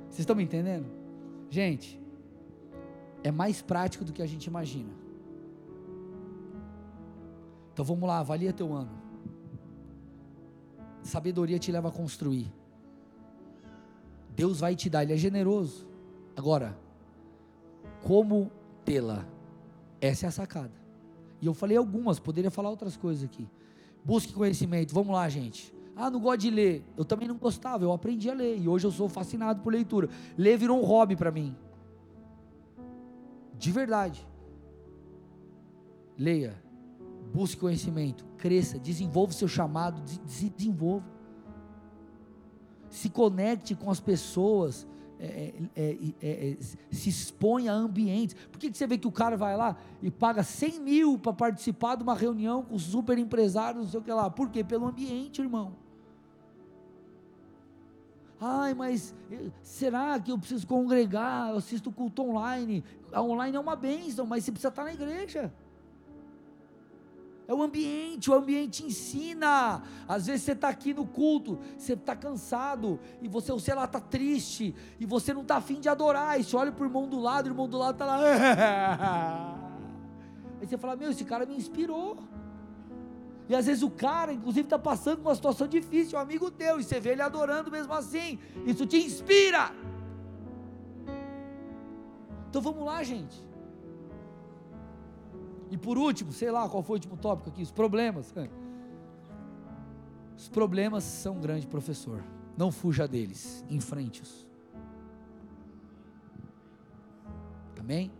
Vocês 0.06 0.22
estão 0.22 0.36
me 0.36 0.42
entendendo? 0.42 0.88
Gente, 1.48 2.02
é 3.24 3.30
mais 3.30 3.62
prático 3.62 4.04
do 4.04 4.12
que 4.12 4.24
a 4.24 4.26
gente 4.26 4.46
imagina. 4.46 4.90
Então 7.72 7.86
vamos 7.86 8.10
lá, 8.10 8.18
avalia 8.18 8.52
teu 8.52 8.74
ano. 8.74 8.90
Sabedoria 11.04 11.60
te 11.60 11.72
leva 11.72 11.90
a 11.90 11.92
construir. 11.92 12.52
Deus 14.36 14.60
vai 14.60 14.76
te 14.76 14.90
dar, 14.90 15.04
Ele 15.04 15.14
é 15.14 15.18
generoso. 15.18 15.88
Agora, 16.36 16.76
como 18.04 18.52
tê-la? 18.86 19.26
Essa 20.02 20.26
é 20.26 20.30
a 20.30 20.32
sacada. 20.32 20.72
E 21.42 21.46
eu 21.46 21.54
falei 21.54 21.78
algumas, 21.78 22.20
poderia 22.20 22.52
falar 22.52 22.70
outras 22.70 22.98
coisas 22.98 23.24
aqui. 23.24 23.48
Busque 24.04 24.34
conhecimento, 24.34 24.94
vamos 24.94 25.14
lá, 25.14 25.28
gente. 25.30 25.74
Ah, 25.96 26.10
não 26.10 26.20
gosto 26.20 26.42
de 26.42 26.50
ler. 26.50 26.84
Eu 26.98 27.04
também 27.04 27.28
não 27.28 27.36
gostava, 27.36 27.84
eu 27.84 27.92
aprendi 27.92 28.30
a 28.30 28.34
ler. 28.34 28.58
E 28.58 28.68
hoje 28.68 28.88
eu 28.88 28.92
sou 28.92 29.10
fascinado 29.10 29.62
por 29.62 29.74
leitura. 29.74 30.10
Ler 30.38 30.58
virou 30.58 30.80
um 30.80 30.86
hobby 30.86 31.16
para 31.16 31.32
mim. 31.32 31.56
De 33.58 33.72
verdade. 33.72 34.26
Leia 36.18 36.70
busque 37.34 37.58
conhecimento, 37.58 38.26
cresça, 38.38 38.80
desenvolva 38.80 39.32
o 39.32 39.36
seu 39.36 39.48
chamado, 39.48 40.02
desenvolva. 40.26 41.06
Se 42.90 43.10
conecte 43.10 43.76
com 43.76 43.92
as 43.92 44.00
pessoas, 44.00 44.88
é 45.20 45.26
é, 45.26 45.54
é, 45.76 46.14
é, 46.22 46.52
é, 46.52 46.58
se 46.92 47.10
expõe 47.10 47.68
a 47.68 47.74
ambientes. 47.74 48.36
Por 48.50 48.58
que, 48.58 48.72
que 48.72 48.78
você 48.78 48.88
vê 48.88 48.98
que 48.98 49.08
o 49.08 49.12
cara 49.12 49.36
vai 49.36 49.58
lá 49.58 49.76
e 50.02 50.10
paga 50.10 50.44
100 50.44 50.80
mil 50.80 51.18
para 51.20 51.34
participar 51.34 51.96
de 51.96 52.04
uma 52.04 52.16
reunião 52.16 52.64
com 52.64 52.80
super 52.80 53.18
empresários, 53.18 53.84
não 53.84 53.92
sei 53.92 54.00
o 54.00 54.04
que 54.04 54.12
lá? 54.12 54.30
Por 54.30 54.50
quê? 54.50 54.64
Pelo 54.64 54.88
ambiente, 54.88 55.42
irmão. 55.42 55.74
Ai, 58.40 58.74
mas 58.74 59.14
eh, 59.30 59.52
será 59.62 60.18
que 60.18 60.32
eu 60.32 60.38
preciso 60.38 60.66
congregar? 60.66 61.50
Eu 61.50 61.58
assisto 61.58 61.92
culto 61.92 62.24
online. 62.24 62.82
A 63.12 63.22
online 63.22 63.58
é 63.58 63.60
uma 63.60 63.76
bênção, 63.76 64.26
mas 64.26 64.46
você 64.46 64.52
precisa 64.52 64.70
estar 64.70 64.86
na 64.86 64.94
igreja. 64.94 65.54
É 67.50 67.54
o 67.54 67.64
ambiente, 67.64 68.30
o 68.30 68.36
ambiente 68.36 68.86
ensina. 68.86 69.82
Às 70.08 70.28
vezes 70.28 70.44
você 70.44 70.52
está 70.52 70.70
aqui 70.70 70.94
no 70.94 71.04
culto, 71.04 71.58
você 71.76 71.94
está 71.94 72.16
cansado, 72.16 73.00
e 73.24 73.28
você, 73.28 73.60
sei 73.60 73.74
lá, 73.74 73.86
está 73.86 74.00
triste, 74.00 74.76
e 75.00 75.06
você 75.08 75.34
não 75.34 75.42
está 75.42 75.56
afim 75.56 75.80
de 75.80 75.90
adorar, 75.90 76.40
e 76.40 76.44
você 76.44 76.56
olha 76.56 76.72
para 76.72 76.84
o 76.84 76.86
irmão 76.86 77.08
do 77.10 77.20
lado, 77.20 77.48
o 77.48 77.50
irmão 77.50 77.68
do 77.68 77.76
lado 77.76 77.94
está 77.94 78.06
lá. 78.06 78.20
Aí 80.62 80.68
você 80.68 80.78
fala, 80.78 80.96
meu, 80.96 81.10
esse 81.10 81.26
cara 81.26 81.44
me 81.44 81.56
inspirou. 81.56 82.20
E 83.48 83.56
às 83.56 83.66
vezes 83.66 83.82
o 83.82 83.90
cara, 83.90 84.32
inclusive, 84.32 84.68
está 84.68 84.78
passando 84.78 85.22
uma 85.22 85.34
situação 85.34 85.68
difícil, 85.68 86.20
um 86.20 86.22
amigo 86.22 86.52
teu, 86.52 86.80
e 86.80 86.84
você 86.84 87.00
vê 87.00 87.14
ele 87.14 87.24
adorando 87.24 87.72
mesmo 87.72 87.92
assim. 87.94 88.38
Isso 88.64 88.86
te 88.86 88.98
inspira. 88.98 89.72
Então 92.48 92.62
vamos 92.62 92.86
lá, 92.86 93.02
gente. 93.02 93.49
E 95.70 95.78
por 95.78 95.98
último, 95.98 96.32
sei 96.32 96.52
lá 96.52 96.68
qual 96.68 96.82
foi 96.82 96.94
o 96.94 96.98
último 96.98 97.18
tópico 97.18 97.50
aqui, 97.50 97.62
os 97.62 97.72
problemas. 97.72 98.34
Os 100.36 100.48
problemas 100.50 101.04
são 101.04 101.36
um 101.36 101.42
grande 101.42 101.68
professor. 101.68 102.24
Não 102.58 102.72
fuja 102.72 103.08
deles, 103.08 103.64
enfrente-os. 103.70 104.48
Amém? 107.80 108.12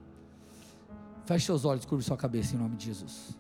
Feche 1.26 1.46
seus 1.46 1.66
olhos, 1.66 1.86
curve 1.86 2.04
sua 2.04 2.18
cabeça 2.18 2.56
em 2.56 2.58
nome 2.58 2.76
de 2.76 2.86
Jesus. 2.86 3.38